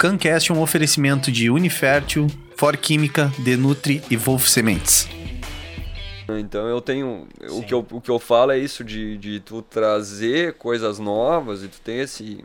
CanCast 0.00 0.50
é 0.50 0.54
um 0.54 0.62
oferecimento 0.62 1.30
de 1.30 1.50
Unifértil, 1.50 2.26
For 2.56 2.74
Química, 2.74 3.30
Denutri 3.38 4.02
e 4.10 4.16
Wolf 4.16 4.48
Sementes. 4.48 5.06
Então 6.38 6.66
eu 6.66 6.80
tenho. 6.80 7.28
O 7.50 7.62
que 7.62 7.74
eu, 7.74 7.86
o 7.90 8.00
que 8.00 8.10
eu 8.10 8.18
falo 8.18 8.50
é 8.50 8.58
isso, 8.58 8.82
de, 8.82 9.18
de 9.18 9.40
tu 9.40 9.60
trazer 9.60 10.54
coisas 10.54 10.98
novas 10.98 11.62
e 11.62 11.68
tu 11.68 11.78
ter 11.82 12.04
esse. 12.04 12.42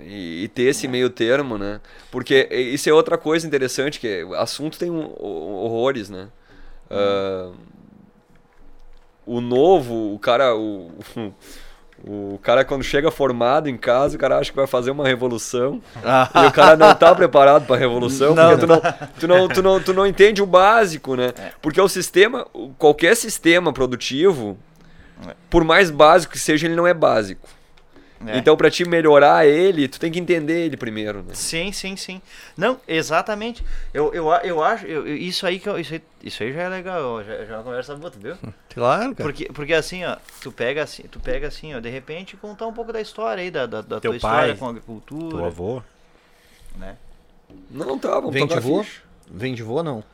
E, 0.00 0.44
e 0.44 0.48
ter 0.48 0.62
esse 0.62 0.88
meio 0.88 1.10
termo, 1.10 1.58
né? 1.58 1.82
Porque 2.10 2.48
isso 2.50 2.88
é 2.88 2.92
outra 2.94 3.18
coisa 3.18 3.46
interessante, 3.46 4.00
que 4.00 4.26
assunto 4.34 4.78
tem 4.78 4.90
um, 4.90 5.12
horrores, 5.20 6.08
né? 6.08 6.28
Uh, 6.90 7.54
o 9.26 9.42
novo, 9.42 10.14
o 10.14 10.18
cara. 10.18 10.56
O, 10.56 10.90
o 12.06 12.38
cara, 12.42 12.64
quando 12.64 12.82
chega 12.82 13.10
formado 13.10 13.68
em 13.68 13.76
casa, 13.76 14.16
o 14.16 14.18
cara 14.18 14.38
acha 14.38 14.50
que 14.50 14.56
vai 14.56 14.66
fazer 14.66 14.90
uma 14.90 15.06
revolução. 15.06 15.82
e 16.42 16.46
o 16.46 16.52
cara 16.52 16.76
não 16.76 16.94
tá 16.94 17.14
preparado 17.14 17.66
pra 17.66 17.76
revolução, 17.76 18.34
não, 18.34 18.50
porque 18.50 18.60
tu 18.60 18.66
não, 18.66 18.80
tu, 19.18 19.28
não, 19.28 19.48
tu, 19.48 19.62
não, 19.62 19.80
tu 19.80 19.94
não 19.94 20.06
entende 20.06 20.42
o 20.42 20.46
básico, 20.46 21.16
né? 21.16 21.32
É. 21.36 21.52
Porque 21.60 21.80
o 21.80 21.88
sistema, 21.88 22.46
qualquer 22.78 23.16
sistema 23.16 23.72
produtivo, 23.72 24.56
por 25.50 25.64
mais 25.64 25.90
básico 25.90 26.32
que 26.32 26.38
seja, 26.38 26.66
ele 26.66 26.76
não 26.76 26.86
é 26.86 26.94
básico. 26.94 27.48
É. 28.26 28.36
Então, 28.38 28.56
para 28.56 28.70
te 28.70 28.84
melhorar 28.84 29.46
ele, 29.46 29.86
tu 29.86 30.00
tem 30.00 30.10
que 30.10 30.18
entender 30.18 30.66
ele 30.66 30.76
primeiro. 30.76 31.22
Né? 31.22 31.34
Sim, 31.34 31.70
sim, 31.70 31.96
sim. 31.96 32.20
Não, 32.56 32.80
exatamente. 32.86 33.64
Eu, 33.94 34.12
eu, 34.12 34.28
eu 34.42 34.62
acho. 34.62 34.86
Eu, 34.86 35.06
isso, 35.06 35.46
aí 35.46 35.60
que 35.60 35.68
eu, 35.68 35.78
isso, 35.78 35.94
aí, 35.94 36.02
isso 36.22 36.42
aí 36.42 36.52
já 36.52 36.62
é 36.62 36.68
legal, 36.68 37.22
já, 37.22 37.44
já 37.44 37.54
é 37.54 37.56
uma 37.56 37.62
conversa 37.62 37.94
boa, 37.94 38.10
tu 38.10 38.18
viu? 38.18 38.36
Claro, 38.74 39.14
cara. 39.14 39.28
Porque, 39.28 39.46
porque 39.52 39.74
assim, 39.74 40.04
ó, 40.04 40.16
tu 40.40 40.52
pega 40.52 40.84
assim, 40.84 41.02
tu 41.10 41.18
pega 41.18 41.48
assim, 41.48 41.74
ó, 41.74 41.80
de 41.80 41.88
repente 41.88 42.36
contar 42.36 42.66
um 42.66 42.72
pouco 42.72 42.92
da 42.92 43.00
história 43.00 43.42
aí, 43.42 43.50
da, 43.50 43.66
da, 43.66 43.80
da 43.80 44.00
tua 44.00 44.10
pai, 44.10 44.16
história 44.16 44.54
com 44.56 44.66
a 44.66 44.70
agricultura. 44.70 45.36
Teu 45.36 45.44
avô. 45.44 45.82
Né? 46.76 46.96
Não, 47.70 47.98
tá, 47.98 48.14
vamos 48.14 48.32
Vem 48.32 48.46
de 48.46 48.54
avô? 48.54 48.84
Vem 49.28 49.54
de 49.54 49.62
avô, 49.62 49.82
não? 49.82 50.04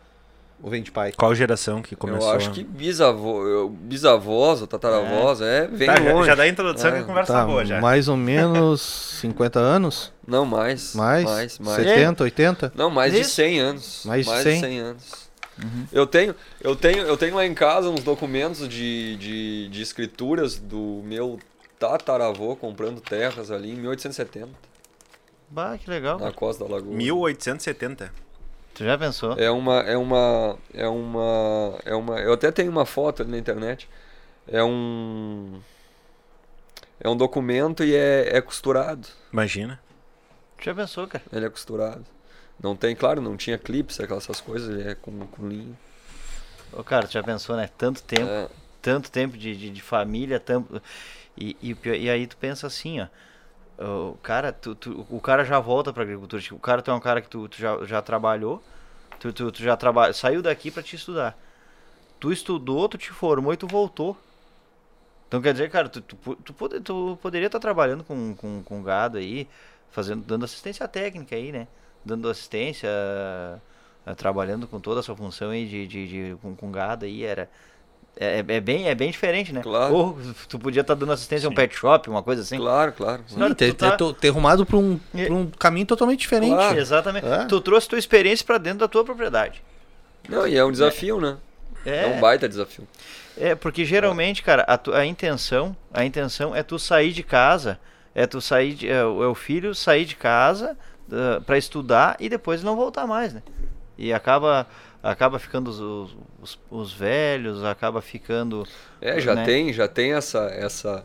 Ou 0.65 0.70
vem 0.70 0.83
de 0.83 0.91
pai? 0.91 1.12
Qual 1.12 1.34
geração 1.34 1.83
que 1.83 1.95
começou? 1.95 2.31
Eu 2.31 2.37
acho 2.37 2.51
que 2.51 2.65
bisavô, 2.65 3.69
bisavós 3.69 4.62
ou 4.62 4.67
tataravós, 4.67 5.43
é, 5.43 5.65
é 5.65 5.67
vem 5.67 5.87
tá, 5.87 5.98
longe. 5.98 6.27
Já 6.27 6.34
dá 6.34 6.45
a 6.45 6.48
introdução 6.48 6.89
é. 6.89 7.01
que 7.01 7.05
conversa 7.05 7.34
tá, 7.34 7.45
boa 7.45 7.67
já. 7.67 7.83
Mais 7.83 8.09
ou 8.09 8.17
menos 8.17 8.81
50 9.21 9.61
anos? 9.61 10.11
Não, 10.27 10.47
mais. 10.47 10.95
Mais? 10.95 11.25
Mais, 11.27 11.59
mais. 11.59 11.84
70, 11.84 12.25
80? 12.25 12.73
Não, 12.75 12.89
mais 12.89 13.12
Isso? 13.12 13.25
de 13.25 13.29
100 13.34 13.61
anos. 13.61 14.03
Mais, 14.06 14.27
mais 14.27 14.39
de 14.39 14.51
100? 14.53 14.55
de 14.55 14.61
100 14.61 14.79
anos. 14.79 15.05
Uhum. 15.62 15.87
Eu, 15.93 16.06
tenho, 16.06 16.34
eu, 16.62 16.75
tenho, 16.75 17.03
eu 17.03 17.17
tenho 17.19 17.34
lá 17.37 17.45
em 17.45 17.53
casa 17.53 17.91
uns 17.91 18.03
documentos 18.03 18.67
de, 18.67 19.17
de, 19.17 19.69
de 19.69 19.83
escrituras 19.83 20.56
do 20.56 21.03
meu 21.05 21.39
tataravô 21.78 22.56
comprando 22.56 23.03
terras 23.03 23.51
ali 23.51 23.71
em 23.71 23.77
1870. 23.77 24.49
Bah, 25.51 25.77
que 25.77 25.91
legal. 25.91 26.19
Na 26.19 26.33
costa 26.33 26.65
da 26.65 26.71
lagoa. 26.75 26.97
1870? 26.97 28.23
Tu 28.75 28.84
já 28.84 28.98
pensou? 28.98 29.34
É 29.39 29.50
uma, 29.50 29.80
é 29.80 29.97
uma, 29.97 30.58
é 30.72 30.89
uma, 30.89 31.78
é 31.84 31.94
uma. 31.94 32.19
Eu 32.19 32.33
até 32.33 32.50
tenho 32.50 32.70
uma 32.70 32.84
foto 32.84 33.22
ali 33.22 33.31
na 33.31 33.39
internet. 33.39 33.89
É 34.48 34.62
um, 34.62 35.61
é 37.00 37.08
um 37.08 37.16
documento 37.16 37.84
e 37.84 37.94
é, 37.94 38.36
é 38.36 38.41
costurado. 38.41 39.06
Imagina. 39.33 39.81
Tu 40.58 40.64
já 40.64 40.75
pensou, 40.75 41.06
cara? 41.06 41.25
Ele 41.33 41.47
é 41.47 41.48
costurado. 41.48 42.05
Não 42.61 42.75
tem, 42.75 42.97
claro, 42.97 43.20
não 43.20 43.36
tinha 43.36 43.56
clips, 43.56 44.00
aquelas 44.00 44.25
essas 44.25 44.41
coisas. 44.41 44.69
Ele 44.69 44.88
é 44.88 44.94
com, 44.94 45.27
com 45.28 45.48
linha. 45.48 45.78
Ô, 46.72 46.83
cara, 46.83 47.06
tu 47.06 47.12
já 47.12 47.22
pensou, 47.22 47.56
né? 47.56 47.70
Tanto 47.78 48.03
tempo, 48.03 48.28
é. 48.28 48.48
tanto 48.83 49.09
tempo 49.09 49.38
de, 49.38 49.56
de, 49.56 49.70
de 49.70 49.83
família, 49.83 50.41
tanto 50.41 50.83
e, 51.36 51.56
e, 51.62 51.76
e 51.97 52.10
aí 52.10 52.26
tu 52.26 52.37
pensa 52.37 52.66
assim, 52.66 53.00
ó 53.00 53.06
cara, 54.23 54.53
tu, 54.53 54.75
tu, 54.75 55.07
o 55.11 55.21
cara 55.21 55.45
já 55.45 55.59
volta 55.61 55.93
pra 55.93 56.03
agricultura. 56.03 56.41
Tipo, 56.41 56.57
o 56.57 56.61
cara 56.61 56.83
tu 56.83 56.91
é 56.91 56.95
um 56.95 57.01
cara 57.01 57.21
que 57.21 57.29
tu, 57.29 57.49
tu 57.49 57.59
já, 57.59 57.85
já 57.85 58.03
trabalhou, 58.03 58.62
tu, 59.19 59.33
tu, 59.33 59.51
tu 59.51 59.62
já 59.62 59.77
trabalha, 59.77 60.12
saiu 60.12 60.43
daqui 60.43 60.71
para 60.71 60.83
te 60.83 60.97
estudar. 60.97 61.37
Tu 62.21 62.33
estudou, 62.33 62.89
tu 62.89 62.97
te 62.97 63.11
formou 63.11 63.53
e 63.53 63.57
tu 63.57 63.67
voltou. 63.67 64.17
Então 65.29 65.43
quer 65.43 65.53
dizer, 65.53 65.71
cara, 65.71 65.89
tu, 65.89 66.01
tu, 66.01 66.17
tu, 66.17 66.81
tu 66.81 67.19
poderia 67.21 67.47
estar 67.47 67.59
tá 67.59 67.62
trabalhando 67.62 68.05
com, 68.05 68.35
com, 68.37 68.62
com 68.62 68.83
gado 68.83 69.19
aí, 69.19 69.49
fazendo, 69.91 70.25
dando 70.25 70.45
assistência 70.45 70.87
técnica 70.87 71.35
aí, 71.35 71.51
né? 71.51 71.67
Dando 72.05 72.29
assistência, 72.29 72.89
uh, 74.06 74.15
trabalhando 74.15 74.67
com 74.69 74.79
toda 74.79 75.01
a 75.01 75.03
sua 75.03 75.17
função 75.17 75.51
aí 75.51 75.67
de, 75.67 75.87
de, 75.87 76.09
de 76.09 76.37
com, 76.41 76.55
com 76.55 76.71
gado 76.71 77.05
aí, 77.05 77.25
era 77.25 77.51
é, 78.16 78.36
é, 78.36 78.44
é, 78.47 78.60
bem, 78.60 78.88
é 78.88 78.94
bem 78.94 79.10
diferente, 79.10 79.52
né? 79.52 79.60
Claro. 79.62 79.94
Ou 79.94 80.19
tu 80.48 80.58
podia 80.58 80.82
estar 80.82 80.94
tá 80.94 81.00
dando 81.00 81.12
assistência 81.12 81.42
Sim. 81.42 81.47
a 81.48 81.50
um 81.50 81.54
pet 81.54 81.75
shop, 81.75 82.08
uma 82.08 82.22
coisa 82.22 82.42
assim. 82.42 82.56
Claro, 82.56 82.92
claro. 82.92 83.22
Sim, 83.26 83.54
ter, 83.54 83.75
tá... 83.75 83.97
ter, 83.97 84.14
ter 84.14 84.28
rumado 84.28 84.64
para 84.64 84.76
um, 84.76 85.00
um 85.30 85.47
caminho 85.50 85.86
totalmente 85.86 86.20
diferente. 86.20 86.54
Claro. 86.54 86.78
Exatamente. 86.78 87.26
É. 87.26 87.44
Tu 87.47 87.60
trouxe 87.60 87.88
tua 87.88 87.98
experiência 87.98 88.47
para 88.47 88.58
dentro 88.58 88.80
da 88.80 88.88
tua 88.88 89.04
propriedade. 89.04 89.62
Não, 90.28 90.47
e 90.47 90.56
é 90.56 90.64
um 90.64 90.70
desafio, 90.70 91.20
né? 91.20 91.36
É, 91.84 92.04
é 92.04 92.06
um 92.06 92.20
baita 92.20 92.48
desafio. 92.48 92.86
É, 93.36 93.54
porque 93.54 93.84
geralmente, 93.84 94.42
cara, 94.42 94.62
a, 94.62 94.78
tu, 94.78 94.94
a 94.94 95.04
intenção, 95.04 95.76
a 95.92 96.04
intenção 96.04 96.54
é 96.54 96.62
tu 96.62 96.78
sair 96.78 97.12
de 97.12 97.22
casa, 97.22 97.78
é 98.14 98.26
tu 98.26 98.41
sair, 98.41 98.75
de, 98.75 98.88
é, 98.88 99.00
é 99.00 99.04
o 99.04 99.34
filho 99.34 99.75
sair 99.75 100.04
de 100.04 100.14
casa 100.14 100.76
uh, 101.08 101.42
para 101.42 101.58
estudar 101.58 102.16
e 102.20 102.28
depois 102.28 102.62
não 102.62 102.76
voltar 102.76 103.06
mais, 103.06 103.34
né? 103.34 103.42
E 103.98 104.12
acaba 104.12 104.66
acaba 105.04 105.38
ficando 105.38 105.69
os, 105.69 106.16
os, 106.42 106.59
os, 106.70 106.92
velhos, 106.92 107.62
acaba 107.62 108.00
ficando. 108.00 108.66
É, 109.00 109.20
já 109.20 109.34
né? 109.34 109.44
tem, 109.44 109.72
já 109.72 109.87
tem 109.87 110.15
essa 110.15 110.47
essa 110.47 111.04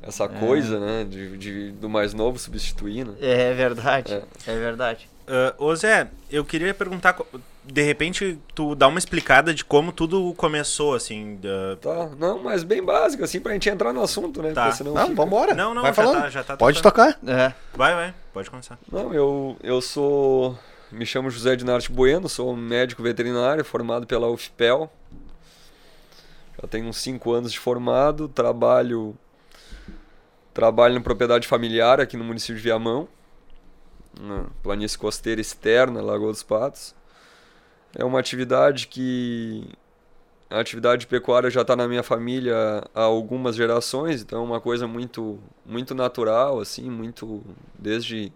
essa 0.00 0.24
é. 0.24 0.28
coisa, 0.28 0.78
né, 0.78 1.04
de, 1.04 1.36
de, 1.36 1.72
do 1.72 1.88
mais 1.88 2.14
novo 2.14 2.38
substituir, 2.38 3.04
né? 3.04 3.14
É 3.20 3.52
verdade, 3.52 4.14
é, 4.14 4.22
é 4.46 4.56
verdade. 4.56 5.08
Uh, 5.26 5.62
ô 5.62 5.76
Zé, 5.76 6.08
eu 6.30 6.42
queria 6.42 6.72
perguntar, 6.72 7.14
de 7.62 7.82
repente, 7.82 8.38
tu 8.54 8.74
dá 8.74 8.88
uma 8.88 8.98
explicada 8.98 9.52
de 9.52 9.62
como 9.62 9.92
tudo 9.92 10.32
começou, 10.34 10.94
assim. 10.94 11.34
Uh... 11.34 11.76
Tá, 11.76 12.08
não, 12.18 12.42
mas 12.42 12.64
bem 12.64 12.82
básico, 12.82 13.22
assim, 13.22 13.38
pra 13.38 13.52
gente 13.52 13.68
entrar 13.68 13.92
no 13.92 14.02
assunto, 14.02 14.40
né? 14.40 14.52
Tá. 14.52 14.72
Senão 14.72 14.94
não, 14.94 15.02
fica... 15.02 15.14
vambora. 15.16 15.52
Não, 15.52 15.74
não, 15.74 15.82
vai 15.82 15.92
já 15.92 16.02
falando. 16.02 16.22
Tá, 16.22 16.30
já 16.30 16.44
tá 16.44 16.56
Pode 16.56 16.80
tocar. 16.80 17.18
É. 17.26 17.52
Vai, 17.74 17.94
vai, 17.94 18.14
pode 18.32 18.48
começar. 18.48 18.78
Não, 18.90 19.12
eu, 19.12 19.54
eu 19.62 19.82
sou 19.82 20.58
me 20.90 21.04
chamo 21.04 21.30
José 21.30 21.54
Dinarte 21.54 21.92
Bueno, 21.92 22.28
sou 22.28 22.56
médico 22.56 23.02
veterinário 23.02 23.64
formado 23.64 24.06
pela 24.06 24.28
UFPEL. 24.28 24.90
Já 26.60 26.68
tenho 26.68 26.88
uns 26.88 26.96
5 26.98 27.32
anos 27.32 27.52
de 27.52 27.58
formado, 27.58 28.28
trabalho 28.28 29.16
trabalho 30.54 30.94
na 30.94 31.00
propriedade 31.00 31.46
familiar 31.46 32.00
aqui 32.00 32.16
no 32.16 32.24
município 32.24 32.56
de 32.56 32.62
Viamão, 32.62 33.06
na 34.18 34.46
planície 34.60 34.98
costeira 34.98 35.40
externa, 35.40 36.02
Lagoa 36.02 36.32
dos 36.32 36.42
Patos. 36.42 36.96
É 37.96 38.04
uma 38.04 38.18
atividade 38.18 38.88
que 38.88 39.68
a 40.50 40.58
atividade 40.58 41.02
de 41.02 41.06
pecuária 41.06 41.48
já 41.48 41.60
está 41.60 41.76
na 41.76 41.86
minha 41.86 42.02
família 42.02 42.82
há 42.92 43.02
algumas 43.02 43.54
gerações, 43.54 44.22
então 44.22 44.40
é 44.40 44.42
uma 44.42 44.60
coisa 44.60 44.86
muito 44.88 45.38
muito 45.64 45.94
natural 45.94 46.58
assim, 46.58 46.90
muito 46.90 47.44
desde 47.78 48.32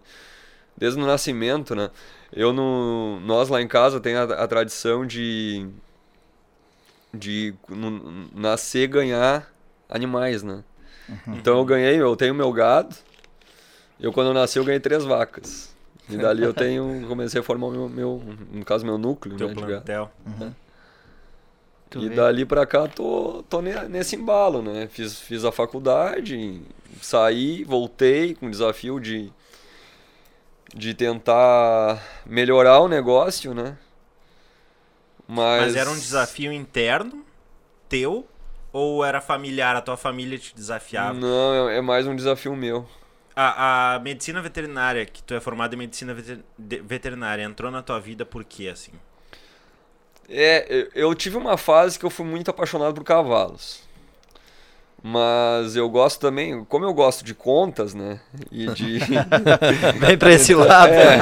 desde 0.77 0.99
o 0.99 1.05
nascimento, 1.05 1.75
né? 1.75 1.89
Eu 2.31 2.51
no, 2.51 3.19
nós 3.21 3.49
lá 3.49 3.61
em 3.61 3.67
casa 3.67 3.99
tem 3.99 4.15
a, 4.15 4.23
a 4.23 4.47
tradição 4.47 5.05
de 5.05 5.67
de 7.13 7.53
no, 7.69 8.27
nascer 8.33 8.87
ganhar 8.87 9.53
animais, 9.87 10.41
né? 10.41 10.63
Uhum. 11.07 11.35
Então 11.35 11.57
eu 11.57 11.65
ganhei, 11.65 12.01
eu 12.01 12.15
tenho 12.15 12.33
meu 12.33 12.51
gado. 12.51 12.95
Eu 13.99 14.11
quando 14.11 14.27
eu 14.27 14.33
nasci 14.33 14.57
eu 14.57 14.65
ganhei 14.65 14.79
três 14.79 15.03
vacas. 15.03 15.73
E 16.09 16.17
dali 16.17 16.43
eu 16.43 16.53
tenho, 16.53 17.05
comecei 17.07 17.39
a 17.39 17.43
formar 17.43 17.69
meu, 17.69 17.87
meu 17.87 18.21
no 18.51 18.65
caso 18.65 18.85
meu 18.85 18.97
núcleo, 18.97 19.37
Teu 19.37 19.49
né, 19.49 19.53
plantel. 19.53 20.11
Uhum. 20.25 20.53
E 21.95 22.09
vê. 22.09 22.15
dali 22.15 22.43
pra 22.43 22.65
cá 22.65 22.87
tô, 22.87 23.43
tô 23.47 23.61
nesse 23.61 24.15
embalo, 24.15 24.63
né? 24.63 24.87
Fiz, 24.87 25.19
fiz 25.19 25.45
a 25.45 25.51
faculdade, 25.51 26.59
saí, 26.99 27.63
voltei 27.63 28.33
com 28.33 28.47
o 28.47 28.49
desafio 28.49 28.99
de 28.99 29.31
de 30.73 30.93
tentar 30.93 32.01
melhorar 32.25 32.79
o 32.79 32.87
negócio, 32.87 33.53
né? 33.53 33.77
Mas... 35.27 35.63
Mas 35.63 35.75
era 35.75 35.89
um 35.89 35.95
desafio 35.95 36.51
interno 36.51 37.23
teu 37.87 38.27
ou 38.71 39.05
era 39.05 39.21
familiar? 39.21 39.75
A 39.75 39.81
tua 39.81 39.95
família 39.95 40.37
te 40.37 40.53
desafiava? 40.55 41.13
Não, 41.13 41.69
é, 41.69 41.77
é 41.77 41.81
mais 41.81 42.07
um 42.07 42.15
desafio 42.15 42.55
meu. 42.55 42.87
A, 43.35 43.95
a 43.95 43.99
medicina 43.99 44.41
veterinária, 44.41 45.05
que 45.05 45.23
tu 45.23 45.33
é 45.33 45.39
formado 45.39 45.73
em 45.73 45.77
medicina 45.77 46.15
veterinária, 46.57 47.43
entrou 47.43 47.71
na 47.71 47.81
tua 47.81 47.99
vida 47.99 48.25
por 48.25 48.43
quê, 48.43 48.67
assim? 48.67 48.91
É, 50.29 50.87
eu 50.93 51.13
tive 51.15 51.37
uma 51.37 51.57
fase 51.57 51.97
que 51.99 52.05
eu 52.05 52.09
fui 52.09 52.25
muito 52.25 52.49
apaixonado 52.49 52.93
por 52.93 53.03
cavalos. 53.03 53.81
Mas 55.05 55.75
eu 55.75 55.89
gosto 55.89 56.21
também, 56.21 56.63
como 56.63 56.85
eu 56.85 56.93
gosto 56.93 57.25
de 57.25 57.35
contas, 57.35 57.93
né? 57.93 58.21
E 58.49 58.67
de. 58.67 58.99
Vem 59.99 60.17
pra 60.17 60.31
esse 60.31 60.55
lado. 60.55 60.93
É, 60.93 61.19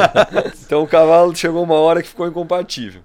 então 0.64 0.84
o 0.84 0.88
cavalo 0.88 1.36
chegou 1.36 1.64
uma 1.64 1.74
hora 1.74 2.04
que 2.04 2.10
ficou 2.10 2.28
incompatível. 2.28 3.02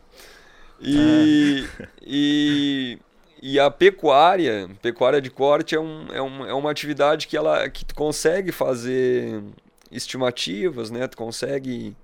E, 0.78 1.67
ah. 1.81 1.88
e, 2.02 2.99
e 3.40 3.58
a 3.58 3.70
pecuária, 3.70 4.69
pecuária 4.82 5.19
de 5.19 5.31
corte, 5.31 5.75
é, 5.75 5.81
um, 5.81 6.08
é, 6.12 6.20
um, 6.20 6.46
é 6.46 6.52
uma 6.52 6.70
atividade 6.70 7.26
que 7.26 7.38
ela 7.38 7.70
que 7.70 7.82
tu 7.82 7.94
consegue 7.94 8.52
fazer 8.52 9.43
estimativas, 9.90 10.90
né? 10.90 11.08
Tu 11.08 11.17
consegue 11.17 11.96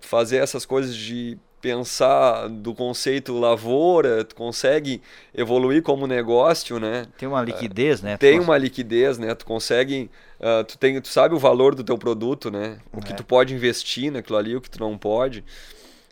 fazer 0.00 0.36
essas 0.36 0.64
coisas 0.64 0.94
de 0.94 1.36
pensar 1.64 2.46
do 2.46 2.74
conceito 2.74 3.32
lavoura, 3.32 4.22
tu 4.22 4.34
consegue 4.34 5.00
evoluir 5.34 5.82
como 5.82 6.06
negócio, 6.06 6.78
né? 6.78 7.06
Tem 7.16 7.26
uma 7.26 7.40
liquidez, 7.40 8.02
né? 8.02 8.18
Tem 8.18 8.38
uma 8.38 8.58
liquidez, 8.58 9.16
né? 9.16 9.34
Tu 9.34 9.46
consegue, 9.46 10.10
uh, 10.40 10.62
tu 10.62 10.76
tem, 10.76 11.00
tu 11.00 11.08
sabe 11.08 11.34
o 11.34 11.38
valor 11.38 11.74
do 11.74 11.82
teu 11.82 11.96
produto, 11.96 12.50
né? 12.50 12.76
O 12.92 12.98
é. 12.98 13.00
que 13.00 13.14
tu 13.14 13.24
pode 13.24 13.54
investir 13.54 14.12
naquilo 14.12 14.36
ali, 14.36 14.54
o 14.54 14.60
que 14.60 14.68
tu 14.68 14.78
não 14.78 14.98
pode. 14.98 15.42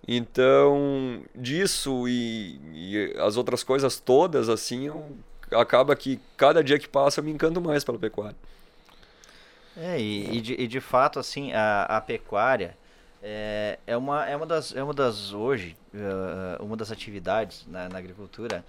Então, 0.09 1.21
disso 1.35 2.09
e, 2.09 2.59
e 2.73 3.15
as 3.19 3.37
outras 3.37 3.63
coisas 3.63 4.01
todas, 4.01 4.49
assim, 4.49 4.87
eu, 4.87 5.05
acaba 5.51 5.95
que 5.95 6.19
cada 6.35 6.65
dia 6.65 6.79
que 6.79 6.89
passa 6.89 7.21
eu 7.21 7.25
me 7.25 7.31
encanto 7.31 7.61
mais 7.61 7.85
pela 7.85 7.99
pecuária. 7.99 8.37
É, 9.77 10.01
e, 10.01 10.39
e, 10.39 10.41
de, 10.41 10.55
e 10.55 10.67
de 10.67 10.81
fato, 10.81 11.19
assim, 11.19 11.53
a, 11.53 11.83
a 11.83 12.01
pecuária, 12.01 12.75
é, 13.23 13.79
é, 13.87 13.97
uma, 13.97 14.27
é, 14.27 14.37
uma 14.37 14.47
das, 14.47 14.75
é 14.75 14.83
uma 14.83 14.93
das, 14.93 15.33
hoje, 15.33 15.77
uh, 15.95 16.63
uma 16.63 16.77
das 16.77 16.91
atividades 16.91 17.65
na, 17.69 17.89
na, 17.89 17.97
agricultura 17.97 18.65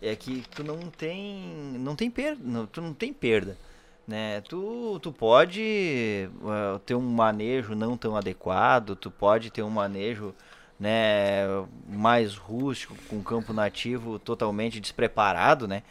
é 0.00 0.14
que 0.14 0.44
tu 0.54 0.62
não 0.62 0.78
tem, 0.90 1.74
não 1.80 1.96
tem 1.96 2.08
perda, 2.08 2.40
não, 2.44 2.66
tu 2.66 2.80
não 2.80 2.94
tem 2.94 3.12
perda, 3.12 3.58
né? 4.06 4.40
Tu, 4.42 5.00
tu 5.02 5.12
pode 5.12 6.28
uh, 6.40 6.78
ter 6.80 6.94
um 6.94 7.00
manejo 7.00 7.74
não 7.74 7.96
tão 7.96 8.14
adequado, 8.14 8.94
tu 8.94 9.10
pode 9.10 9.50
ter 9.50 9.62
um 9.62 9.70
manejo 9.70 10.32
né, 10.78 11.44
mais 11.88 12.36
rústico, 12.36 12.94
com 13.08 13.22
campo 13.22 13.52
nativo 13.52 14.18
totalmente 14.20 14.78
despreparado, 14.78 15.66
né? 15.66 15.82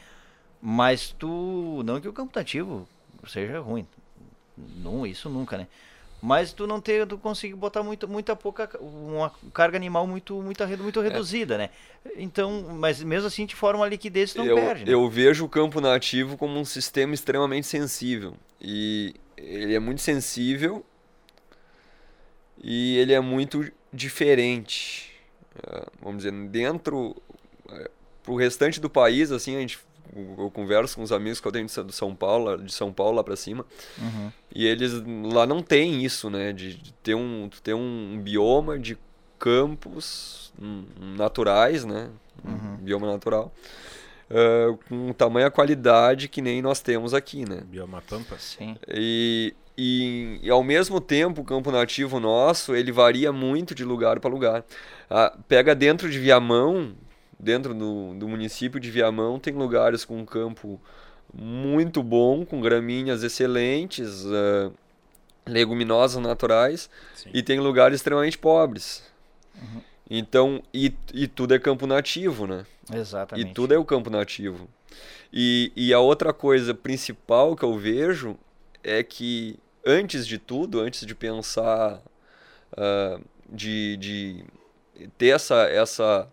Mas 0.61 1.11
tu, 1.11 1.83
não 1.85 1.99
que 1.99 2.07
o 2.07 2.13
campo 2.13 2.31
nativo 2.37 2.87
seja 3.27 3.59
ruim, 3.59 3.85
não, 4.57 5.05
isso 5.05 5.29
nunca, 5.29 5.57
né? 5.57 5.67
Mas 6.25 6.51
tu 6.51 6.65
não 6.65 6.81
ter, 6.81 7.05
tu 7.05 7.19
consegue 7.19 7.53
botar 7.53 7.83
muito, 7.83 8.07
muita 8.07 8.35
pouca, 8.35 8.67
uma 8.81 9.31
carga 9.53 9.77
animal 9.77 10.07
muito, 10.07 10.41
muito, 10.41 10.65
muito 10.79 10.99
é. 10.99 11.03
reduzida, 11.03 11.53
é. 11.53 11.57
né? 11.59 11.69
Então, 12.17 12.63
mas 12.79 13.03
mesmo 13.03 13.27
assim 13.27 13.45
te 13.45 13.55
forma 13.55 13.81
uma 13.81 13.87
liquidez 13.87 14.33
tu 14.33 14.39
não 14.39 14.45
eu, 14.45 14.55
perde. 14.55 14.85
Né? 14.85 14.91
Eu 14.91 15.07
vejo 15.07 15.45
o 15.45 15.49
campo 15.49 15.79
nativo 15.79 16.35
como 16.35 16.59
um 16.59 16.65
sistema 16.65 17.13
extremamente 17.13 17.67
sensível 17.67 18.33
e 18.59 19.13
ele 19.37 19.75
é 19.75 19.79
muito 19.79 20.01
sensível 20.01 20.83
e 22.59 22.97
ele 22.97 23.13
é 23.13 23.19
muito 23.19 23.71
diferente. 23.93 25.13
É, 25.63 25.85
vamos 26.01 26.23
dizer, 26.23 26.33
dentro 26.49 27.15
é, 27.69 27.91
para 28.23 28.31
o 28.33 28.35
restante 28.35 28.79
do 28.79 28.89
país, 28.89 29.31
assim, 29.31 29.55
a 29.55 29.59
gente 29.59 29.77
eu 30.15 30.51
converso 30.51 30.95
com 30.95 31.03
os 31.03 31.11
amigos 31.11 31.39
que 31.39 31.47
eu 31.47 31.51
tenho 31.51 31.65
de 31.65 31.93
São 31.93 32.15
Paulo, 32.15 32.57
de 32.57 32.71
São 32.73 32.91
Paulo 32.91 33.17
lá 33.17 33.23
para 33.23 33.35
cima, 33.35 33.65
uhum. 33.97 34.31
e 34.53 34.65
eles 34.65 34.93
lá 35.33 35.45
não 35.45 35.61
tem 35.61 36.03
isso, 36.03 36.29
né, 36.29 36.53
de, 36.53 36.75
de 36.75 36.93
ter 36.93 37.15
um 37.15 37.49
ter 37.63 37.73
um 37.73 38.19
bioma 38.21 38.77
de 38.77 38.97
campos 39.39 40.53
naturais, 41.17 41.85
né, 41.85 42.09
uhum. 42.43 42.73
um 42.73 42.77
bioma 42.77 43.07
natural. 43.07 43.53
Uh, 44.27 44.79
com 44.89 45.13
tamanha 45.13 45.51
qualidade 45.51 46.27
que 46.27 46.41
nem 46.41 46.59
nós 46.59 46.79
temos 46.79 47.13
aqui, 47.13 47.47
né? 47.47 47.61
Bioma 47.63 48.01
Pampa? 48.01 48.35
Sim. 48.39 48.75
E, 48.87 49.53
e, 49.77 50.39
e, 50.41 50.49
ao 50.49 50.63
mesmo 50.63 50.99
tempo, 50.99 51.41
o 51.41 51.45
campo 51.45 51.71
nativo 51.71 52.19
nosso, 52.19 52.75
ele 52.75 52.91
varia 52.91 53.31
muito 53.31 53.75
de 53.75 53.83
lugar 53.83 54.19
para 54.19 54.27
lugar. 54.27 54.65
Ah, 55.07 55.37
pega 55.47 55.75
dentro 55.75 56.09
de 56.09 56.17
Viamão, 56.17 56.95
dentro 57.39 57.73
do, 57.73 58.13
do 58.13 58.27
município 58.27 58.79
de 58.79 58.89
Viamão 58.89 59.39
tem 59.39 59.53
lugares 59.53 60.05
com 60.05 60.17
um 60.17 60.25
campo 60.25 60.79
muito 61.33 62.01
bom, 62.01 62.45
com 62.45 62.61
gramíneas 62.61 63.23
excelentes, 63.23 64.23
uh, 64.25 64.71
leguminosas 65.45 66.21
naturais, 66.21 66.89
Sim. 67.13 67.29
e 67.33 67.43
tem 67.43 67.59
lugares 67.59 67.97
extremamente 67.97 68.37
pobres. 68.37 69.03
Uhum. 69.55 69.81
Então, 70.09 70.63
e, 70.73 70.93
e 71.13 71.27
tudo 71.27 71.53
é 71.53 71.59
campo 71.59 71.87
nativo, 71.87 72.45
né? 72.47 72.65
Exatamente. 72.93 73.49
E 73.49 73.53
tudo 73.53 73.73
é 73.73 73.77
o 73.77 73.85
campo 73.85 74.09
nativo. 74.09 74.69
E, 75.33 75.71
e 75.75 75.93
a 75.93 75.99
outra 75.99 76.31
coisa 76.31 76.73
principal 76.73 77.55
que 77.55 77.63
eu 77.63 77.77
vejo 77.77 78.37
é 78.83 79.03
que, 79.03 79.57
antes 79.85 80.25
de 80.25 80.37
tudo, 80.37 80.79
antes 80.79 81.05
de 81.05 81.15
pensar, 81.15 82.01
uh, 82.73 83.21
de, 83.49 83.97
de 83.97 84.45
ter 85.17 85.29
essa, 85.29 85.63
essa 85.63 86.27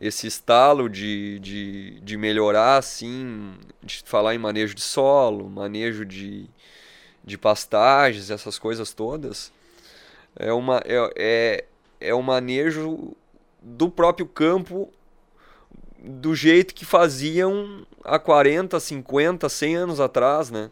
esse 0.00 0.26
estalo 0.26 0.88
de, 0.88 1.38
de, 1.40 2.00
de 2.00 2.16
melhorar, 2.16 2.78
assim, 2.78 3.52
de 3.82 4.02
falar 4.06 4.34
em 4.34 4.38
manejo 4.38 4.74
de 4.74 4.80
solo, 4.80 5.48
manejo 5.50 6.06
de, 6.06 6.48
de 7.22 7.36
pastagens, 7.36 8.30
essas 8.30 8.58
coisas 8.58 8.94
todas, 8.94 9.52
é, 10.36 10.52
uma, 10.52 10.82
é, 10.86 11.12
é, 11.16 11.64
é 12.00 12.14
um 12.14 12.22
manejo 12.22 13.14
do 13.60 13.90
próprio 13.90 14.26
campo 14.26 14.90
do 16.02 16.34
jeito 16.34 16.74
que 16.74 16.86
faziam 16.86 17.86
há 18.02 18.18
40, 18.18 18.80
50, 18.80 19.48
100 19.50 19.76
anos 19.76 20.00
atrás, 20.00 20.50
né? 20.50 20.70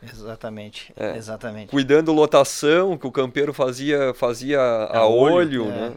Exatamente, 0.00 0.92
é. 0.96 1.16
exatamente. 1.16 1.70
Cuidando 1.70 2.12
lotação, 2.12 2.96
que 2.96 3.06
o 3.06 3.10
campeiro 3.10 3.52
fazia, 3.52 4.14
fazia 4.14 4.60
a, 4.60 4.98
a 4.98 5.06
olho, 5.06 5.64
olho 5.64 5.64
é. 5.64 5.90
né? 5.90 5.94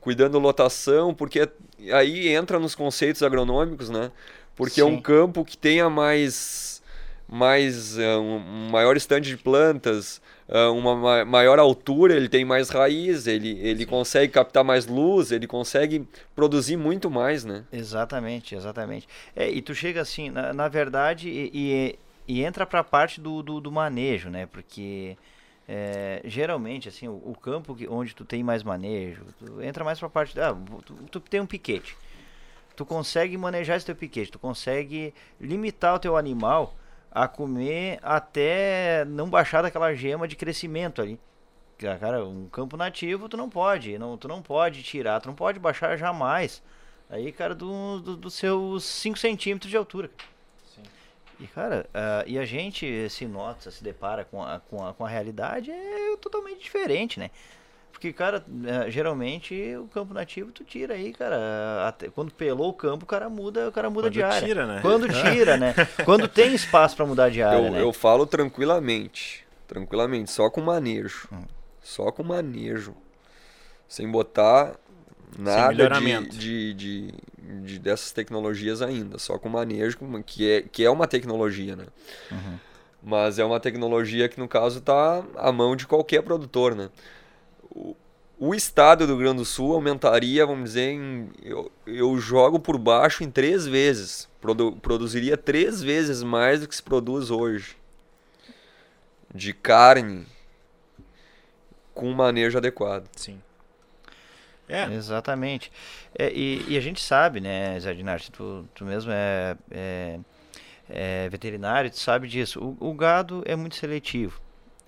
Cuidando 0.00 0.38
lotação, 0.38 1.14
porque 1.14 1.48
aí 1.90 2.28
entra 2.28 2.58
nos 2.58 2.74
conceitos 2.74 3.22
agronômicos, 3.22 3.90
né? 3.90 4.10
Porque 4.54 4.74
Sim. 4.74 4.82
é 4.82 4.84
um 4.84 5.00
campo 5.00 5.44
que 5.44 5.56
tenha 5.56 5.88
mais, 5.88 6.82
mais 7.28 7.96
uh, 7.96 8.20
um 8.20 8.68
maior 8.70 8.96
estande 8.96 9.30
de 9.30 9.36
plantas, 9.36 10.20
uh, 10.48 10.72
uma 10.72 10.94
ma 10.94 11.24
maior 11.24 11.58
altura, 11.58 12.14
ele 12.14 12.28
tem 12.28 12.44
mais 12.44 12.68
raiz, 12.68 13.26
ele, 13.26 13.58
ele 13.60 13.86
consegue 13.86 14.32
captar 14.32 14.62
mais 14.62 14.86
luz, 14.86 15.32
ele 15.32 15.46
consegue 15.46 16.06
produzir 16.34 16.76
muito 16.76 17.10
mais, 17.10 17.44
né? 17.44 17.64
Exatamente, 17.72 18.54
exatamente. 18.54 19.08
É, 19.34 19.50
e 19.50 19.62
tu 19.62 19.74
chega 19.74 20.00
assim, 20.00 20.30
na, 20.30 20.52
na 20.52 20.68
verdade, 20.68 21.28
e, 21.28 21.50
e, 21.54 21.98
e 22.28 22.44
entra 22.44 22.66
para 22.66 22.80
a 22.80 22.84
parte 22.84 23.20
do, 23.20 23.42
do, 23.42 23.60
do 23.60 23.72
manejo, 23.72 24.28
né? 24.28 24.46
Porque... 24.46 25.16
É, 25.68 26.20
geralmente, 26.24 26.88
assim, 26.88 27.08
o, 27.08 27.22
o, 27.24 27.34
campo 27.34 27.74
que, 27.74 27.88
onde 27.88 28.14
tu 28.14 28.24
tem 28.24 28.42
mais 28.42 28.62
manejo, 28.62 29.24
tu 29.38 29.62
entra 29.62 29.84
mais 29.84 29.98
pra 29.98 30.08
parte. 30.08 30.38
Ah, 30.40 30.56
tu, 30.84 30.94
tu 31.10 31.20
tem 31.20 31.40
um 31.40 31.46
piquete. 31.46 31.96
Tu 32.74 32.84
consegue 32.84 33.36
manejar 33.36 33.76
esse 33.76 33.86
teu 33.86 33.94
piquete, 33.94 34.32
tu 34.32 34.38
consegue 34.38 35.14
limitar 35.40 35.94
o 35.94 35.98
teu 35.98 36.16
animal 36.16 36.74
a 37.10 37.28
comer 37.28 37.98
até 38.02 39.04
não 39.04 39.28
baixar 39.28 39.62
daquela 39.62 39.94
gema 39.94 40.26
de 40.26 40.34
crescimento 40.34 41.00
ali. 41.02 41.20
Cara, 41.78 42.24
um 42.24 42.48
campo 42.48 42.76
nativo 42.76 43.28
tu 43.28 43.36
não 43.36 43.50
pode, 43.50 43.98
não, 43.98 44.16
tu 44.16 44.28
não 44.28 44.40
pode 44.40 44.82
tirar, 44.82 45.20
tu 45.20 45.26
não 45.26 45.34
pode 45.34 45.58
baixar 45.58 45.96
jamais. 45.96 46.62
Aí, 47.10 47.30
cara, 47.30 47.54
dos 47.54 48.00
do, 48.00 48.16
do 48.16 48.30
seus 48.30 48.84
5 48.84 49.18
centímetros 49.18 49.70
de 49.70 49.76
altura. 49.76 50.10
E, 51.42 51.46
cara, 51.48 51.86
uh, 51.88 52.22
e 52.24 52.38
a 52.38 52.44
gente 52.44 53.10
se 53.10 53.26
nota, 53.26 53.68
se 53.68 53.82
depara 53.82 54.24
com 54.24 54.40
a, 54.40 54.60
com, 54.60 54.86
a, 54.86 54.94
com 54.94 55.04
a 55.04 55.08
realidade 55.08 55.72
é 55.72 56.16
totalmente 56.20 56.62
diferente, 56.62 57.18
né? 57.18 57.32
Porque, 57.90 58.12
cara, 58.12 58.44
uh, 58.46 58.88
geralmente 58.88 59.74
o 59.74 59.88
campo 59.88 60.14
nativo 60.14 60.52
tu 60.52 60.62
tira 60.62 60.94
aí, 60.94 61.12
cara. 61.12 61.88
Até, 61.88 62.08
quando 62.10 62.32
pelou 62.32 62.68
o 62.68 62.72
campo, 62.72 63.02
o 63.02 63.08
cara 63.08 63.28
muda, 63.28 63.68
o 63.68 63.72
cara 63.72 63.90
muda 63.90 64.06
quando 64.06 64.12
de 64.12 64.22
área. 64.22 64.46
Tira, 64.46 64.66
né? 64.68 64.78
Quando 64.82 65.08
tira, 65.08 65.56
né? 65.56 65.74
quando 66.04 66.28
tem 66.28 66.54
espaço 66.54 66.94
para 66.94 67.06
mudar 67.06 67.28
de 67.28 67.42
área. 67.42 67.66
Eu, 67.66 67.72
né? 67.72 67.82
eu 67.82 67.92
falo 67.92 68.24
tranquilamente. 68.24 69.44
Tranquilamente, 69.66 70.30
só 70.30 70.48
com 70.48 70.60
manejo. 70.60 71.28
Hum. 71.32 71.42
Só 71.80 72.12
com 72.12 72.22
manejo. 72.22 72.94
Sem 73.88 74.08
botar 74.08 74.76
nada 75.38 75.88
de, 75.88 76.28
de, 76.30 76.74
de, 76.74 77.14
de, 77.62 77.78
dessas 77.78 78.12
tecnologias 78.12 78.82
ainda, 78.82 79.18
só 79.18 79.38
com 79.38 79.48
manejo, 79.48 79.98
que 80.26 80.50
é, 80.50 80.62
que 80.62 80.84
é 80.84 80.90
uma 80.90 81.06
tecnologia, 81.06 81.76
né? 81.76 81.86
Uhum. 82.30 82.58
Mas 83.02 83.38
é 83.38 83.44
uma 83.44 83.58
tecnologia 83.58 84.28
que, 84.28 84.38
no 84.38 84.46
caso, 84.46 84.78
está 84.78 85.24
à 85.36 85.50
mão 85.50 85.74
de 85.74 85.86
qualquer 85.86 86.22
produtor, 86.22 86.74
né? 86.74 86.88
O, 87.70 87.96
o 88.38 88.54
estado 88.54 89.06
do 89.06 89.14
Rio 89.14 89.22
Grande 89.22 89.38
do 89.38 89.44
Sul 89.44 89.74
aumentaria, 89.74 90.44
vamos 90.44 90.70
dizer, 90.70 90.92
em, 90.92 91.30
eu, 91.42 91.70
eu 91.86 92.18
jogo 92.18 92.58
por 92.58 92.78
baixo 92.78 93.24
em 93.24 93.30
três 93.30 93.66
vezes. 93.66 94.28
Produ, 94.40 94.72
produziria 94.82 95.36
três 95.36 95.82
vezes 95.82 96.22
mais 96.22 96.60
do 96.60 96.68
que 96.68 96.74
se 96.74 96.82
produz 96.82 97.30
hoje. 97.30 97.76
De 99.34 99.52
carne 99.52 100.26
com 101.94 102.12
manejo 102.12 102.58
adequado. 102.58 103.08
Sim. 103.16 103.40
É. 104.72 104.92
Exatamente. 104.94 105.70
É, 106.18 106.32
e, 106.32 106.64
e, 106.66 106.76
a 106.78 106.80
gente 106.80 107.02
sabe, 107.02 107.40
né, 107.40 107.78
Zé 107.78 107.92
Dinarte, 107.92 108.32
tu, 108.32 108.66
tu 108.74 108.84
mesmo 108.84 109.12
é, 109.12 109.56
é, 109.70 110.18
é, 110.88 111.28
veterinário, 111.28 111.90
tu 111.90 111.98
sabe 111.98 112.26
disso. 112.26 112.76
O, 112.80 112.90
o 112.90 112.94
gado 112.94 113.42
é 113.44 113.54
muito 113.54 113.76
seletivo. 113.76 114.40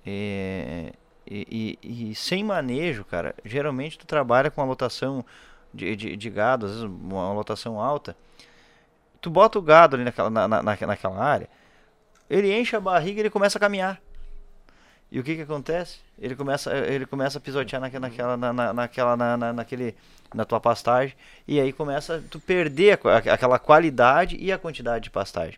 E, 0.07 0.93
e, 1.27 1.79
e, 1.83 2.15
sem 2.15 2.43
manejo, 2.43 3.05
cara, 3.05 3.35
geralmente 3.45 3.99
tu 3.99 4.07
trabalha 4.07 4.51
com 4.51 4.61
a 4.61 4.65
lotação 4.65 5.25
de, 5.73 5.95
de, 5.97 6.17
de, 6.17 6.31
gado, 6.31 6.67
às 6.67 6.73
vezes 6.73 6.87
uma 6.87 7.33
lotação 7.33 7.81
alta. 7.81 8.17
Tu 9.21 9.31
bota 9.31 9.59
o 9.59 9.63
gado 9.63 9.97
ali 9.97 10.05
naquela, 10.05 10.31
na, 10.31 10.49
na, 10.49 10.63
naquela 10.63 11.19
área, 11.19 11.49
ele 12.29 12.55
enche 12.59 12.77
a 12.77 12.81
barriga 12.81 13.19
e 13.19 13.23
ele 13.23 13.31
começa 13.31 13.59
a 13.59 13.61
caminhar. 13.61 14.01
E 15.15 15.21
o 15.21 15.23
que 15.23 15.37
que 15.37 15.43
acontece? 15.43 15.99
Ele 16.19 16.35
começa, 16.35 16.77
ele 16.77 17.07
começa 17.07 17.39
a 17.39 17.41
pisotear 17.41 17.81
naquela, 17.81 18.09
naquela, 18.09 18.37
na, 18.37 18.73
naquela, 18.73 19.17
na, 19.17 19.37
na, 19.37 19.53
naquele, 19.53 19.95
na 20.35 20.45
tua 20.45 20.59
pastagem 20.59 21.15
e 21.47 21.61
aí 21.61 21.73
começa 21.73 22.21
tu 22.29 22.41
perder 22.41 22.99
a, 23.05 23.19
aquela 23.33 23.61
qualidade 23.61 24.37
e 24.37 24.51
a 24.51 24.59
quantidade 24.59 25.05
de 25.05 25.11
pastagem. 25.11 25.57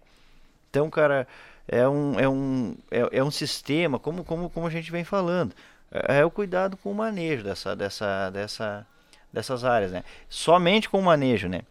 Então, 0.68 0.90
cara, 0.90 1.26
é 1.66 1.88
um, 1.88 2.20
é 2.20 2.28
um, 2.28 2.76
é, 2.90 3.08
é 3.18 3.24
um 3.24 3.30
sistema, 3.30 3.98
como, 3.98 4.22
como, 4.24 4.50
como 4.50 4.66
a 4.66 4.70
gente 4.70 4.92
vem 4.92 5.04
falando, 5.04 5.54
é, 5.90 6.18
é 6.18 6.24
o 6.26 6.30
cuidado 6.30 6.76
com 6.76 6.92
o 6.92 6.94
manejo 6.94 7.42
dessa, 7.42 7.74
dessa, 7.74 8.28
dessa, 8.28 8.86
dessas 9.32 9.64
áreas, 9.64 9.90
né? 9.90 10.04
Somente 10.28 10.86
com 10.86 10.98
o 10.98 11.02
manejo, 11.02 11.48
né? 11.48 11.62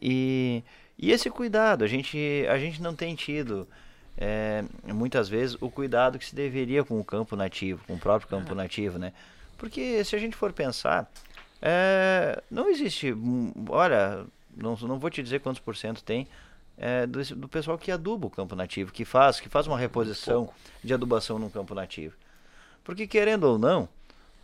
E, 0.00 0.62
e 0.96 1.10
esse 1.10 1.28
cuidado, 1.30 1.82
a 1.82 1.88
gente, 1.88 2.46
a 2.48 2.56
gente 2.58 2.80
não 2.80 2.94
tem 2.94 3.16
tido 3.16 3.66
é, 4.20 4.64
muitas 4.92 5.28
vezes 5.28 5.56
o 5.60 5.70
cuidado 5.70 6.18
que 6.18 6.26
se 6.26 6.34
deveria 6.34 6.82
com 6.82 6.98
o 6.98 7.04
campo 7.04 7.36
nativo, 7.36 7.84
com 7.86 7.94
o 7.94 7.98
próprio 7.98 8.28
campo 8.28 8.54
nativo, 8.54 8.98
né? 8.98 9.12
Porque 9.56 10.04
se 10.04 10.16
a 10.16 10.18
gente 10.18 10.36
for 10.36 10.52
pensar, 10.52 11.08
é, 11.62 12.42
não 12.50 12.68
existe, 12.68 13.14
olha, 13.68 14.24
não, 14.56 14.76
não 14.76 14.98
vou 14.98 15.08
te 15.08 15.22
dizer 15.22 15.40
quantos 15.40 15.60
por 15.60 15.76
cento 15.76 16.02
tem 16.02 16.26
é, 16.76 17.06
do, 17.06 17.22
do, 17.36 17.48
pessoal 17.48 17.78
que 17.78 17.90
aduba 17.90 18.26
o 18.26 18.30
campo 18.30 18.56
nativo, 18.56 18.92
que 18.92 19.04
faz, 19.04 19.40
que 19.40 19.48
faz 19.48 19.66
uma 19.66 19.78
reposição 19.78 20.50
de 20.82 20.92
adubação 20.92 21.38
no 21.38 21.48
campo 21.48 21.74
nativo. 21.74 22.14
Porque 22.82 23.06
querendo 23.06 23.44
ou 23.44 23.58
não, 23.58 23.88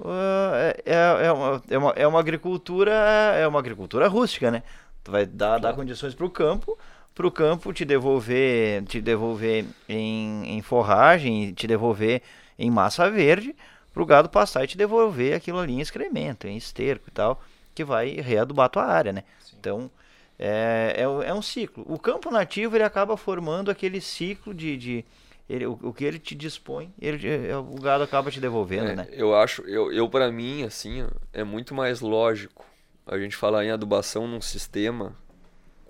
uh, 0.01 0.55
é, 0.85 1.27
é, 1.27 1.33
uma, 1.33 1.63
é, 1.69 1.79
uma, 1.79 1.91
é 1.91 2.07
uma 2.07 2.21
agricultura 2.21 2.93
é 2.93 3.47
uma 3.47 3.59
agricultura 3.59 4.07
rústica, 4.09 4.51
né? 4.51 4.63
Tu 5.03 5.11
vai 5.11 5.27
dar, 5.27 5.59
dar 5.59 5.75
condições 5.75 6.15
para 6.15 6.27
o 6.27 6.31
campo, 6.31 6.79
para 7.15 7.27
o 7.27 7.31
campo 7.31 7.73
te 7.73 7.85
devolver, 7.85 8.83
te 8.85 9.01
devolver 9.01 9.65
em, 9.89 10.57
em 10.57 10.63
forragem, 10.63 11.53
te 11.53 11.67
devolver 11.67 12.23
em 12.59 12.71
massa 12.71 13.09
verde, 13.11 13.55
para 13.93 14.03
o 14.03 14.07
gado 14.07 14.29
passar 14.29 14.65
e 14.65 14.67
te 14.67 14.77
devolver 14.77 15.35
aquilo 15.35 15.61
ali 15.61 15.75
em 15.75 15.81
excremento, 15.81 16.49
em 16.49 16.57
esterco 16.57 17.09
e 17.09 17.13
tal, 17.13 17.41
que 17.75 17.85
vai 17.85 18.11
readubar 18.17 18.67
a 18.67 18.69
tua 18.69 18.85
área, 18.85 19.13
né? 19.13 19.23
Sim. 19.39 19.57
Então, 19.61 19.91
é, 20.37 20.95
é, 20.97 21.03
é, 21.03 21.35
um 21.35 21.43
ciclo. 21.43 21.85
O 21.89 21.99
campo 21.99 22.31
nativo, 22.31 22.77
ele 22.77 22.83
acaba 22.83 23.17
formando 23.17 23.71
aquele 23.71 24.01
ciclo 24.01 24.53
de... 24.53 24.77
de 24.77 25.05
ele, 25.49 25.67
o, 25.67 25.79
o, 25.83 25.93
que 25.93 26.05
ele 26.05 26.19
te 26.19 26.35
dispõe, 26.35 26.93
ele, 26.99 27.29
é, 27.29 27.57
o 27.57 27.75
gado 27.75 28.03
acaba 28.03 28.31
te 28.31 28.41
devolvendo, 28.41 28.89
é, 28.89 28.97
né? 28.97 29.09
Eu 29.13 29.37
acho, 29.37 29.63
eu, 29.63 29.93
eu 29.93 30.09
para 30.09 30.33
mim, 30.33 30.63
assim, 30.65 31.07
é 31.35 31.45
muito 31.45 31.75
mais 31.75 32.01
lógico 32.01 32.65
a 33.07 33.19
gente 33.19 33.37
falar 33.37 33.63
em 33.65 33.71
adubação 33.71 34.27
num 34.27 34.41
sistema 34.41 35.15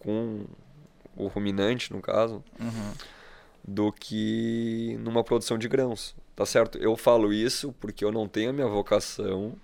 com 0.00 0.44
o 1.16 1.26
ruminante, 1.26 1.92
no 1.92 2.00
caso, 2.00 2.42
uhum. 2.58 2.92
do 3.62 3.92
que 3.92 4.96
numa 5.00 5.22
produção 5.24 5.58
de 5.58 5.68
grãos. 5.68 6.14
Tá 6.34 6.44
certo? 6.44 6.78
Eu 6.78 6.96
falo 6.96 7.32
isso 7.32 7.72
porque 7.80 8.04
eu 8.04 8.10
não 8.10 8.26
tenho 8.26 8.50
a 8.50 8.52
minha 8.52 8.66
vocação 8.66 9.54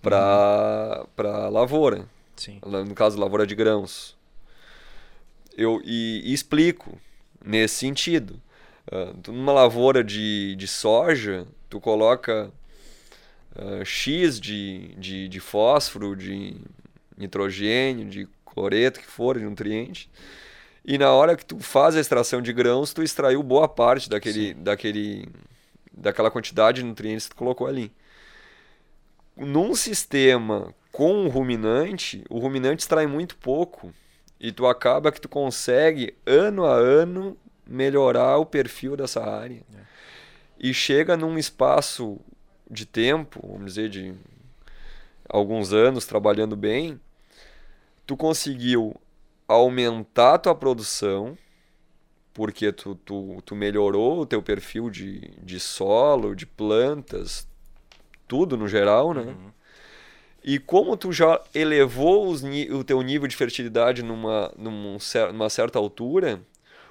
para 0.00 1.00
uhum. 1.00 1.06
para 1.14 1.48
lavoura. 1.48 2.06
Sim. 2.36 2.58
No 2.64 2.94
caso, 2.94 3.18
lavoura 3.18 3.46
de 3.46 3.54
grãos. 3.54 4.16
Eu, 5.56 5.82
e, 5.84 6.22
e 6.24 6.32
explico 6.32 6.98
nesse 7.44 7.74
sentido. 7.74 8.40
Uh, 8.90 9.30
numa 9.30 9.52
lavoura 9.52 10.02
de, 10.02 10.56
de 10.56 10.66
soja, 10.66 11.46
tu 11.68 11.78
coloca 11.78 12.50
uh, 13.56 13.84
X 13.84 14.40
de, 14.40 14.94
de, 14.96 15.28
de 15.28 15.40
fósforo, 15.40 16.16
de 16.16 16.56
nitrogênio, 17.16 18.08
de 18.08 18.26
cloreto, 18.54 19.00
que 19.00 19.06
for, 19.06 19.38
de 19.38 19.44
nutriente. 19.44 20.10
E 20.84 20.96
na 20.96 21.12
hora 21.12 21.36
que 21.36 21.44
tu 21.44 21.58
faz 21.60 21.96
a 21.96 22.00
extração 22.00 22.40
de 22.40 22.52
grãos, 22.52 22.92
tu 22.92 23.02
extraiu 23.02 23.42
boa 23.42 23.68
parte 23.68 24.08
daquele, 24.08 24.54
daquele, 24.54 25.28
daquela 25.92 26.30
quantidade 26.30 26.80
de 26.80 26.86
nutrientes 26.86 27.26
que 27.26 27.34
tu 27.34 27.38
colocou 27.38 27.66
ali. 27.66 27.92
Num 29.36 29.74
sistema 29.74 30.74
com 30.90 31.24
o 31.24 31.28
ruminante, 31.28 32.24
o 32.28 32.38
ruminante 32.38 32.82
extrai 32.82 33.06
muito 33.06 33.36
pouco. 33.36 33.92
E 34.38 34.50
tu 34.50 34.66
acaba 34.66 35.12
que 35.12 35.20
tu 35.20 35.28
consegue, 35.28 36.14
ano 36.26 36.64
a 36.64 36.74
ano, 36.74 37.36
melhorar 37.66 38.38
o 38.38 38.46
perfil 38.46 38.96
dessa 38.96 39.22
área. 39.22 39.62
É. 39.74 39.80
E 40.58 40.74
chega 40.74 41.16
num 41.16 41.38
espaço 41.38 42.18
de 42.70 42.86
tempo, 42.86 43.40
vamos 43.42 43.74
dizer, 43.74 43.88
de 43.88 44.14
alguns 45.28 45.72
anos 45.72 46.06
trabalhando 46.06 46.56
bem, 46.56 46.98
tu 48.10 48.16
conseguiu 48.16 49.00
aumentar 49.46 50.34
a 50.34 50.38
tua 50.38 50.52
produção, 50.52 51.38
porque 52.34 52.72
tu, 52.72 52.96
tu, 52.96 53.40
tu 53.44 53.54
melhorou 53.54 54.22
o 54.22 54.26
teu 54.26 54.42
perfil 54.42 54.90
de, 54.90 55.30
de 55.40 55.60
solo, 55.60 56.34
de 56.34 56.44
plantas, 56.44 57.46
tudo 58.26 58.56
no 58.56 58.66
geral, 58.66 59.14
né? 59.14 59.22
Uhum. 59.22 59.52
E 60.42 60.58
como 60.58 60.96
tu 60.96 61.12
já 61.12 61.40
elevou 61.54 62.26
os, 62.26 62.42
o 62.42 62.82
teu 62.82 63.00
nível 63.00 63.28
de 63.28 63.36
fertilidade 63.36 64.02
numa, 64.02 64.52
numa, 64.58 64.98
numa 65.32 65.48
certa 65.48 65.78
altura, 65.78 66.42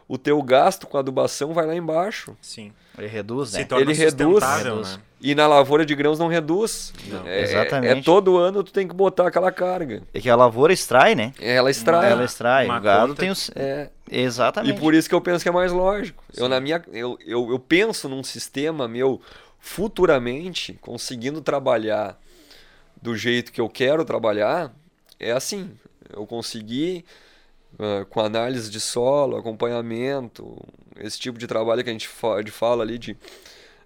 o 0.08 0.18
teu 0.18 0.42
gasto 0.42 0.88
com 0.88 0.98
adubação 0.98 1.54
vai 1.54 1.66
lá 1.66 1.76
embaixo. 1.76 2.38
Sim. 2.42 2.72
Ele 2.98 3.08
reduz, 3.08 3.52
né? 3.52 3.68
Ele 3.78 3.94
reduz. 3.94 4.42
Né? 4.42 5.04
E 5.22 5.36
na 5.36 5.48
lavoura 5.48 5.86
de 5.86 5.94
grãos 5.94 6.18
não 6.18 6.28
reduz. 6.28 6.94
Não. 7.08 7.28
É, 7.28 7.42
Exatamente. 7.42 8.00
É, 8.00 8.02
todo 8.02 8.38
ano 8.38 8.64
tu 8.64 8.72
tem 8.72 8.88
que 8.88 8.96
botar 8.96 9.28
aquela 9.28 9.52
carga. 9.52 10.02
É 10.14 10.20
que 10.20 10.30
a 10.30 10.36
lavoura 10.36 10.72
extrai, 10.72 11.14
né? 11.14 11.34
Ela 11.40 11.70
extrai. 11.70 12.12
Ela 12.12 12.24
extrai. 12.24 12.66
Uma 12.66 12.78
o 12.78 12.82
gado 12.82 13.08
conta... 13.10 13.20
tem 13.22 13.30
os... 13.30 13.52
É. 13.56 13.90
Exatamente. 14.10 14.76
E 14.76 14.80
por 14.80 14.94
isso 14.94 15.10
que 15.10 15.16
eu 15.16 15.22
penso 15.22 15.44
que 15.44 15.50
é 15.50 15.52
mais 15.52 15.72
lógico. 15.72 16.24
Eu, 16.36 16.48
na 16.48 16.60
minha, 16.60 16.82
eu, 16.94 17.18
eu, 17.26 17.52
eu 17.52 17.60
penso 17.60 18.08
num 18.08 18.24
sistema 18.24 18.88
meu 18.88 19.22
futuramente 19.60 20.74
conseguindo 20.82 21.42
trabalhar 21.42 22.18
do 23.02 23.16
jeito 23.16 23.52
que 23.52 23.62
eu 23.62 23.70
quero 23.70 24.06
trabalhar, 24.06 24.74
é 25.20 25.32
assim. 25.32 25.72
Eu 26.12 26.26
consegui 26.26 27.06
uh, 27.74 28.06
com 28.06 28.22
análise 28.22 28.70
de 28.70 28.80
solo, 28.80 29.38
acompanhamento, 29.38 30.58
esse 30.98 31.20
tipo 31.20 31.38
de 31.38 31.46
trabalho 31.46 31.84
que 31.84 31.90
a 31.90 31.94
gente 31.94 32.08
fala 32.08 32.84
ali 32.84 32.98
de 32.98 33.16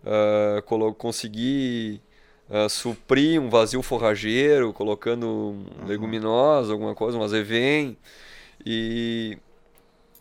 uh, 0.04 0.94
conseguir 0.94 2.02
uh, 2.50 2.70
suprir 2.70 3.42
um 3.42 3.50
vazio 3.50 3.82
forrageiro, 3.82 4.74
colocando 4.74 5.26
uhum. 5.26 5.66
leguminosa, 5.86 6.74
alguma 6.74 6.94
coisa, 6.94 7.18
um 7.18 7.24
azevém, 7.24 7.98
e, 8.66 9.38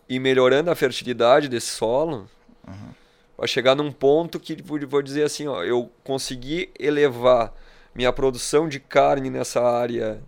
e 0.08 0.18
melhorando 0.18 0.70
a 0.70 0.74
fertilidade 0.74 1.48
desse 1.48 1.70
solo, 1.70 2.28
uhum. 2.66 2.90
vai 3.36 3.48
chegar 3.48 3.74
num 3.74 3.92
ponto 3.92 4.40
que, 4.40 4.56
vou 4.62 5.02
dizer 5.02 5.24
assim, 5.24 5.46
ó, 5.46 5.62
eu 5.62 5.90
consegui 6.02 6.70
elevar 6.78 7.52
minha 7.94 8.12
produção 8.12 8.68
de 8.68 8.80
carne 8.80 9.28
nessa 9.28 9.60
área, 9.60 10.20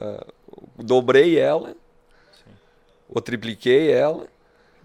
uh, 0.00 0.32
dobrei 0.82 1.38
ela, 1.38 1.76
ou 3.08 3.20
tripliquei 3.20 3.92
ela, 3.92 4.26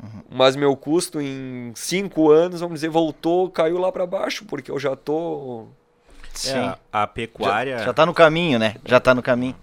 uhum. 0.02 0.24
mas 0.30 0.56
meu 0.56 0.76
custo 0.76 1.20
em 1.22 1.72
cinco 1.76 2.32
anos, 2.32 2.60
vamos 2.62 2.76
dizer, 2.76 2.90
voltou, 2.90 3.50
caiu 3.50 3.78
lá 3.78 3.92
para 3.92 4.06
baixo, 4.06 4.46
porque 4.46 4.72
eu 4.72 4.80
já 4.80 4.96
tô... 4.96 5.68
Sim. 6.34 6.58
É, 6.58 6.78
a 6.92 7.08
pecuária... 7.08 7.80
Já, 7.80 7.86
já 7.86 7.94
tá 7.94 8.06
no 8.06 8.14
caminho, 8.14 8.60
né? 8.60 8.76
Já 8.86 9.00
tá 9.00 9.16
no 9.16 9.24
caminho. 9.24 9.56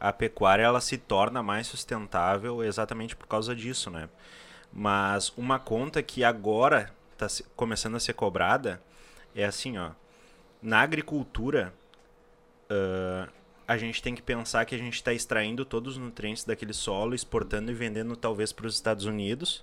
A 0.00 0.12
pecuária, 0.12 0.62
ela 0.62 0.80
se 0.80 0.96
torna 0.96 1.42
mais 1.42 1.66
sustentável 1.66 2.62
exatamente 2.62 3.16
por 3.16 3.26
causa 3.26 3.54
disso, 3.54 3.90
né? 3.90 4.08
Mas 4.72 5.32
uma 5.36 5.58
conta 5.58 6.02
que 6.02 6.22
agora 6.22 6.92
está 7.12 7.26
começando 7.56 7.96
a 7.96 8.00
ser 8.00 8.12
cobrada 8.12 8.80
é 9.34 9.44
assim, 9.44 9.76
ó. 9.78 9.90
Na 10.62 10.80
agricultura, 10.80 11.72
uh, 12.70 13.28
a 13.68 13.76
gente 13.76 14.02
tem 14.02 14.14
que 14.14 14.22
pensar 14.22 14.64
que 14.64 14.74
a 14.74 14.78
gente 14.78 14.94
está 14.94 15.12
extraindo 15.12 15.62
todos 15.62 15.98
os 15.98 16.02
nutrientes 16.02 16.42
daquele 16.42 16.72
solo, 16.72 17.14
exportando 17.14 17.70
e 17.70 17.74
vendendo 17.74 18.16
talvez 18.16 18.50
para 18.50 18.66
os 18.66 18.74
Estados 18.74 19.04
Unidos. 19.04 19.62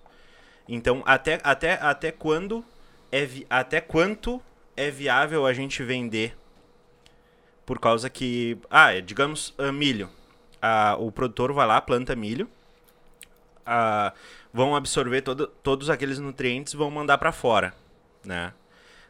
Então, 0.69 1.01
até, 1.07 1.41
até, 1.43 1.74
até 1.81 2.12
quando 2.12 2.63
é 3.12 3.25
vi... 3.25 3.47
até 3.50 3.81
quanto 3.81 4.39
é 4.77 4.91
viável 4.91 5.43
a 5.43 5.53
gente 5.53 5.81
vender? 5.81 6.38
Por 7.65 7.79
causa 7.79 8.07
que, 8.07 8.59
ah, 8.69 8.93
é, 8.93 9.01
digamos, 9.01 9.55
uh, 9.57 9.74
milho. 9.74 10.07
Uh, 10.57 11.03
o 11.03 11.12
produtor 11.12 11.51
vai 11.51 11.65
lá, 11.65 11.81
planta 11.81 12.15
milho, 12.15 12.47
uh, 13.65 14.15
vão 14.53 14.75
absorver 14.75 15.24
todo, 15.24 15.47
todos 15.47 15.89
aqueles 15.89 16.19
nutrientes, 16.19 16.74
vão 16.74 16.91
mandar 16.91 17.17
para 17.17 17.31
fora, 17.31 17.74
né? 18.24 18.53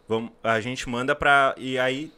Vão, 0.07 0.31
a 0.41 0.61
gente 0.61 0.87
manda 0.87 1.13
para 1.13 1.53
e 1.57 1.77
aí 1.77 2.13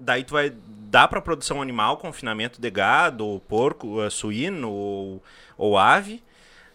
daí 0.00 0.24
tu 0.24 0.32
vai 0.32 0.52
dar 0.90 1.06
para 1.06 1.20
produção 1.20 1.62
animal, 1.62 1.98
confinamento 1.98 2.60
de 2.60 2.70
gado, 2.70 3.24
ou 3.24 3.38
porco, 3.38 4.02
uh, 4.04 4.10
suíno 4.10 4.70
ou, 4.70 5.22
ou 5.56 5.78
ave, 5.78 6.22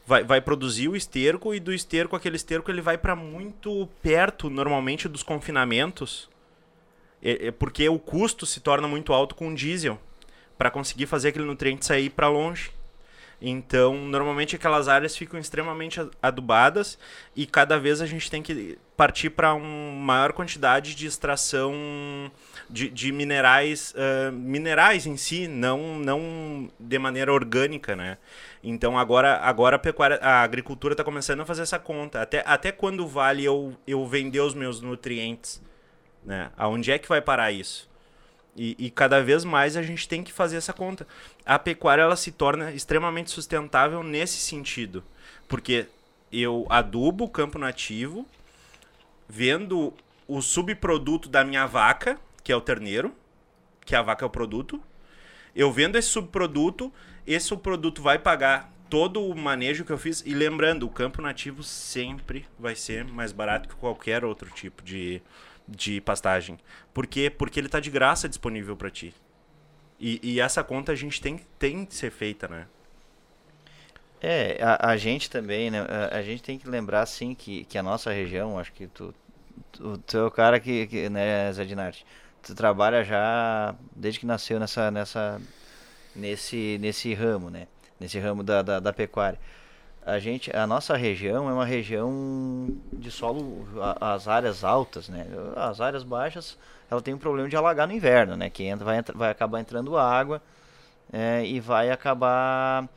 vai, 0.06 0.24
vai 0.24 0.40
produzir 0.40 0.88
o 0.88 0.96
esterco 0.96 1.54
e 1.54 1.60
do 1.60 1.74
esterco, 1.74 2.16
aquele 2.16 2.38
esterco, 2.38 2.72
ele 2.72 2.82
vai 2.82 2.98
para 2.98 3.16
muito 3.16 3.90
perto, 4.02 4.50
normalmente, 4.50 5.10
dos 5.10 5.24
confinamentos, 5.24 6.30
é, 7.22 7.48
é 7.48 7.52
porque 7.52 7.90
o 7.90 8.00
custo 8.00 8.46
se 8.46 8.60
torna 8.60 8.88
muito 8.88 9.12
alto 9.12 9.36
com 9.36 9.54
diesel 9.54 10.00
para 10.58 10.72
conseguir 10.72 11.08
fazer 11.08 11.30
aquele 11.30 11.46
nutriente 11.46 11.86
sair 11.86 12.10
para 12.10 12.30
longe. 12.30 12.72
Então, 13.48 13.94
normalmente 13.96 14.56
aquelas 14.56 14.88
áreas 14.88 15.16
ficam 15.16 15.40
extremamente 15.40 16.02
adubadas 16.20 16.98
e 17.36 17.46
cada 17.46 17.78
vez 17.78 18.02
a 18.02 18.08
gente 18.08 18.32
tem 18.32 18.42
que 18.42 18.76
partir 18.98 19.30
para 19.30 19.54
uma 19.54 20.04
maior 20.04 20.34
quantidade 20.34 20.96
de 20.96 21.06
extração 21.06 21.72
de, 22.68 22.90
de 22.90 23.12
minerais, 23.12 23.94
uh, 23.94 24.32
minerais 24.32 25.06
em 25.06 25.16
si, 25.16 25.48
não, 25.48 26.00
não 26.00 26.72
de 26.80 26.98
maneira 26.98 27.32
orgânica, 27.32 27.96
né? 27.96 28.18
Então 28.64 28.98
agora, 28.98 29.38
agora 29.38 29.76
a, 29.76 29.80
pecuária, 29.80 30.18
a 30.24 30.42
agricultura 30.42 30.96
está 30.96 31.04
começando 31.04 31.42
a 31.42 31.46
fazer 31.46 31.62
essa 31.62 31.78
conta. 31.78 32.24
Até, 32.24 32.44
até 32.48 32.72
quando 32.72 33.08
vale 33.08 33.46
eu, 33.46 33.78
eu 33.86 34.08
vender 34.08 34.40
os 34.40 34.56
meus 34.56 34.82
nutrientes? 34.82 35.62
Né? 36.26 36.50
Aonde 36.58 36.92
é 36.92 36.98
que 36.98 37.08
vai 37.08 37.22
parar 37.22 37.52
isso? 37.52 37.88
E, 38.56 38.76
e, 38.80 38.90
cada 38.90 39.22
vez 39.22 39.44
mais 39.44 39.76
a 39.76 39.84
gente 39.84 40.08
tem 40.08 40.24
que 40.24 40.32
fazer 40.32 40.56
essa 40.56 40.72
conta. 40.72 41.06
A 41.46 41.60
pecuária 41.60 42.04
ela 42.04 42.16
se 42.16 42.32
torna 42.32 42.72
extremamente 42.72 43.30
sustentável 43.30 44.02
nesse 44.02 44.38
sentido. 44.38 45.04
Porque 45.48 45.88
eu 46.32 46.66
adubo 46.70 47.26
o 47.26 47.30
campo 47.30 47.60
nativo, 47.60 48.26
vendo 49.28 49.94
o 50.28 50.42
subproduto 50.42 51.28
da 51.28 51.44
minha 51.44 51.66
vaca, 51.66 52.18
que 52.44 52.52
é 52.52 52.56
o 52.56 52.62
terneiro, 52.62 53.14
que 53.86 53.96
a 53.96 54.02
vaca 54.02 54.24
é 54.24 54.28
o 54.28 54.30
produto. 54.30 54.82
Eu 55.54 55.72
vendo 55.72 55.98
esse 55.98 56.08
subproduto, 56.08 56.92
esse 57.28 57.48
subproduto 57.48 58.02
vai 58.02 58.18
pagar 58.18 58.72
todo 58.90 59.22
o 59.22 59.36
manejo 59.36 59.84
que 59.84 59.92
eu 59.92 59.98
fiz. 59.98 60.24
E 60.26 60.34
lembrando, 60.34 60.86
o 60.86 60.90
campo 60.90 61.22
nativo 61.22 61.62
sempre 61.64 62.46
vai 62.58 62.76
ser 62.76 63.06
mais 63.06 63.32
barato 63.32 63.68
que 63.68 63.76
qualquer 63.76 64.24
outro 64.24 64.50
tipo 64.50 64.84
de, 64.84 65.22
de 65.68 66.00
pastagem. 66.02 66.58
Por 66.94 67.08
quê? 67.08 67.30
Porque 67.30 67.60
ele 67.60 67.68
está 67.68 67.80
de 67.80 67.90
graça 67.90 68.30
disponível 68.30 68.76
para 68.76 68.90
ti. 68.90 69.14
E, 70.00 70.20
e, 70.22 70.40
essa 70.40 70.64
conta 70.64 70.92
a 70.92 70.96
gente 70.96 71.22
tem, 71.22 71.40
tem 71.58 71.86
que 71.86 71.96
ser 71.96 72.12
feita, 72.12 72.48
né? 72.48 72.68
É, 74.22 74.58
a, 74.62 74.90
a 74.90 74.98
gente 74.98 75.30
também, 75.30 75.72
né? 75.72 75.82
A, 75.82 76.18
a, 76.18 76.22
gente 76.22 76.44
tem 76.44 76.58
que 76.60 76.68
lembrar, 76.68 77.02
assim, 77.02 77.34
que, 77.34 77.64
que 77.66 77.78
a 77.78 77.84
nossa 77.84 78.12
região, 78.12 78.60
acho 78.60 78.74
que 78.74 78.88
tu, 78.88 79.14
tu, 79.72 79.98
tu 80.00 80.18
é 80.18 80.26
o 80.26 80.32
cara 80.32 80.60
que, 80.60 80.88
que 80.88 81.10
né, 81.10 81.52
Zé 81.54 81.64
Dinarte, 81.64 82.06
tu 82.44 82.54
trabalha 82.54 83.04
já 83.04 83.74
desde 83.96 84.20
que 84.20 84.26
nasceu 84.26 84.60
nessa, 84.60 84.92
nessa, 84.92 85.42
nesse, 86.14 86.78
nesse 86.82 87.14
ramo, 87.14 87.50
né? 87.50 87.68
Nesse 87.98 88.20
ramo 88.20 88.44
da, 88.44 88.62
da, 88.62 88.80
da 88.82 88.92
pecuária 88.92 89.40
a 90.06 90.20
gente 90.20 90.56
a 90.56 90.68
nossa 90.68 90.96
região 90.96 91.50
é 91.50 91.54
uma 91.54 91.66
região 91.66 92.70
de 92.94 93.10
solo 93.10 93.68
as 94.00 94.28
áreas 94.28 94.64
altas 94.64 95.10
né? 95.10 95.26
As 95.56 95.82
áreas 95.82 96.04
baixas 96.04 96.58
ela 96.92 97.02
tem 97.02 97.14
um 97.14 97.18
problema 97.18 97.50
de 97.50 97.56
alagar 97.56 97.88
no 97.88 97.94
inverno 97.94 98.36
né? 98.36 98.50
Que 98.50 98.64
entra, 98.66 98.86
vai, 98.86 99.02
vai 99.02 99.32
acabar 99.32 99.60
entrando 99.60 99.98
água 99.98 100.40
é, 101.12 101.44
e 101.44 101.60
vai 101.60 101.90
acabar 101.90 102.88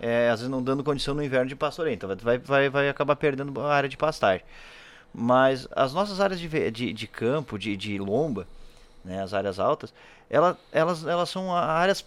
é, 0.00 0.28
às 0.28 0.40
vezes 0.40 0.50
não 0.50 0.60
dando 0.60 0.82
condição 0.82 1.14
no 1.14 1.22
inverno 1.22 1.46
de 1.48 1.54
pastoreio 1.54 1.94
então 1.94 2.10
vai, 2.16 2.36
vai, 2.38 2.68
vai 2.68 2.88
acabar 2.88 3.14
perdendo 3.14 3.60
a 3.60 3.72
área 3.72 3.88
de 3.88 3.96
pastagem. 3.96 4.44
Mas 5.14 5.68
as 5.70 5.94
nossas 5.94 6.20
áreas 6.20 6.40
de, 6.40 6.70
de, 6.70 6.92
de 6.92 7.06
campo 7.06 7.56
de, 7.56 7.76
de 7.76 7.96
lomba 7.96 8.44
né? 9.04 9.22
As 9.22 9.32
áreas 9.32 9.60
altas 9.60 9.94
ela, 10.28 10.58
elas 10.72 11.06
elas 11.06 11.30
são 11.30 11.54
áreas 11.54 12.04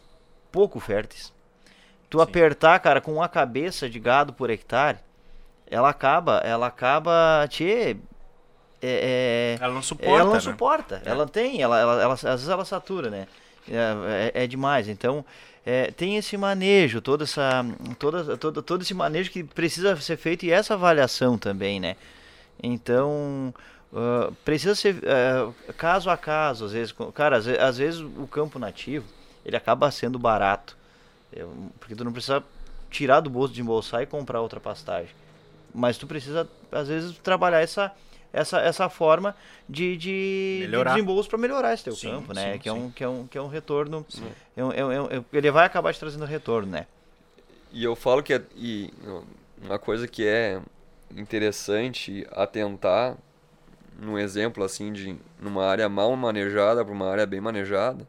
pouco 0.51 0.81
férteis 0.81 1.31
Tu 2.09 2.17
Sim. 2.17 2.23
apertar, 2.23 2.79
cara, 2.79 2.99
com 2.99 3.13
uma 3.13 3.29
cabeça 3.29 3.89
de 3.89 3.99
gado 3.99 4.33
por 4.33 4.49
hectare, 4.49 4.97
ela 5.69 5.89
acaba, 5.89 6.37
ela 6.43 6.67
acaba 6.67 7.47
te 7.47 7.97
é, 8.81 9.57
é, 9.59 9.63
ela 9.63 9.73
não 9.73 9.81
suporta. 9.81 10.11
Ela 10.11 10.25
não 10.25 10.33
né? 10.33 10.39
suporta. 10.39 11.01
É. 11.05 11.09
Ela 11.09 11.27
tem, 11.27 11.61
ela, 11.61 11.79
ela, 11.79 12.01
ela, 12.01 12.13
às 12.13 12.21
vezes 12.21 12.49
ela 12.49 12.65
satura, 12.65 13.09
né? 13.09 13.27
É, 13.69 14.31
é, 14.33 14.43
é 14.43 14.47
demais. 14.47 14.87
Então, 14.87 15.23
é, 15.65 15.91
tem 15.91 16.17
esse 16.17 16.37
manejo, 16.37 17.01
toda 17.01 17.25
essa, 17.25 17.65
toda, 17.97 18.37
todo, 18.37 18.61
todo 18.61 18.81
esse 18.81 18.93
manejo 18.93 19.31
que 19.31 19.43
precisa 19.43 19.95
ser 19.97 20.17
feito 20.17 20.45
e 20.45 20.51
essa 20.51 20.73
avaliação 20.73 21.38
também, 21.38 21.79
né? 21.79 21.95
Então, 22.62 23.53
uh, 23.93 24.34
precisa 24.43 24.75
ser 24.75 24.95
uh, 24.95 25.53
caso 25.73 26.10
a 26.10 26.17
caso, 26.17 26.65
às 26.65 26.71
vezes, 26.71 26.95
cara, 27.13 27.38
às, 27.38 27.47
às 27.47 27.77
vezes 27.77 27.99
o 27.99 28.27
campo 28.27 28.57
nativo 28.60 29.05
ele 29.45 29.55
acaba 29.55 29.91
sendo 29.91 30.17
barato. 30.17 30.77
Eu, 31.31 31.53
porque 31.79 31.95
tu 31.95 32.03
não 32.03 32.11
precisa 32.11 32.43
tirar 32.89 33.19
do 33.19 33.29
bolso, 33.29 33.53
de 33.53 33.61
embolsar 33.61 34.01
e 34.01 34.05
comprar 34.05 34.41
outra 34.41 34.59
pastagem. 34.59 35.13
Mas 35.73 35.97
tu 35.97 36.07
precisa, 36.07 36.49
às 36.71 36.87
vezes, 36.87 37.17
trabalhar 37.19 37.61
essa, 37.61 37.93
essa, 38.33 38.59
essa 38.59 38.89
forma 38.89 39.35
de, 39.67 39.95
de, 39.95 40.67
de 40.67 40.83
desembolso 40.83 41.29
para 41.29 41.37
melhorar 41.37 41.73
esse 41.73 41.83
teu 41.83 41.95
sim, 41.95 42.09
campo, 42.09 42.33
né? 42.33 42.53
Sim, 42.53 42.59
que, 42.59 42.69
é 42.69 42.73
um, 42.73 42.91
que, 42.91 43.03
é 43.03 43.09
um, 43.09 43.27
que 43.27 43.37
é 43.37 43.41
um 43.41 43.47
retorno. 43.47 44.05
É 44.57 44.63
um, 44.63 44.71
é 44.71 44.85
um, 44.85 44.91
é 44.91 45.19
um, 45.19 45.25
ele 45.31 45.51
vai 45.51 45.65
acabar 45.65 45.93
te 45.93 45.99
trazendo 45.99 46.25
retorno, 46.25 46.71
né? 46.71 46.87
E 47.71 47.83
eu 47.83 47.95
falo 47.95 48.23
que 48.23 48.33
é, 48.33 48.41
e 48.55 48.91
uma 49.61 49.77
coisa 49.77 50.07
que 50.07 50.25
é 50.25 50.59
interessante 51.15 52.27
atentar 52.31 53.15
num 53.99 54.17
exemplo 54.17 54.63
assim 54.63 54.91
de 54.91 55.15
numa 55.39 55.65
área 55.65 55.87
mal 55.89 56.15
manejada 56.15 56.83
para 56.83 56.93
uma 56.93 57.09
área 57.09 57.25
bem 57.25 57.41
manejada 57.41 58.07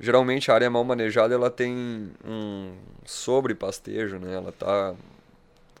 geralmente 0.00 0.50
a 0.50 0.54
área 0.54 0.70
mal 0.70 0.82
manejada 0.82 1.34
ela 1.34 1.50
tem 1.50 2.10
um 2.24 2.72
sobrepastejo, 3.04 4.18
né? 4.18 4.34
Ela 4.34 4.50
tá, 4.50 4.94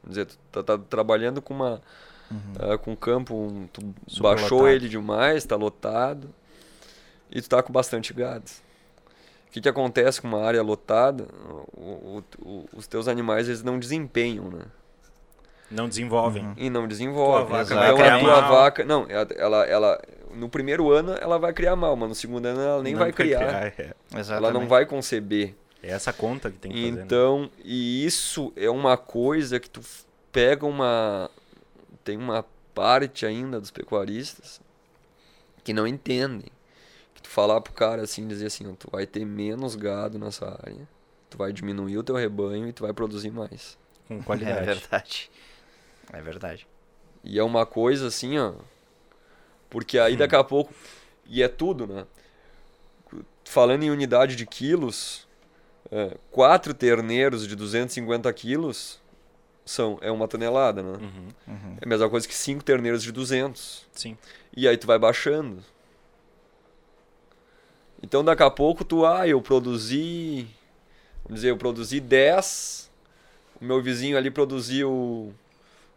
vamos 0.02 0.10
dizer, 0.10 0.28
tá, 0.52 0.62
tá 0.62 0.78
trabalhando 0.78 1.40
com 1.40 1.54
uma 1.54 1.80
uhum. 2.30 2.74
uh, 2.74 2.78
com 2.78 2.94
campo, 2.94 3.34
um, 3.34 3.66
tu 3.66 3.94
Super 4.06 4.22
baixou 4.22 4.58
lotado. 4.58 4.74
ele 4.74 4.88
demais, 4.88 5.36
está 5.38 5.56
lotado 5.56 6.28
e 7.30 7.40
tu 7.40 7.48
tá 7.48 7.62
com 7.62 7.72
bastante 7.72 8.12
gado. 8.12 8.44
O 9.48 9.52
que, 9.52 9.60
que 9.60 9.68
acontece 9.68 10.20
com 10.20 10.28
uma 10.28 10.44
área 10.44 10.62
lotada? 10.62 11.26
O, 11.74 11.80
o, 11.80 12.24
o, 12.40 12.68
os 12.72 12.86
teus 12.86 13.08
animais 13.08 13.48
eles 13.48 13.64
não 13.64 13.80
desempenham, 13.80 14.44
né? 14.44 14.62
Não 15.70 15.88
desenvolvem. 15.88 16.44
Uhum. 16.44 16.54
E 16.56 16.68
não 16.70 16.86
desenvolvem. 16.86 17.46
Tua 17.46 17.64
vaca 17.64 17.74
então 17.74 18.06
a 18.06 18.18
tua 18.18 18.40
vaca, 18.40 18.84
não, 18.84 19.06
ela, 19.08 19.64
ela, 19.64 20.02
no 20.34 20.48
primeiro 20.48 20.90
ano 20.90 21.12
ela 21.14 21.38
vai 21.38 21.52
criar 21.52 21.76
mal, 21.76 21.96
mas 21.96 22.08
no 22.08 22.14
segundo 22.14 22.46
ano 22.46 22.60
ela 22.60 22.82
nem 22.82 22.92
não 22.92 23.00
vai 23.00 23.12
criar. 23.12 23.38
criar 23.38 23.66
é. 23.66 23.94
Ela 24.30 24.52
não 24.52 24.66
vai 24.66 24.86
conceber. 24.86 25.54
É 25.82 25.90
essa 25.90 26.12
conta 26.12 26.50
que 26.50 26.58
tem 26.58 26.70
que 26.70 26.78
fazer. 26.78 26.92
Né? 26.92 27.02
Então, 27.04 27.42
né? 27.42 27.50
e 27.64 28.04
isso 28.04 28.52
é 28.56 28.68
uma 28.68 28.96
coisa 28.96 29.58
que 29.58 29.68
tu 29.68 29.80
pega 30.30 30.66
uma 30.66 31.30
tem 32.04 32.16
uma 32.16 32.44
parte 32.74 33.26
ainda 33.26 33.60
dos 33.60 33.70
pecuaristas 33.70 34.60
que 35.62 35.72
não 35.72 35.86
entendem. 35.86 36.48
Que 37.14 37.22
tu 37.22 37.28
falar 37.28 37.60
pro 37.60 37.72
cara 37.72 38.02
assim, 38.02 38.26
dizer 38.26 38.46
assim, 38.46 38.72
tu 38.74 38.88
vai 38.90 39.06
ter 39.06 39.24
menos 39.24 39.74
gado 39.74 40.18
nessa 40.18 40.46
área, 40.46 40.88
tu 41.28 41.36
vai 41.36 41.52
diminuir 41.52 41.98
o 41.98 42.02
teu 42.02 42.16
rebanho 42.16 42.66
e 42.68 42.72
tu 42.72 42.82
vai 42.82 42.92
produzir 42.92 43.30
mais. 43.30 43.78
Com 44.08 44.22
qualidade. 44.22 44.60
É 44.60 44.74
verdade. 44.74 45.30
É 46.12 46.20
verdade. 46.20 46.66
E 47.22 47.38
é 47.38 47.42
uma 47.42 47.66
coisa 47.66 48.06
assim, 48.08 48.38
ó, 48.38 48.54
porque 49.70 49.98
aí 49.98 50.16
daqui 50.16 50.34
a 50.34 50.44
pouco. 50.44 50.74
E 51.24 51.42
é 51.42 51.48
tudo, 51.48 51.86
né? 51.86 52.04
Falando 53.44 53.84
em 53.84 53.90
unidade 53.90 54.36
de 54.36 54.44
quilos, 54.44 55.26
é, 55.90 56.16
quatro 56.30 56.74
terneiros 56.74 57.46
de 57.46 57.56
250 57.56 58.30
quilos 58.32 59.00
são, 59.64 59.98
é 60.00 60.10
uma 60.10 60.26
tonelada, 60.26 60.82
né? 60.82 60.98
Uhum, 61.00 61.28
uhum. 61.46 61.76
É 61.80 61.84
a 61.84 61.88
mesma 61.88 62.10
coisa 62.10 62.26
que 62.26 62.34
cinco 62.34 62.64
terneiros 62.64 63.02
de 63.02 63.12
200. 63.12 63.86
Sim. 63.92 64.18
E 64.56 64.66
aí 64.66 64.76
tu 64.76 64.86
vai 64.86 64.98
baixando. 64.98 65.62
Então 68.02 68.24
daqui 68.24 68.42
a 68.42 68.50
pouco 68.50 68.84
tu, 68.84 69.06
ah, 69.06 69.28
eu 69.28 69.40
produzi, 69.40 70.48
vamos 71.22 71.36
dizer, 71.36 71.50
eu 71.50 71.56
produzi 71.56 72.00
10, 72.00 72.90
o 73.60 73.64
meu 73.64 73.80
vizinho 73.80 74.16
ali 74.16 74.30
produziu 74.30 75.34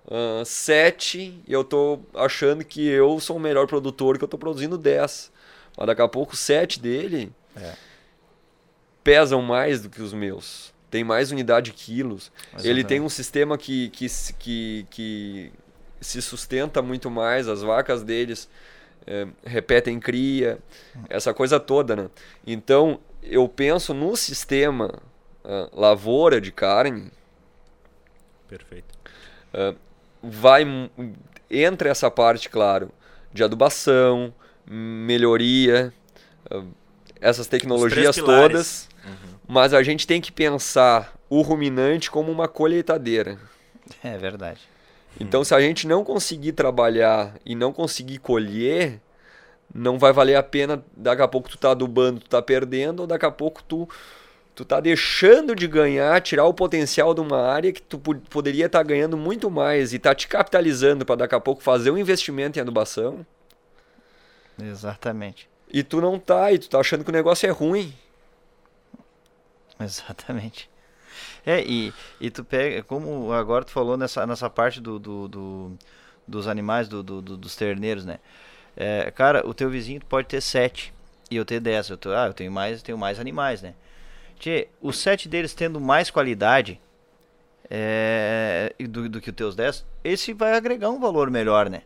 uh, 0.05 0.45
7 0.45 1.41
e 1.47 1.53
eu 1.53 1.63
tô 1.63 1.99
achando 2.13 2.63
que 2.63 2.87
eu 2.87 3.19
sou 3.19 3.37
o 3.37 3.39
melhor 3.39 3.67
produtor 3.67 4.17
que 4.17 4.23
eu 4.23 4.27
tô 4.27 4.37
produzindo 4.37 4.77
10. 4.77 5.31
Mas 5.77 5.87
daqui 5.87 6.01
a 6.01 6.07
pouco 6.07 6.35
7 6.35 6.79
dele 6.79 7.31
é. 7.55 7.73
pesam 9.03 9.41
mais 9.41 9.81
do 9.81 9.89
que 9.89 10.01
os 10.01 10.13
meus. 10.13 10.73
Tem 10.89 11.03
mais 11.03 11.31
unidade 11.31 11.71
de 11.71 11.77
quilos. 11.77 12.31
Exatamente. 12.49 12.69
Ele 12.69 12.83
tem 12.83 13.01
um 13.01 13.09
sistema 13.09 13.57
que, 13.57 13.89
que, 13.89 14.07
que, 14.37 14.87
que 14.89 15.51
se 15.99 16.21
sustenta 16.21 16.81
muito 16.81 17.09
mais. 17.09 17.47
As 17.47 17.63
vacas 17.63 18.03
deles 18.03 18.47
é, 19.07 19.27
repetem 19.43 19.99
cria, 19.99 20.59
essa 21.09 21.33
coisa 21.33 21.59
toda, 21.59 21.95
né? 21.95 22.09
Então, 22.45 22.99
eu 23.23 23.47
penso 23.49 23.93
no 23.93 24.15
sistema 24.15 25.01
uh, 25.43 25.79
lavoura 25.79 26.39
de 26.39 26.51
carne. 26.51 27.11
Perfeito. 28.47 28.93
Uh, 29.53 29.75
vai 30.23 30.65
entra 31.49 31.89
essa 31.89 32.09
parte, 32.09 32.49
claro, 32.49 32.89
de 33.31 33.43
adubação, 33.43 34.33
melhoria, 34.65 35.93
ah, 36.49 36.63
essas 37.21 37.47
tecnologias 37.47 38.15
todas, 38.15 38.89
uhum. 39.05 39.35
mas 39.47 39.73
a 39.73 39.83
gente 39.83 40.07
tem 40.07 40.19
que 40.19 40.31
pensar 40.31 41.13
o 41.29 41.41
ruminante 41.41 42.09
como 42.09 42.31
uma 42.31 42.47
colheitadeira. 42.47 43.37
É 44.03 44.17
verdade. 44.17 44.61
Então, 45.19 45.41
uhum. 45.41 45.43
se 45.45 45.53
a 45.53 45.61
gente 45.61 45.87
não 45.87 46.03
conseguir 46.03 46.53
trabalhar 46.53 47.35
e 47.45 47.53
não 47.53 47.71
conseguir 47.71 48.17
colher, 48.17 48.99
não 49.73 49.99
vai 49.99 50.11
valer 50.11 50.35
a 50.35 50.43
pena. 50.43 50.83
Daqui 50.95 51.21
a 51.21 51.27
pouco 51.27 51.49
tu 51.49 51.57
tá 51.57 51.71
adubando, 51.71 52.19
tu 52.19 52.29
tá 52.29 52.41
perdendo, 52.41 53.01
ou 53.01 53.07
daqui 53.07 53.25
a 53.25 53.31
pouco 53.31 53.63
tu 53.63 53.87
tu 54.55 54.63
tá 54.63 54.79
deixando 54.79 55.55
de 55.55 55.67
ganhar, 55.67 56.21
tirar 56.21 56.45
o 56.45 56.53
potencial 56.53 57.13
de 57.13 57.21
uma 57.21 57.41
área 57.41 57.71
que 57.71 57.81
tu 57.81 57.97
poderia 57.97 58.67
estar 58.67 58.79
tá 58.79 58.83
ganhando 58.83 59.17
muito 59.17 59.49
mais 59.49 59.93
e 59.93 59.99
tá 59.99 60.13
te 60.13 60.27
capitalizando 60.27 61.05
para 61.05 61.15
daqui 61.15 61.35
a 61.35 61.39
pouco 61.39 61.61
fazer 61.61 61.91
um 61.91 61.97
investimento 61.97 62.57
em 62.57 62.61
adubação. 62.61 63.25
Exatamente. 64.61 65.49
E 65.71 65.81
tu 65.83 65.99
não 65.99 66.19
tá, 66.19 66.51
e 66.51 66.59
tu 66.59 66.69
tá 66.69 66.79
achando 66.79 67.03
que 67.03 67.09
o 67.09 67.13
negócio 67.13 67.47
é 67.47 67.49
ruim. 67.49 67.93
Exatamente. 69.79 70.69
É, 71.45 71.61
e, 71.61 71.93
e 72.21 72.29
tu 72.29 72.43
pega, 72.43 72.83
como 72.83 73.31
agora 73.33 73.65
tu 73.65 73.71
falou 73.71 73.97
nessa, 73.97 74.25
nessa 74.25 74.49
parte 74.49 74.79
do, 74.79 74.99
do, 74.99 75.27
do 75.27 75.77
dos 76.27 76.47
animais, 76.47 76.87
do, 76.87 77.03
do, 77.03 77.21
dos 77.21 77.55
terneiros, 77.55 78.05
né? 78.05 78.19
É, 78.75 79.11
cara, 79.11 79.47
o 79.47 79.53
teu 79.53 79.69
vizinho 79.69 80.01
pode 80.07 80.27
ter 80.27 80.41
sete 80.41 80.93
e 81.29 81.35
eu 81.35 81.45
ter 81.45 81.59
dez. 81.59 81.89
Eu, 81.89 81.97
tô, 81.97 82.11
ah, 82.11 82.27
eu 82.27 82.33
tenho 82.33 82.51
mais, 82.51 82.79
eu 82.79 82.83
tenho 82.83 82.97
mais 82.97 83.19
animais, 83.19 83.61
né? 83.61 83.73
Tchê, 84.39 84.67
os 84.81 84.97
sete 84.97 85.27
deles 85.27 85.53
tendo 85.53 85.79
mais 85.79 86.09
qualidade 86.09 86.79
é, 87.69 88.73
do, 88.89 89.09
do 89.09 89.21
que 89.21 89.29
os 89.29 89.35
teus 89.35 89.55
10, 89.55 89.85
esse 90.03 90.33
vai 90.33 90.53
agregar 90.53 90.89
um 90.89 90.99
valor 90.99 91.29
melhor, 91.31 91.69
né? 91.69 91.81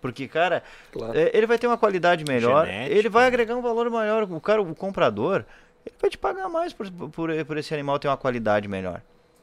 Porque, 0.00 0.28
cara, 0.28 0.62
claro. 0.92 1.18
é, 1.18 1.30
ele 1.32 1.46
vai 1.46 1.58
ter 1.58 1.66
uma 1.66 1.78
qualidade 1.78 2.24
melhor, 2.28 2.66
Genética. 2.66 2.94
ele 2.94 3.08
vai 3.08 3.26
agregar 3.26 3.56
um 3.56 3.62
valor 3.62 3.88
maior. 3.88 4.24
O 4.24 4.40
cara, 4.40 4.60
o 4.60 4.74
comprador, 4.74 5.44
ele 5.84 5.96
vai 5.98 6.10
te 6.10 6.18
pagar 6.18 6.48
mais 6.48 6.72
por, 6.72 6.90
por, 6.90 7.44
por 7.44 7.56
esse 7.56 7.72
animal 7.72 7.98
ter 7.98 8.08
uma 8.08 8.16
qualidade 8.16 8.68
melhor, 8.68 9.00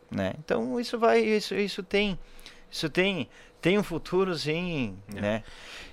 né? 0.10 0.34
Então 0.38 0.79
isso 0.79 0.99
vai, 0.99 1.19
isso, 1.19 1.55
isso 1.55 1.81
tem, 1.81 2.17
isso 2.69 2.89
tem, 2.89 3.27
tem 3.60 3.79
um 3.79 3.84
futuro, 3.84 4.36
sim, 4.36 4.95
é. 5.15 5.21
né? 5.21 5.43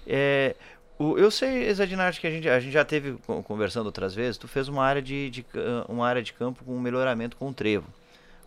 É, 0.06 0.54
o, 0.98 1.16
eu 1.16 1.30
sei, 1.30 1.68
Exadinarte, 1.68 2.20
que 2.20 2.26
a 2.26 2.30
gente, 2.30 2.48
a 2.48 2.58
gente 2.58 2.72
já 2.72 2.84
teve 2.84 3.16
conversando 3.44 3.86
outras 3.86 4.14
vezes, 4.14 4.36
tu 4.36 4.48
fez 4.48 4.68
uma 4.68 4.84
área 4.84 5.00
de, 5.00 5.30
de 5.30 5.46
uma 5.88 6.06
área 6.06 6.22
de 6.22 6.32
campo 6.32 6.64
com 6.64 6.78
melhoramento 6.78 7.36
com 7.36 7.52
trevo. 7.52 7.86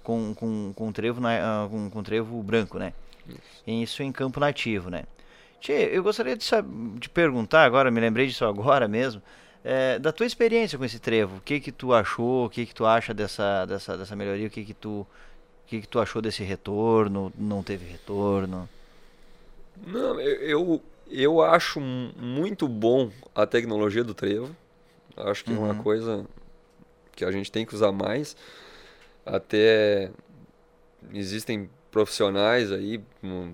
Com, 0.03 0.33
com, 0.33 0.73
com 0.73 0.91
trevo 0.91 1.21
na, 1.21 1.63
ah, 1.63 1.69
com, 1.69 1.89
com 1.89 2.03
trevo 2.03 2.41
branco, 2.41 2.79
né? 2.79 2.91
Isso. 3.27 3.39
Isso 3.67 4.03
em 4.03 4.11
campo 4.11 4.39
nativo, 4.39 4.89
né? 4.89 5.03
Tchê, 5.61 5.89
eu 5.93 6.01
gostaria 6.01 6.35
de, 6.35 6.45
de 6.99 7.07
perguntar 7.07 7.63
agora, 7.63 7.91
me 7.91 8.01
lembrei 8.01 8.25
disso 8.25 8.43
agora 8.43 8.87
mesmo, 8.87 9.21
é, 9.63 9.99
da 9.99 10.11
tua 10.11 10.25
experiência 10.25 10.77
com 10.77 10.83
esse 10.83 10.99
trevo. 10.99 11.37
O 11.37 11.41
que 11.41 11.59
que 11.59 11.71
tu 11.71 11.93
achou, 11.93 12.47
o 12.47 12.49
que 12.49 12.65
que 12.65 12.73
tu 12.73 12.85
acha 12.85 13.13
dessa, 13.13 13.65
dessa, 13.65 13.95
dessa 13.95 14.15
melhoria, 14.15 14.47
o 14.47 14.49
que 14.49 14.65
que 14.65 14.73
tu, 14.73 15.01
o 15.01 15.07
que 15.67 15.81
que 15.81 15.87
tu 15.87 15.99
achou 15.99 16.21
desse 16.21 16.43
retorno, 16.43 17.31
não 17.37 17.61
teve 17.61 17.85
retorno? 17.85 18.67
Não, 19.85 20.19
eu, 20.19 20.41
eu 20.41 20.81
acho 21.41 21.79
muito 21.79 22.67
bom 22.67 23.11
a 23.35 23.45
tecnologia 23.45 24.03
do 24.03 24.13
trevo. 24.13 24.55
Acho 25.17 25.43
que 25.43 25.51
uhum. 25.51 25.57
é 25.57 25.59
uma 25.59 25.73
uhum. 25.73 25.83
coisa 25.83 26.25
que 27.15 27.25
a 27.25 27.31
gente 27.31 27.51
tem 27.51 27.65
que 27.65 27.75
usar 27.75 27.91
mais. 27.91 28.35
Até 29.25 30.09
existem 31.13 31.69
profissionais 31.91 32.71
aí, 32.71 33.03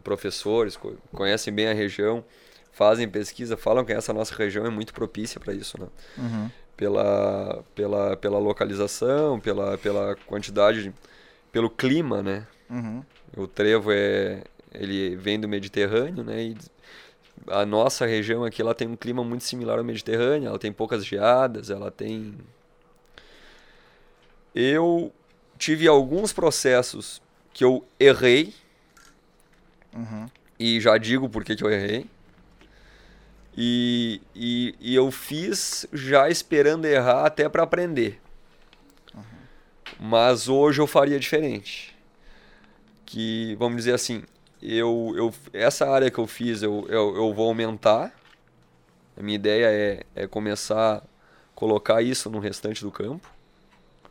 professores, 0.04 0.80
conhecem 1.12 1.54
bem 1.54 1.68
a 1.68 1.74
região, 1.74 2.24
fazem 2.72 3.10
pesquisa, 3.10 3.58
falam 3.58 3.84
que 3.84 3.92
essa 3.92 4.14
nossa 4.14 4.36
região 4.36 4.66
é 4.66 4.70
muito 4.70 4.94
propícia 4.94 5.40
para 5.40 5.54
isso, 5.54 5.80
né? 5.80 5.88
Uhum. 6.18 6.52
Pela, 6.78 7.64
pela, 7.74 8.16
pela 8.16 8.38
localização, 8.38 9.40
pela, 9.40 9.78
pela 9.80 10.16
quantidade, 10.28 10.84
de, 10.84 10.94
pelo 11.52 11.72
clima, 11.72 12.22
né? 12.22 12.46
Uhum. 12.70 13.04
O 13.36 13.48
trevo 13.48 13.92
é, 13.92 14.44
ele 14.72 15.16
vem 15.16 15.40
do 15.40 15.48
Mediterrâneo, 15.48 16.24
né? 16.24 16.44
E 16.44 16.58
a 17.46 17.66
nossa 17.66 18.06
região 18.06 18.44
aqui 18.44 18.62
ela 18.62 18.74
tem 18.74 18.88
um 18.88 18.96
clima 18.96 19.24
muito 19.24 19.44
similar 19.44 19.78
ao 19.78 19.84
Mediterrâneo, 19.84 20.48
ela 20.48 20.60
tem 20.60 20.72
poucas 20.72 21.06
geadas, 21.06 21.70
ela 21.70 21.92
tem. 21.92 22.36
Eu 24.56 25.14
tive 25.58 25.88
alguns 25.88 26.34
processos 26.34 27.22
que 27.54 27.64
eu 27.64 27.86
errei. 28.00 28.54
Uhum. 29.94 30.28
E 30.60 30.80
já 30.80 30.98
digo 30.98 31.30
por 31.30 31.44
que, 31.44 31.56
que 31.56 31.64
eu 31.64 31.72
errei. 31.72 32.06
E, 33.56 34.22
e, 34.36 34.76
e, 34.80 34.96
eu 34.96 35.10
fiz 35.10 35.88
já 35.92 36.30
esperando 36.30 36.86
errar 36.86 37.26
até 37.26 37.50
para 37.50 37.64
aprender. 37.64 38.22
Uhum. 39.16 39.24
Mas 40.00 40.48
hoje 40.48 40.80
eu 40.80 40.86
faria 40.86 41.20
diferente. 41.20 41.96
Que, 43.04 43.56
vamos 43.58 43.78
dizer 43.78 43.96
assim, 43.96 44.24
eu, 44.62 45.14
eu, 45.16 45.34
essa 45.54 45.90
área 45.90 46.10
que 46.10 46.18
eu 46.18 46.28
fiz 46.28 46.64
eu, 46.64 46.86
eu, 46.90 47.16
eu 47.16 47.34
vou 47.34 47.48
aumentar. 47.48 48.14
A 49.16 49.22
minha 49.22 49.36
ideia 49.36 49.68
é, 49.68 50.04
é 50.16 50.28
começar 50.28 50.98
a 50.98 51.04
colocar 51.56 52.02
isso 52.02 52.30
no 52.30 52.40
restante 52.40 52.84
do 52.84 52.92
campo. 52.92 53.28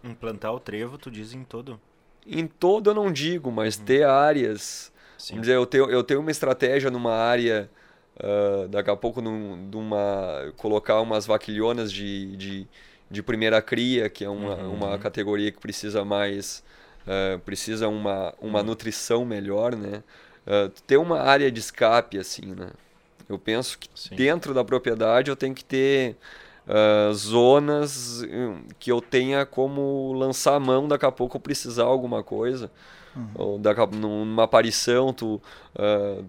Implantar 0.03 0.53
o 0.53 0.61
trevo, 0.61 0.99
tu 0.99 1.11
diz 1.11 1.33
em 1.33 1.45
todo? 1.45 1.81
Em 2.27 2.47
todo 2.47 2.91
eu 2.91 2.95
não 2.95 3.13
digo, 3.13 3.51
mas 3.51 3.79
hum. 3.79 3.85
ter 3.85 4.05
áreas. 4.05 4.93
Sim. 5.17 5.35
Vamos 5.35 5.47
dizer, 5.47 5.57
eu 5.57 5.67
tenho, 5.67 5.91
eu 5.91 6.03
tenho 6.03 6.21
uma 6.21 6.31
estratégia 6.31 6.91
numa 6.91 7.15
área, 7.15 7.71
uh, 8.17 8.69
daqui 8.69 8.91
a 8.91 8.97
pouco, 8.97 9.21
num, 9.23 9.57
numa, 9.57 10.53
colocar 10.57 11.01
umas 11.01 11.27
vaquilhonas 11.27 11.93
de, 11.93 12.37
de, 12.37 12.67
de 13.11 13.23
primeira 13.23 13.63
cria, 13.63 14.11
que 14.11 14.25
é 14.25 14.29
uma, 14.29 14.57
uhum. 14.57 14.75
uma 14.75 14.99
categoria 14.99 15.51
que 15.51 15.59
precisa 15.59 16.05
mais. 16.05 16.65
Uh, 17.07 17.39
precisa 17.39 17.87
uma, 17.89 18.35
uma 18.41 18.59
uhum. 18.59 18.67
nutrição 18.67 19.25
melhor, 19.25 19.77
né? 19.77 20.03
Uh, 20.47 20.69
ter 20.87 20.97
uma 20.97 21.21
área 21.21 21.51
de 21.51 21.61
escape, 21.61 22.19
assim, 22.19 22.55
né? 22.55 22.71
Eu 23.29 23.39
penso 23.39 23.79
que 23.79 23.89
Sim. 23.95 24.15
dentro 24.15 24.55
da 24.55 24.65
propriedade 24.65 25.31
eu 25.31 25.37
tenho 25.37 25.55
que 25.55 25.65
ter 25.65 26.17
uh, 26.67 27.13
zonas 27.13 28.23
hum, 28.23 28.63
que 28.79 28.91
eu 28.91 29.01
tenha 29.01 29.45
como 29.45 30.13
lançar 30.13 30.55
a 30.55 30.61
mão 30.61 30.87
daqui 30.87 31.05
a 31.05 31.11
pouco 31.13 31.37
eu 31.37 31.41
precisar 31.41 31.85
alguma 31.85 32.23
coisa. 32.23 32.71
Uhum. 33.17 33.29
Ou 33.35 33.59
daqui 33.59 33.81
a, 33.81 33.87
numa 33.87 34.45
aparição, 34.45 35.13
tu 35.13 35.41
uh, 35.75 36.25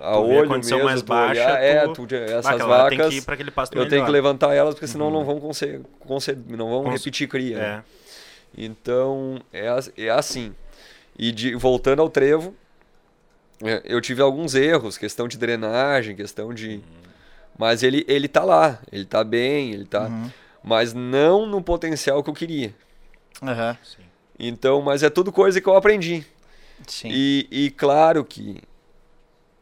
a 0.00 0.12
tu 0.12 0.18
olho 0.18 0.50
mesmo, 0.50 0.84
mais 0.84 1.00
tu 1.00 1.06
baixa, 1.06 1.30
olhar, 1.30 1.62
é, 1.62 1.86
tu, 1.92 2.06
essas 2.12 2.58
vacas, 2.58 3.14
que 3.14 3.32
eu 3.32 3.54
melhor. 3.76 3.88
tenho 3.88 4.04
que 4.04 4.10
levantar 4.10 4.52
elas 4.52 4.74
porque 4.74 4.88
senão 4.88 5.06
uhum. 5.06 5.12
não 5.12 5.24
vão 5.24 5.40
conseguir, 5.40 6.46
não 6.48 6.68
vão 6.68 6.82
Cons 6.82 6.92
repetir 6.98 7.28
cria. 7.28 7.56
Né? 7.56 7.64
É. 7.64 7.76
Né? 7.76 7.84
Então 8.58 9.40
é, 9.52 9.68
é 9.96 10.10
assim. 10.10 10.52
E 11.18 11.32
de, 11.32 11.54
voltando 11.54 12.02
ao 12.02 12.10
trevo, 12.10 12.54
eu 13.84 14.00
tive 14.00 14.22
alguns 14.22 14.54
erros, 14.54 14.98
questão 14.98 15.26
de 15.26 15.38
drenagem, 15.38 16.14
questão 16.14 16.52
de. 16.52 16.76
Uhum. 16.76 16.82
Mas 17.58 17.82
ele, 17.82 18.04
ele 18.06 18.28
tá 18.28 18.44
lá, 18.44 18.80
ele 18.92 19.04
tá 19.04 19.24
bem, 19.24 19.72
ele 19.72 19.86
tá. 19.86 20.06
Uhum. 20.06 20.30
Mas 20.62 20.92
não 20.92 21.46
no 21.46 21.62
potencial 21.62 22.22
que 22.22 22.28
eu 22.28 22.34
queria. 22.34 22.74
Uhum. 23.40 23.76
Então, 24.38 24.82
mas 24.82 25.02
é 25.02 25.08
tudo 25.08 25.32
coisa 25.32 25.60
que 25.60 25.68
eu 25.68 25.76
aprendi. 25.76 26.24
Sim. 26.86 27.08
E, 27.10 27.48
e 27.50 27.70
claro 27.70 28.24
que 28.24 28.60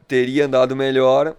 teria 0.07 0.45
andado 0.45 0.75
melhor 0.75 1.35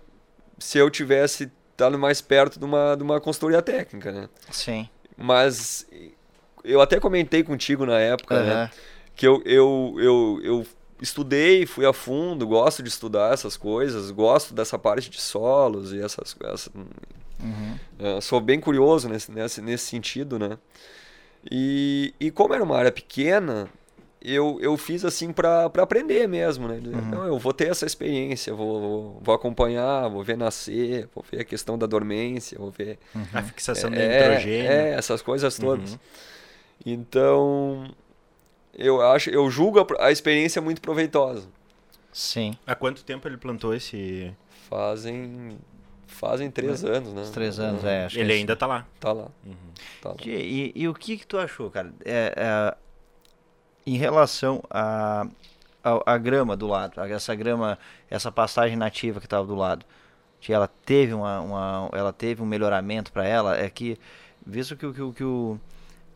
se 0.59 0.79
eu 0.79 0.91
tivesse 0.91 1.51
estado 1.73 1.99
mais 1.99 2.23
perto 2.23 2.59
de 2.59 2.65
uma, 2.65 2.95
de 2.97 3.03
uma 3.03 3.21
consultoria 3.21 3.61
técnica, 3.61 4.11
né? 4.11 4.29
Sim. 4.51 4.89
Mas 5.17 5.87
eu 6.65 6.81
até 6.81 6.99
comentei 6.99 7.43
contigo 7.43 7.85
na 7.85 7.99
época, 7.99 8.43
né? 8.43 8.71
Que 9.15 9.27
eu, 9.27 9.43
eu, 9.45 9.95
eu, 9.99 10.41
eu 10.43 10.67
estudei, 11.01 11.67
fui 11.67 11.85
a 11.87 11.93
fundo, 11.93 12.47
gosto 12.47 12.83
de 12.83 12.89
estudar 12.89 13.33
essas 13.33 13.57
coisas, 13.57 14.11
gosto 14.11 14.55
dessa 14.55 14.79
parte 14.79 15.11
de 15.11 15.21
solos 15.21 15.93
e 15.93 16.01
essas 16.01 16.33
coisas. 16.35 16.69
Uhum. 16.75 17.79
Uh, 17.99 18.21
sou 18.21 18.41
bem 18.41 18.59
curioso 18.59 19.09
nesse, 19.09 19.31
nesse, 19.31 19.61
nesse 19.61 19.87
sentido, 19.87 20.39
né? 20.39 20.59
E, 21.51 22.15
e 22.19 22.31
como 22.31 22.55
era 22.55 22.65
uma 22.65 22.77
área 22.77 22.91
pequena, 22.91 23.69
eu, 24.21 24.59
eu 24.61 24.77
fiz 24.77 25.05
assim 25.05 25.33
para 25.33 25.67
aprender 25.67 26.27
mesmo, 26.27 26.67
né? 26.67 26.81
Uhum. 26.85 27.11
Não, 27.11 27.25
eu 27.27 27.39
vou 27.39 27.53
ter 27.53 27.69
essa 27.69 27.87
experiência, 27.87 28.53
vou, 28.55 28.81
vou, 28.81 29.21
vou, 29.23 29.35
acompanhar, 29.35 30.09
vou 30.09 30.25
ver 30.25 30.37
nascer, 30.37 31.09
vou 31.15 31.25
ver 31.31 31.43
a 31.43 31.45
questão 31.45 31.79
da 31.79 31.87
dormência, 31.87 32.59
vou 32.59 32.71
ver... 32.71 32.99
Uhum. 33.15 33.25
A 33.33 33.43
fixação 33.43 33.91
é, 33.93 33.95
do 33.95 34.29
nitrogênio. 34.29 34.71
É, 34.71 34.95
essas 34.95 35.23
coisas 35.23 35.57
todas. 35.57 35.93
Uhum. 35.93 35.99
Então, 36.85 37.91
eu 38.77 39.01
acho, 39.01 39.31
eu 39.31 39.51
julgo 39.51 39.81
a, 39.81 40.07
a 40.07 40.13
experiência 40.13 40.61
muito 40.61 40.81
proveitosa. 40.81 41.49
Sim. 42.13 42.57
Há 42.67 42.75
quanto 42.75 43.05
tempo 43.05 43.27
ele 43.29 43.37
plantou 43.37 43.75
esse? 43.75 44.33
Fazem 44.69 45.59
fazem 46.07 46.51
três 46.51 46.83
é. 46.83 46.89
anos, 46.89 47.13
né? 47.13 47.23
Os 47.23 47.31
três 47.31 47.59
anos, 47.59 47.83
uhum. 47.83 47.89
é. 47.89 48.09
ele 48.15 48.33
ainda 48.33 48.55
está 48.55 48.67
lá. 48.67 48.87
Tá 48.99 49.13
lá. 49.13 49.29
Uhum. 49.45 49.55
Tá 50.01 50.11
lá. 50.11 50.17
E, 50.25 50.73
e, 50.75 50.89
o 50.89 50.95
que 50.95 51.19
que 51.19 51.27
tu 51.27 51.37
achou, 51.37 51.71
cara? 51.71 51.93
É, 52.05 52.33
é, 52.37 52.77
em 53.87 53.97
relação 53.97 54.63
a, 54.71 55.27
a, 55.85 56.15
a, 56.15 56.19
grama 56.19 56.57
do 56.57 56.67
lado, 56.67 57.01
essa 57.03 57.35
grama, 57.35 57.79
essa 58.11 58.33
pastagem 58.33 58.77
nativa 58.77 59.21
que 59.21 59.27
estava 59.27 59.47
do 59.47 59.55
lado, 59.55 59.85
que 60.41 60.53
ela 60.53 60.69
teve 60.69 61.13
uma, 61.13 61.41
uma, 61.41 61.91
ela 61.93 62.13
teve 62.13 62.43
um 62.43 62.47
melhoramento 62.47 63.13
para 63.13 63.27
ela, 63.27 63.57
é 63.57 63.69
que 63.69 63.99
visto 64.45 64.75
que, 64.77 64.91
que, 64.93 65.13
que 65.13 65.25
o 65.25 65.61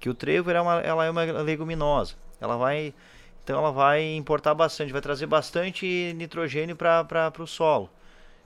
que 0.01 0.09
o 0.09 0.15
trevo 0.15 0.51
é 0.51 0.61
uma, 0.61 0.81
ela 0.81 1.05
é 1.05 1.11
uma 1.11 1.23
leguminosa, 1.43 2.15
ela 2.41 2.57
vai 2.57 2.95
então 3.43 3.59
ela 3.59 3.73
vai 3.73 4.15
importar 4.15 4.55
bastante, 4.55 4.93
vai 4.93 5.01
trazer 5.01 5.27
bastante 5.27 6.13
nitrogênio 6.15 6.77
para 6.77 7.33
o 7.39 7.47
solo. 7.47 7.91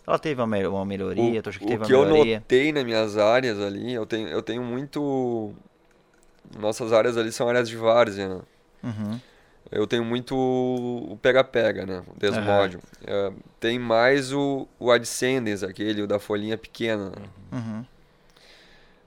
Ela 0.06 0.18
teve 0.18 0.40
uma, 0.40 0.68
uma 0.68 0.84
melhoria, 0.84 1.40
o, 1.40 1.42
que 1.42 1.58
teve 1.58 1.82
o 1.82 1.86
que 1.86 1.92
eu 1.92 2.04
notei 2.06 2.72
nas 2.72 2.84
minhas 2.84 3.16
áreas 3.16 3.58
ali, 3.58 3.92
eu 3.92 4.06
tenho, 4.06 4.28
eu 4.28 4.42
tenho 4.42 4.62
muito 4.62 5.54
nossas 6.58 6.92
áreas 6.92 7.16
ali 7.16 7.32
são 7.32 7.48
áreas 7.48 7.68
de 7.68 7.76
várzea, 7.76 8.28
né? 8.28 8.40
Uhum. 8.82 9.20
Eu 9.70 9.86
tenho 9.86 10.04
muito 10.04 10.36
o 10.36 11.18
pega-pega, 11.20 11.86
né? 11.86 12.02
O 12.06 12.18
desmódio. 12.18 12.80
Uhum. 13.00 13.34
tem 13.58 13.78
mais 13.78 14.32
o, 14.32 14.68
o 14.78 14.90
Adcendens, 14.90 15.62
aquele 15.62 16.02
o 16.02 16.06
da 16.06 16.18
folhinha 16.18 16.56
pequena. 16.58 17.10
Né? 17.10 17.26
Uhum. 17.50 17.84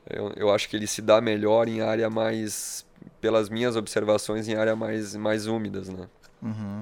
Eu, 0.10 0.34
eu 0.36 0.54
acho 0.54 0.68
que 0.68 0.76
ele 0.76 0.88
se 0.88 1.02
dá 1.02 1.22
melhor 1.22 1.68
em 1.68 1.82
área 1.82 2.10
mais, 2.10 2.86
pelas 3.22 3.50
minhas 3.50 3.76
observações, 3.76 4.48
em 4.48 4.56
área 4.56 4.76
mais, 4.76 5.16
mais 5.16 5.48
úmidas, 5.48 5.90
né? 5.90 6.08
Uhum. 6.42 6.80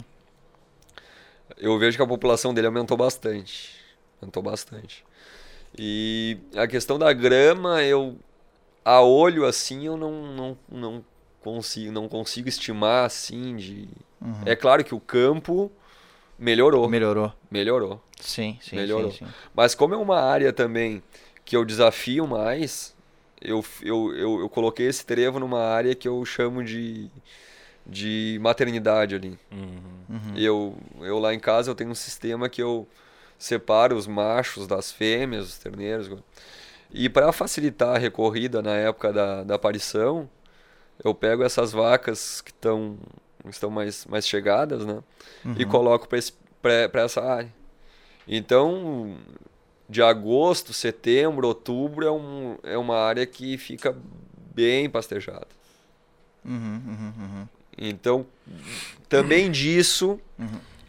Eu 1.58 1.78
vejo 1.80 1.98
que 1.98 2.04
a 2.04 2.08
população 2.08 2.54
dele 2.54 2.68
aumentou 2.68 2.98
bastante. 2.98 3.80
Aumentou 4.22 4.44
bastante. 4.44 5.06
E 5.78 6.38
a 6.56 6.68
questão 6.68 6.98
da 6.98 7.12
grama, 7.14 7.84
eu 7.84 8.18
a 8.86 9.02
olho 9.02 9.46
assim 9.46 9.88
eu 9.88 9.98
não, 9.98 10.12
não, 10.28 10.58
não 10.72 11.06
consigo 11.42 11.92
não 11.92 12.08
consigo 12.08 12.48
estimar 12.48 13.06
assim 13.06 13.56
de 13.56 13.90
uhum. 14.22 14.44
é 14.46 14.56
claro 14.56 14.84
que 14.84 14.94
o 14.94 15.00
campo 15.00 15.72
melhorou 16.38 16.88
melhorou 16.88 17.34
melhorou 17.50 18.00
sim 18.22 18.60
sim 18.62 18.76
melhorou 18.76 19.12
sim, 19.12 19.26
sim. 19.26 19.32
mas 19.56 19.74
como 19.74 19.96
é 19.96 19.98
uma 19.98 20.22
área 20.22 20.54
também 20.54 21.02
que 21.44 21.58
eu 21.58 21.66
desafio 21.66 22.28
mais 22.28 22.95
eu, 23.46 23.64
eu, 23.82 24.16
eu, 24.16 24.40
eu, 24.42 24.50
coloquei 24.50 24.88
esse 24.88 25.06
trevo 25.06 25.40
numa 25.40 25.62
área 25.62 25.96
que 25.96 26.08
eu 26.08 26.24
chamo 26.26 26.64
de 26.64 27.10
de 27.88 28.40
maternidade 28.42 29.14
ali 29.14 29.38
uhum. 29.52 29.78
Uhum. 30.10 30.34
eu 30.36 30.76
eu 31.02 31.20
lá 31.20 31.36
em 31.36 31.40
casa 31.40 31.70
eu 31.70 31.76
tenho 31.76 31.92
um 31.92 31.96
sistema 31.96 32.50
que 32.50 32.62
eu 32.62 32.88
separo 33.38 33.96
os 33.96 34.08
machos 34.08 34.66
das 34.66 34.92
fêmeas 34.92 35.50
os 35.50 35.58
terneiros 35.60 36.10
e 36.98 37.10
para 37.10 37.32
facilitar 37.34 37.96
a 37.96 37.98
recorrida 37.98 38.62
na 38.62 38.74
época 38.74 39.12
da, 39.12 39.44
da 39.44 39.56
aparição, 39.56 40.30
eu 41.04 41.14
pego 41.14 41.44
essas 41.44 41.74
vacas 41.74 42.40
que 42.40 42.54
tão, 42.54 42.98
estão 43.50 43.70
mais, 43.70 44.06
mais 44.06 44.26
chegadas, 44.26 44.86
né? 44.86 45.04
Uhum. 45.44 45.56
E 45.58 45.66
coloco 45.66 46.08
para 46.08 47.02
essa 47.02 47.22
área. 47.22 47.54
Então, 48.26 49.18
de 49.88 50.02
agosto, 50.02 50.74
setembro, 50.74 51.48
outubro 51.48 52.06
é, 52.06 52.12
um, 52.12 52.58
é 52.64 52.78
uma 52.78 52.98
área 52.98 53.26
que 53.26 53.58
fica 53.58 53.96
bem 54.54 54.90
pastejada. 54.90 55.48
Uhum, 56.44 56.82
uhum, 56.88 57.14
uhum. 57.20 57.48
Então, 57.78 58.26
também 59.10 59.52
disso, 59.52 60.20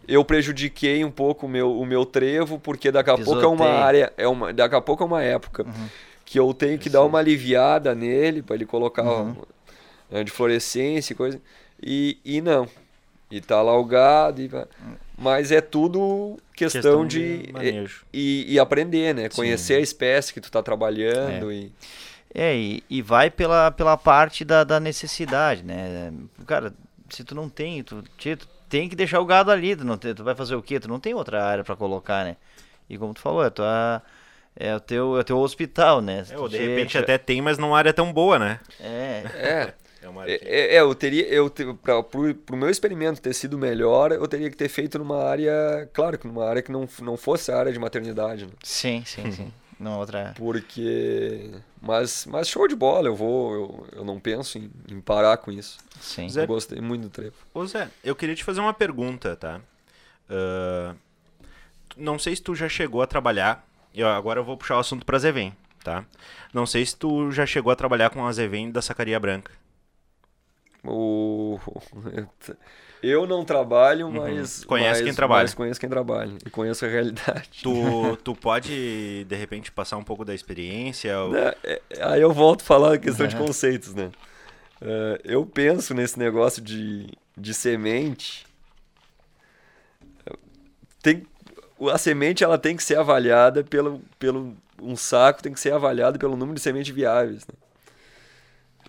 eu 0.07 0.25
prejudiquei 0.25 1.05
um 1.05 1.11
pouco 1.11 1.47
o 1.47 1.49
meu, 1.49 1.79
o 1.79 1.85
meu 1.85 2.07
trevo, 2.07 2.59
porque 2.59 2.91
daqui 2.93 3.11
a 3.11 3.19
pouco 3.19 3.41
é 3.43 3.47
uma 3.47 3.67
área, 3.69 4.13
é 4.17 4.29
uma, 4.29 4.53
daqui 4.53 4.75
a 4.75 4.81
pouco 4.81 5.03
é 5.03 5.07
uma 5.07 5.23
época 5.23 5.65
Uhum. 5.65 5.89
que 6.25 6.39
eu 6.39 6.53
tenho 6.55 6.79
que 6.79 6.89
dar 6.89 7.03
uma 7.05 7.19
aliviada 7.19 7.95
nele 7.95 8.43
para 8.43 8.55
ele 8.57 8.67
colocar 8.67 9.03
Uhum. 9.03 9.35
né, 10.11 10.23
de 10.25 10.31
fluorescência 10.31 11.13
e 11.13 11.17
coisa. 11.17 11.41
E, 11.83 12.19
e 12.25 12.41
não. 12.41 12.69
E 13.31 13.41
tá 13.41 13.61
lá 13.63 13.77
o 13.77 13.85
gado. 13.85 14.41
E, 14.41 14.47
vai- 14.49 14.67
mas 15.17 15.51
é 15.51 15.61
tudo 15.61 16.37
questão, 16.55 17.07
de. 17.07 17.49
manejo. 17.53 18.05
E, 18.13 18.55
e 18.55 18.59
aprender, 18.59 19.15
né? 19.15 19.29
Conhecer 19.29 19.75
a 19.75 19.81
espécie 19.81 20.33
que 20.33 20.41
tu 20.41 20.51
tá 20.51 20.63
trabalhando. 20.63 21.51
E, 21.51 21.73
É, 22.35 22.55
e, 22.55 22.85
e 22.91 23.01
vai 23.01 23.31
pela, 23.31 23.71
pela 23.71 23.97
parte 23.97 24.45
da, 24.45 24.63
da 24.63 24.79
necessidade, 24.79 25.63
né? 25.63 26.13
Cara, 26.47 26.75
se 27.09 27.25
tu 27.25 27.35
não 27.35 27.49
tem, 27.49 27.83
tu, 27.83 28.03
tu 28.03 28.49
tem 28.69 28.89
que 28.89 28.97
deixar 28.97 29.21
o 29.21 29.25
gado 29.25 29.51
ali, 29.51 29.75
tu, 29.75 29.85
não 29.85 29.97
tem, 29.97 30.15
tu 30.15 30.25
vai 30.25 30.35
fazer 30.35 30.55
o 30.55 30.63
quê? 30.63 30.79
Tu 30.79 30.89
não 30.89 31.01
tem 31.01 31.15
outra 31.15 31.43
área 31.45 31.65
pra 31.65 31.77
colocar, 31.77 32.25
né? 32.25 32.37
E 32.91 32.99
como 32.99 33.15
tu 33.15 33.21
falou, 33.21 33.45
é, 33.45 33.51
tua, 33.51 34.03
é, 34.55 34.75
o, 34.75 34.81
teu, 34.81 35.17
é 35.17 35.21
o 35.21 35.25
teu 35.25 35.39
hospital, 35.39 36.01
né? 36.01 36.25
Se 36.25 36.35
É, 36.35 36.39
ou 36.39 36.49
de 36.49 36.59
repente 36.59 36.99
até 36.99 37.17
tem, 37.17 37.41
mas 37.41 37.59
numa 37.59 37.77
área 37.77 37.93
tão 37.93 38.13
boa, 38.13 38.39
né? 38.39 38.61
É, 38.81 39.23
é. 39.35 39.75
É 40.07 40.09
uma 40.09 40.23
área 40.23 40.38
que- 40.38 40.45
É, 40.47 40.77
é, 40.77 40.81
eu 40.81 40.95
teria, 40.95 41.27
eu 41.27 41.51
te, 41.51 41.64
pra, 41.83 42.01
pro, 42.01 42.33
pro 42.33 42.57
meu 42.57 42.71
experimento 42.71 43.21
ter 43.21 43.35
sido 43.35 43.59
melhor, 43.59 44.12
eu 44.12 44.29
teria 44.29 44.49
que 44.49 44.57
ter 44.57 44.69
feito 44.69 44.99
numa 45.01 45.25
área, 45.25 45.90
claro 45.92 46.16
que 46.16 46.29
numa 46.29 46.49
área 46.49 46.62
que 46.62 46.71
não, 46.71 46.88
não 47.03 47.16
fosse 47.16 47.51
a 47.51 47.59
área 47.59 47.73
de 47.73 47.79
maternidade, 47.79 48.47
né? 48.47 48.53
sim, 48.62 49.03
sim, 49.05 49.31
sim. 49.33 49.53
Não, 49.79 49.99
outra... 49.99 50.33
Porque, 50.38 51.51
mas, 51.83 52.25
mas 52.25 52.49
show 52.49 52.66
de 52.66 52.75
bola, 52.75 53.09
eu 53.09 53.14
vou, 53.14 53.53
eu, 53.55 53.87
eu 53.99 54.05
não 54.07 54.19
penso 54.19 54.57
em, 54.57 54.71
em 54.90 55.03
parar 55.03 55.37
com 55.37 55.53
isso. 55.53 55.77
Sim. 56.01 56.31
Zé- 56.31 56.45
Eu 56.45 56.47
gostei 56.47 56.81
muito 56.81 57.03
do 57.03 57.11
trevo. 57.11 57.35
Ô 57.53 57.66
Zé, 57.66 57.90
eu 58.03 58.16
queria 58.16 58.35
te 58.35 58.42
fazer 58.42 58.61
uma 58.61 58.73
pergunta, 58.73 59.37
tá? 59.37 59.61
Ah, 60.31 60.95
não 61.95 62.19
sei 62.19 62.35
se 62.35 62.40
tu 62.42 62.55
já 62.55 62.71
chegou 62.71 63.03
a 63.03 63.07
trabalhar. 63.07 63.66
E 63.92 64.03
ó, 64.03 64.09
agora 64.14 64.40
eu 64.40 64.45
vou 64.45 64.57
puxar 64.57 64.77
o 64.77 64.81
assunto 64.81 65.05
pra 65.05 65.19
Zevem, 65.19 65.55
tá? 65.85 66.07
Não 66.55 66.64
sei 66.64 66.87
se 66.87 66.97
tu 66.97 67.31
já 67.31 67.45
chegou 67.45 67.71
a 67.71 67.77
trabalhar 67.77 68.09
com 68.09 68.27
a 68.27 68.33
Zevem 68.33 68.71
da 68.71 68.81
Sacaria 68.81 69.21
Branca. 69.21 69.53
O... 70.85 71.59
Eu 73.03 73.27
não 73.27 73.45
trabalho, 73.45 74.11
mas. 74.11 74.62
Uhum. 74.62 74.69
Conhece 74.69 75.01
mas- 75.01 75.03
quem 75.03 75.15
trabalha. 75.15 75.43
Mas 75.43 75.55
conheço 75.55 75.81
quem 75.81 75.89
trabalha. 75.89 76.33
E 76.45 76.51
conheço 76.51 76.85
a 76.85 76.89
realidade. 76.89 77.51
Tu, 77.62 78.17
tu 78.25 78.35
pode, 78.35 79.25
de 79.25 79.37
repente, 79.37 79.71
passar 79.71 79.97
um 79.97 80.03
pouco 80.05 80.25
da 80.25 80.35
experiência? 80.35 81.19
ou- 81.21 81.37
É, 81.37 81.57
é, 81.65 81.81
Aí 82.01 82.21
eu 82.21 82.33
volto 82.33 82.62
a 82.62 82.65
falar 82.65 82.95
a 82.95 82.99
questão 82.99 83.27
de 83.27 83.37
conceitos, 83.37 83.95
né? 83.95 84.11
É, 84.81 85.21
eu 85.25 85.45
penso 85.47 85.95
nesse 85.95 86.19
negócio 86.19 86.62
de, 86.62 87.07
de 87.37 87.55
semente. 87.55 88.47
Tem, 91.03 91.25
a 91.93 91.99
semente 91.99 92.43
ela 92.43 92.59
tem 92.59 92.77
que 92.77 92.83
ser 92.83 92.99
avaliada 92.99 93.62
pelo, 93.62 94.01
pelo. 94.19 94.57
Um 94.83 94.97
saco 94.97 95.43
tem 95.43 95.53
que 95.53 95.61
ser 95.61 95.73
avaliado 95.73 96.19
pelo 96.19 96.37
número 96.37 96.57
de 96.57 96.61
sementes 96.61 96.95
viáveis. 96.95 97.47
Né? 97.47 97.55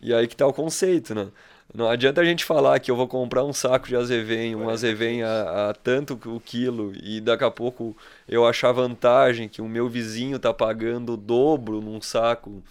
E 0.02 0.14
aí 0.14 0.28
que 0.28 0.36
tá 0.36 0.46
o 0.48 0.54
conceito, 0.54 1.14
né? 1.16 1.28
Não 1.74 1.90
adianta 1.90 2.22
a 2.22 2.26
gente 2.26 2.44
falar 2.46 2.80
que 2.80 2.90
eu 2.90 2.96
vou 2.96 3.08
comprar 3.08 3.44
um 3.44 3.54
saco 3.54 3.88
de 3.88 3.96
azevém, 3.96 4.56
um 4.56 4.70
azevém 4.70 5.22
a, 5.22 5.70
a 5.70 5.74
tanto 5.74 6.18
o 6.26 6.40
quilo, 6.40 6.94
e 7.04 7.20
daqui 7.22 7.44
a 7.44 7.52
pouco 7.52 7.96
eu 8.28 8.48
achar 8.48 8.72
vantagem 8.72 9.48
que 9.50 9.62
o 9.62 9.68
meu 9.68 9.88
vizinho 9.90 10.40
tá 10.40 10.54
pagando 10.54 11.14
o 11.14 11.18
dobro 11.18 11.82
num 11.82 12.02
saco 12.02 12.64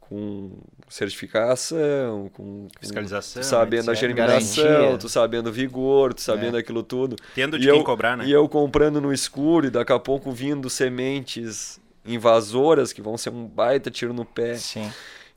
com 0.00 0.50
certificação, 0.88 2.30
com, 2.34 2.68
com 2.68 2.68
Fiscalização, 2.80 3.42
sabendo 3.42 3.90
a 3.90 3.94
germinação, 3.94 4.64
Garantia. 4.64 4.98
tu 4.98 5.08
sabendo 5.08 5.48
o 5.48 5.52
vigor, 5.52 6.12
tu 6.12 6.20
sabendo 6.20 6.56
aquilo 6.56 6.82
tudo. 6.82 7.16
Tendo 7.34 7.56
E 7.56 7.60
de 7.60 7.66
quem 7.68 7.78
eu- 7.78 7.84
cobrar, 7.84 8.16
né? 8.16 8.24
E 8.26 8.32
eu 8.32 8.48
comprando 8.48 9.00
no 9.00 9.12
escuro 9.12 9.66
e 9.66 9.70
daqui 9.70 9.92
a 9.92 9.98
pouco 9.98 10.30
vindo 10.32 10.68
sementes 10.68 11.80
invasoras 12.04 12.92
que 12.92 13.00
vão 13.00 13.16
ser 13.16 13.30
um 13.30 13.46
baita 13.46 13.90
tiro 13.90 14.12
no 14.12 14.24
pé. 14.24 14.56
Sim. 14.56 14.90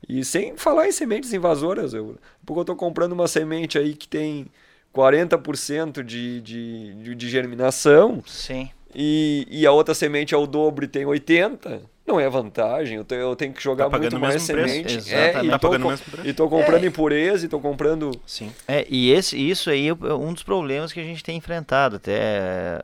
E 0.08 0.24
sem 0.24 0.56
falar 0.56 0.88
em 0.88 0.92
sementes 0.92 1.32
invasoras, 1.32 1.92
eu, 1.94 2.16
porque 2.44 2.60
eu 2.60 2.64
tô 2.64 2.76
comprando 2.76 3.12
uma 3.12 3.26
semente 3.28 3.78
aí 3.78 3.94
que 3.94 4.06
tem 4.08 4.46
40% 4.94 6.02
de, 6.02 6.40
de, 6.40 6.94
de, 6.94 7.14
de 7.14 7.28
germinação 7.28 8.22
Sim. 8.26 8.70
e, 8.94 9.46
e 9.50 9.66
a 9.66 9.72
outra 9.72 9.94
semente 9.94 10.34
é 10.34 10.36
o 10.38 10.46
dobro 10.46 10.84
e 10.84 10.88
tem 10.88 11.04
80%, 11.04 11.80
não 12.06 12.20
é 12.20 12.28
vantagem. 12.30 12.96
Eu, 12.98 13.04
te- 13.04 13.14
eu 13.16 13.34
tenho 13.34 13.52
que 13.52 13.60
jogar 13.62 13.84
Tá 13.86 13.90
pagando 13.90 14.12
muito 14.12 14.22
mais 14.22 14.40
semente. 14.42 14.96
Exatamente. 14.96 15.14
É, 15.14 15.44
e 15.44 15.50
Tá 15.50 15.58
tô 15.58 15.70
com- 15.70 15.78
mesmo 15.90 16.06
preço. 16.10 16.28
E 16.28 16.32
tô 16.32 16.48
comprando 16.48 16.84
É. 16.84 16.86
impureza 16.86 17.44
e 17.44 17.48
tô 17.48 17.58
comprando. 17.58 18.12
Sim. 18.24 18.52
É, 18.68 18.86
e 18.88 19.10
esse, 19.10 19.36
isso 19.36 19.68
aí 19.70 19.88
é 19.88 19.92
um 20.14 20.32
dos 20.32 20.44
problemas 20.44 20.92
que 20.92 21.00
a 21.00 21.04
gente 21.04 21.22
tem 21.24 21.36
enfrentado, 21.36 21.96
até 21.96 22.12
é, 22.16 22.82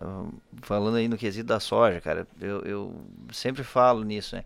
falando 0.62 0.96
aí 0.96 1.06
no 1.08 1.16
quesito 1.16 1.46
da 1.46 1.60
soja, 1.60 2.00
cara, 2.00 2.26
eu, 2.40 2.60
eu 2.62 2.94
sempre 3.32 3.62
falo 3.62 4.02
nisso, 4.02 4.34
né? 4.36 4.44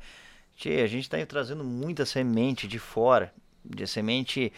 Tchê, 0.56 0.80
a 0.82 0.86
gente 0.86 1.02
está 1.02 1.24
trazendo 1.26 1.62
muita 1.62 2.06
semente 2.06 2.66
de 2.66 2.78
fora, 2.78 3.32
de 3.64 3.86
semente, 3.86 4.52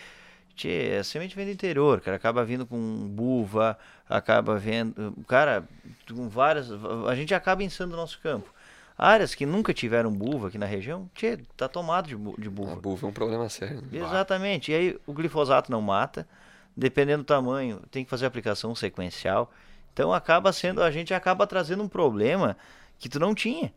tchê, 0.55 0.97
a 1.01 1.05
semente 1.05 1.35
vem 1.35 1.45
do 1.47 1.51
interior, 1.53 2.01
cara, 2.01 2.17
acaba 2.17 2.45
vindo 2.45 2.65
com 2.65 2.79
buva, 3.09 3.77
acaba 4.09 4.57
vendo, 4.57 5.13
cara, 5.27 5.69
com 6.09 6.29
várias, 6.29 6.69
a 7.09 7.15
gente 7.17 7.35
acaba 7.35 7.65
insando 7.65 7.95
o 7.95 7.97
nosso 7.97 8.21
campo. 8.21 8.53
Áreas 8.97 9.35
que 9.35 9.45
nunca 9.47 9.73
tiveram 9.75 10.13
buva 10.13 10.49
aqui 10.49 10.59
na 10.59 10.67
região, 10.67 11.11
tchê, 11.15 11.39
tá 11.57 11.69
tomado 11.69 12.07
de, 12.09 12.17
de 12.41 12.49
A 12.49 12.51
buva. 12.51 12.77
buva 12.77 13.07
é 13.07 13.11
um 13.11 13.13
problema 13.13 13.49
sério. 13.49 13.81
né? 13.83 13.89
Exatamente. 13.93 14.71
E 14.71 14.75
aí 14.75 14.99
o 15.07 15.13
glifosato 15.13 15.71
não 15.71 15.81
mata, 15.81 16.29
dependendo 16.77 17.23
do 17.23 17.27
tamanho, 17.27 17.81
tem 17.91 18.05
que 18.05 18.11
fazer 18.11 18.27
aplicação 18.27 18.75
sequencial. 18.75 19.53
Então 19.93 20.13
acaba 20.13 20.53
sendo, 20.53 20.81
a 20.83 20.91
gente 20.93 21.13
acaba 21.13 21.45
trazendo 21.47 21.83
um 21.83 21.89
problema 21.89 22.57
que 22.99 23.09
tu 23.09 23.19
não 23.19 23.35
tinha. 23.35 23.73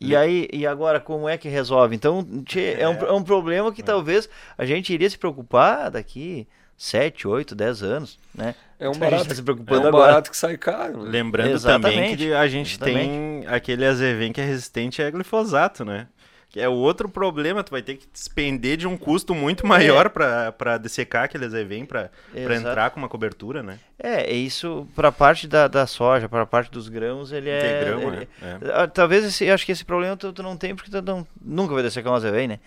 É. 0.00 0.04
E 0.04 0.16
aí, 0.16 0.48
e 0.52 0.66
agora 0.66 0.98
como 0.98 1.28
é 1.28 1.36
que 1.36 1.48
resolve? 1.48 1.94
Então, 1.94 2.26
tchê, 2.44 2.76
é. 2.78 2.88
um, 2.88 2.92
é 2.94 3.12
um 3.12 3.22
problema 3.22 3.72
que 3.72 3.82
talvez 3.82 4.28
a 4.56 4.64
gente 4.64 4.92
iria 4.92 5.08
se 5.08 5.18
preocupar 5.18 5.90
daqui 5.90 6.46
7, 6.76 7.28
8, 7.28 7.54
10 7.54 7.82
anos, 7.82 8.18
né? 8.34 8.54
É 8.78 8.88
um 8.88 8.94
gente 8.94 9.00
barato, 9.02 9.28
tá 9.28 9.34
se 9.34 9.40
é 9.42 9.44
preocupando 9.44 9.84
um 9.84 9.88
agora. 9.88 10.06
barato 10.06 10.30
que 10.30 10.36
sai 10.36 10.56
caro. 10.56 11.04
né? 11.04 11.10
Lembrando 11.10 11.60
também 11.60 11.90
Exatamente, 11.90 12.16
que 12.16 12.32
a 12.32 12.48
gente 12.48 12.78
tem 12.78 13.44
aquele 13.46 13.84
azevém 13.84 14.32
que 14.32 14.40
é 14.40 14.44
resistente 14.44 15.02
a 15.02 15.10
glifosato, 15.10 15.84
né? 15.84 16.08
Que 16.50 16.58
é 16.60 16.68
o 16.68 16.72
outro 16.72 17.08
problema, 17.08 17.62
tu 17.62 17.70
vai 17.70 17.80
ter 17.80 17.94
que 17.94 18.08
despender 18.12 18.76
de 18.76 18.84
um 18.86 18.96
custo 18.96 19.34
muito 19.36 19.64
maior 19.64 20.10
pra 20.10 20.50
para 20.50 20.78
dessecar 20.78 21.24
aquele 21.24 21.44
azevém, 21.44 21.86
pra 21.86 22.10
pra 22.32 22.40
Exato. 22.54 22.68
entrar 22.68 22.90
com 22.90 22.98
uma 22.98 23.08
cobertura, 23.08 23.62
né? 23.62 23.78
É, 23.96 24.28
isso 24.32 24.84
para 24.96 25.08
a 25.08 25.12
parte 25.12 25.46
da, 25.46 25.68
da 25.68 25.86
soja, 25.86 26.28
para 26.28 26.42
a 26.42 26.46
parte 26.46 26.68
dos 26.70 26.88
grãos, 26.88 27.30
ele 27.30 27.48
é. 27.48 27.60
Tem 27.60 27.78
grão, 27.86 28.12
ele- 28.14 28.28
é. 28.42 28.56
Ah, 28.74 28.88
Talvez 28.88 29.24
esse, 29.24 29.44
eu 29.44 29.54
acho 29.54 29.64
que 29.64 29.70
esse 29.70 29.84
problema 29.84 30.16
tu, 30.16 30.32
tu 30.32 30.42
não 30.42 30.56
tem 30.56 30.74
porque 30.74 30.90
tu 30.90 31.00
não, 31.00 31.24
nunca 31.40 31.72
vai 31.72 31.84
dessecar 31.84 32.12
um 32.12 32.16
azevém, 32.16 32.48
né? 32.48 32.58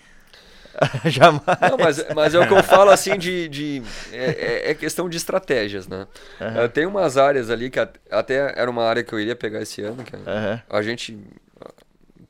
Jamais. 1.06 1.44
Não, 1.62 1.78
mas, 1.78 2.06
mas 2.16 2.34
é 2.34 2.40
o 2.40 2.48
que 2.48 2.54
eu 2.54 2.64
falo 2.64 2.90
assim 2.90 3.18
de. 3.18 3.48
de 3.50 3.84
é, 4.12 4.64
é, 4.68 4.72
é 4.72 4.74
questão 4.74 5.08
de 5.10 5.18
estratégias, 5.18 5.88
né? 5.90 6.08
Aham. 6.42 6.68
Tem 6.70 6.86
umas 6.86 7.18
áreas 7.18 7.50
ali 7.50 7.70
que 7.70 7.80
at- 7.80 8.00
até 8.10 8.54
era 8.60 8.72
uma 8.72 8.84
área 8.86 9.04
que 9.04 9.14
eu 9.14 9.20
iria 9.20 9.36
pegar 9.36 9.62
esse 9.62 9.82
ano, 9.84 10.04
que 10.04 10.16
é- 10.16 10.20
Aham. 10.26 10.62
a 10.70 10.82
gente 10.82 11.20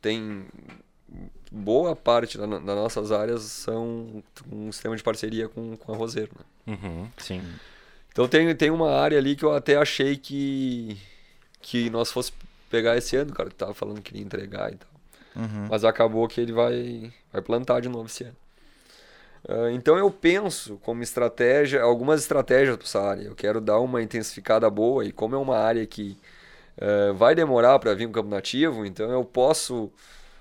tem 0.02 0.46
boa 1.54 1.96
parte 1.96 2.38
da 2.38 2.46
das 2.46 2.62
nossas 2.64 3.12
áreas 3.12 3.44
são 3.44 4.24
um 4.52 4.72
sistema 4.72 4.96
de 4.96 5.04
parceria 5.04 5.48
com, 5.48 5.78
com 5.78 5.94
a 5.94 5.96
Roseiro, 5.96 6.32
né? 6.36 6.76
Uhum, 6.76 7.08
sim. 7.18 7.42
Então 8.12 8.28
tem, 8.28 8.54
tem 8.56 8.72
uma 8.72 8.92
área 8.92 9.18
ali 9.18 9.36
que 9.36 9.46
eu 9.46 9.54
até 9.54 9.76
achei 9.76 10.18
que 10.18 10.98
que 11.62 11.90
nós 11.90 12.12
fosse 12.12 12.34
pegar 12.70 12.98
esse 12.98 13.16
ano, 13.16 13.32
cara, 13.34 13.50
que 13.50 13.56
tava 13.56 13.74
falando 13.74 13.98
que 13.98 14.12
queria 14.12 14.24
entregar 14.24 14.74
e 14.74 14.76
tal. 14.76 14.90
Uhum. 15.36 15.68
Mas 15.70 15.86
acabou 15.86 16.28
que 16.28 16.42
ele 16.42 16.52
vai, 16.52 17.14
vai 17.32 17.42
plantar 17.42 17.80
de 17.80 17.88
novo 17.88 18.08
esse 18.08 18.24
ano. 18.24 18.36
Ah, 19.48 19.72
então 19.72 19.98
eu 19.98 20.10
penso 20.10 20.78
como 20.84 21.04
estratégia, 21.04 21.82
algumas 21.82 22.22
estratégias 22.22 22.76
para 22.76 22.86
essa 22.86 23.02
área. 23.02 23.24
Eu 23.24 23.36
quero 23.36 23.62
dar 23.62 23.80
uma 23.80 24.02
intensificada 24.02 24.70
boa 24.70 25.06
e 25.06 25.12
como 25.12 25.36
é 25.36 25.38
uma 25.38 25.58
área 25.58 25.86
que 25.86 26.18
eh, 26.78 27.12
vai 27.14 27.36
demorar 27.36 27.78
para 27.80 27.94
vir 27.94 28.08
um 28.08 28.12
campo 28.12 28.30
nativo, 28.30 28.86
então 28.86 29.12
eu 29.12 29.24
posso 29.24 29.92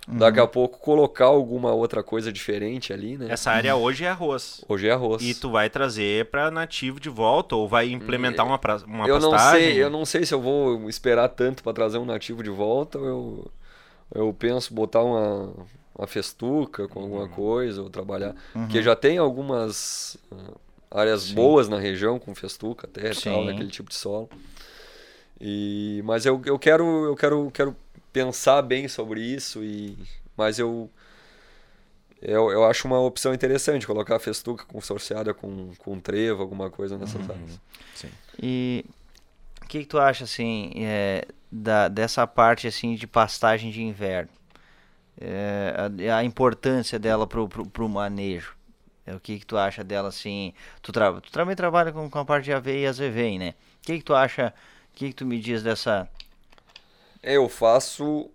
daqui 0.07 0.41
a 0.41 0.47
pouco 0.47 0.79
colocar 0.79 1.27
alguma 1.27 1.73
outra 1.73 2.03
coisa 2.03 2.33
diferente 2.33 2.93
ali, 2.93 3.17
né? 3.17 3.29
Essa 3.31 3.53
área 3.53 3.77
hoje 3.77 4.05
é 4.05 4.09
arroz. 4.09 4.65
Hoje 4.69 4.89
é 4.89 4.93
arroz. 4.93 5.23
E 5.23 5.35
tu 5.35 5.51
vai 5.51 5.71
trazer 5.71 6.27
pra 6.27 6.51
nativo 6.51 6.99
de 6.99 7.09
volta 7.09 7.55
ou 7.55 7.69
vai 7.69 7.91
implementar 7.91 8.45
uma, 8.45 8.59
pra, 8.59 8.77
uma 8.79 9.07
eu 9.07 9.21
não 9.21 9.39
sei, 9.39 9.83
eu 9.83 9.91
não 9.91 10.05
sei 10.05 10.27
se 10.27 10.35
eu 10.35 10.41
vou 10.41 10.89
esperar 10.89 11.29
tanto 11.29 11.63
para 11.63 11.73
trazer 11.73 11.99
um 11.99 12.05
nativo 12.05 12.43
de 12.43 12.51
volta 12.51 12.99
ou 12.99 13.07
eu, 13.07 13.51
eu 14.15 14.37
penso 14.37 14.75
botar 14.75 15.03
uma, 15.03 15.53
uma 15.97 16.07
festuca 16.07 16.89
com 16.89 17.01
alguma 17.01 17.29
coisa 17.29 17.83
ou 17.83 17.89
trabalhar, 17.89 18.35
porque 18.53 18.83
já 18.83 18.97
tem 18.97 19.19
algumas 19.19 20.17
ah, 20.33 21.01
áreas 21.01 21.31
boas 21.31 21.69
na 21.69 21.79
região 21.79 22.19
com 22.19 22.35
festuca 22.35 22.89
até 22.89 23.13
e 23.13 23.15
tal, 23.15 23.41
Sim. 23.43 23.47
naquele 23.47 23.71
tipo 23.71 23.89
de 23.89 23.95
solo. 23.95 24.29
E 25.41 26.03
mas 26.05 26.27
eu, 26.27 26.41
eu 26.45 26.59
quero 26.59 27.05
eu 27.05 27.17
quero 27.17 27.51
quero 27.53 27.77
pensar 28.13 28.63
bem 28.63 28.89
sobre 28.89 29.21
isso 29.21 29.63
e 29.63 29.97
mas 30.37 30.59
eu 30.59 30.91
eu, 32.21 32.51
eu 32.53 32.65
acho 32.65 32.87
uma 32.87 33.01
opção 33.01 33.35
interessante 33.35 33.85
colocar 33.85 34.15
a 34.15 34.21
festuca 34.21 34.65
consorciada 34.65 35.35
com, 35.35 35.73
com 35.79 35.99
trevo, 35.99 36.41
alguma 36.41 36.71
coisa 36.71 36.97
nessas 36.97 37.29
áreas. 37.29 37.61
Sim. 37.97 38.09
E 38.41 38.85
o 39.61 39.67
que, 39.67 39.81
que 39.81 39.87
tu 39.87 39.99
acha 39.99 40.23
assim 40.23 40.73
é, 40.77 41.27
da, 41.51 41.89
dessa 41.89 42.25
parte 42.25 42.69
assim 42.69 42.95
de 42.95 43.09
pastagem 43.09 43.73
de 43.73 43.83
inverno? 43.83 44.31
É, 45.21 45.75
a, 46.09 46.19
a 46.19 46.25
importância 46.25 46.97
dela 46.97 47.27
pro, 47.27 47.49
pro, 47.49 47.67
pro 47.67 47.89
manejo. 47.89 48.55
É, 49.05 49.15
o 49.15 49.21
que, 49.21 49.41
que 49.41 49.47
tu 49.47 49.57
acha 49.57 49.83
dela 49.83 50.09
assim? 50.09 50.55
Tu, 50.81 50.93
tra 50.93 51.13
tu 51.21 51.33
também 51.33 51.57
trabalha 51.57 51.91
com, 51.91 52.09
com 52.09 52.19
a 52.21 52.25
parte 52.25 52.45
de 52.45 52.53
aveia 52.53 52.85
e 52.85 52.87
azevém, 52.87 53.37
né? 53.37 53.55
O 53.83 53.87
que, 53.87 53.99
que 53.99 54.05
tu 54.05 54.15
acha? 54.15 54.55
O 54.93 54.97
que, 54.97 55.09
que 55.09 55.15
tu 55.15 55.27
me 55.27 55.41
diz 55.41 55.63
dessa? 55.63 56.09
É, 57.23 57.37
Eu 57.37 57.49
faço. 57.49 58.31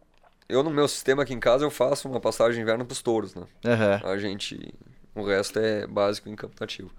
Eu 0.49 0.63
no 0.63 0.69
meu 0.69 0.87
sistema 0.87 1.23
aqui 1.23 1.33
em 1.33 1.39
casa 1.39 1.65
eu 1.65 1.69
faço 1.71 2.07
uma 2.07 2.21
passagem 2.21 2.55
de 2.55 2.61
inverno 2.61 2.85
pros 2.85 3.01
touros, 3.01 3.35
né? 3.35 3.43
Aham. 3.65 4.01
A 4.03 4.17
gente. 4.17 4.73
O 5.13 5.23
resto 5.25 5.59
é 5.59 5.85
básico 5.85 6.29
em 6.29 6.35
campo 6.35 6.55
nativo. 6.59 6.89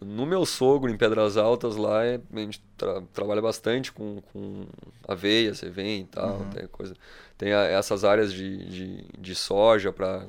No 0.00 0.26
meu 0.26 0.44
sogro, 0.44 0.90
em 0.90 0.96
Pedras 0.96 1.36
Altas, 1.38 1.74
lá 1.76 2.04
é- 2.04 2.20
a 2.32 2.38
gente 2.38 2.62
tra- 2.76 3.02
trabalha 3.14 3.40
bastante 3.40 3.90
com, 3.90 4.20
com 4.32 4.66
aveia, 5.08 5.52
vem 5.70 6.02
e 6.02 6.04
tal, 6.04 6.38
tem 6.54 6.66
coisa. 6.66 6.94
Tem 7.38 7.52
a- 7.52 7.64
essas 7.64 8.04
áreas 8.04 8.32
de, 8.32 8.58
de, 8.66 9.04
de 9.18 9.34
soja 9.34 9.90
para 9.92 10.26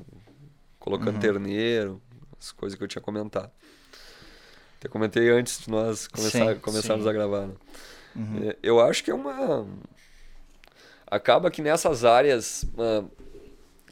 colocando 0.78 1.18
terneiro, 1.20 2.00
as 2.40 2.50
coisas 2.50 2.76
que 2.78 2.82
eu 2.82 2.88
tinha 2.88 3.02
comentado. 3.02 3.50
Até 4.78 4.88
comentei 4.88 5.28
antes 5.30 5.60
de 5.60 5.70
nós 5.70 6.06
começar, 6.08 6.54
Sim, 6.54 6.60
começarmos 6.60 7.04
sim. 7.04 7.10
a 7.10 7.12
gravar. 7.12 7.46
Né? 7.46 7.54
É, 8.48 8.56
Eu 8.62 8.80
acho 8.80 9.04
que 9.04 9.10
é 9.10 9.14
uma. 9.14 9.66
Acaba 11.10 11.50
que 11.50 11.62
nessas 11.62 12.04
áreas 12.04 12.64
ah, 12.78 13.04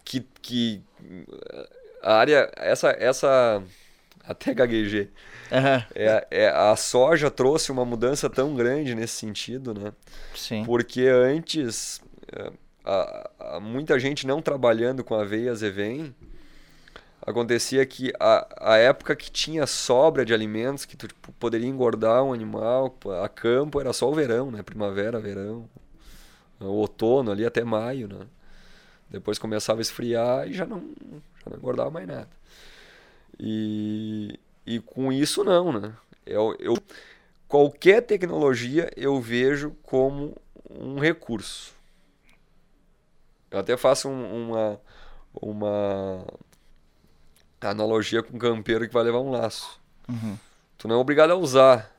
que, 0.05 0.20
que 0.42 0.83
a 2.02 2.14
área, 2.14 2.50
essa, 2.57 2.90
essa 2.90 3.62
até 4.24 4.55
gaguejei. 4.55 5.11
Aham. 5.52 5.85
É, 5.94 6.26
é, 6.31 6.48
a 6.48 6.74
soja 6.76 7.31
trouxe 7.31 7.70
uma 7.70 7.85
mudança 7.85 8.29
tão 8.29 8.55
grande 8.55 8.94
nesse 8.94 9.14
sentido, 9.14 9.72
né? 9.72 9.92
Sim. 10.35 10.64
Porque 10.64 11.02
antes, 11.02 12.00
eh, 12.33 12.52
a, 12.85 13.31
a- 13.57 13.61
muita 13.61 13.98
gente 13.98 14.26
não 14.26 14.42
trabalhando 14.42 15.05
com 15.05 15.14
aveia 15.14 15.55
zevém, 15.55 16.14
acontecia 17.24 17.85
que 17.87 18.12
a, 18.20 18.72
a 18.74 18.76
época 18.76 19.14
que 19.16 19.31
tinha 19.31 19.66
sobra 19.66 20.24
de 20.24 20.33
alimentos, 20.35 20.85
que 20.85 20.96
tu 20.96 21.09
tipo, 21.09 21.33
poderia 21.33 21.68
engordar 21.68 22.22
um 22.22 22.33
animal, 22.33 22.96
a 23.22 23.29
campo 23.29 23.81
era 23.81 23.92
só 23.92 24.11
o 24.11 24.14
verão, 24.14 24.50
né? 24.50 24.62
Primavera, 24.62 25.18
verão, 25.20 25.68
o 26.61 26.64
outono 26.66 27.31
ali 27.31 27.45
até 27.45 27.62
maio, 27.64 28.09
né? 28.09 28.27
Depois 29.09 29.38
começava 29.38 29.81
a 29.81 29.83
esfriar 29.83 30.49
e 30.49 30.53
já 30.53 30.66
não, 30.66 30.81
já 31.45 31.51
não 31.51 31.57
engordava 31.59 31.90
mais 31.90 32.07
nada. 32.07 32.29
E, 33.38 34.38
e 34.66 34.81
com 34.81 35.12
isso 35.12 35.45
não, 35.45 35.73
né? 35.79 35.92
Eu, 36.25 36.57
eu, 36.59 36.77
qualquer 37.47 38.03
tecnologia 38.03 38.90
eu 38.97 39.21
vejo 39.21 39.73
como 39.83 40.35
um 40.71 40.99
recurso. 40.99 41.75
Eu 43.51 43.61
até 43.61 43.77
faço 43.77 44.09
um- 44.09 44.49
uma, 44.51 44.81
uma 45.40 46.25
analogia 47.61 48.23
com 48.23 48.37
um 48.37 48.40
campeiro 48.40 48.87
que 48.87 48.92
vai 48.95 49.05
levar 49.05 49.21
um 49.21 49.31
laço. 49.31 49.81
Uhum. 50.09 50.37
Tu 50.79 50.88
não 50.88 50.97
é 50.97 50.99
obrigado 50.99 51.31
a 51.31 51.37
usar, 51.37 51.95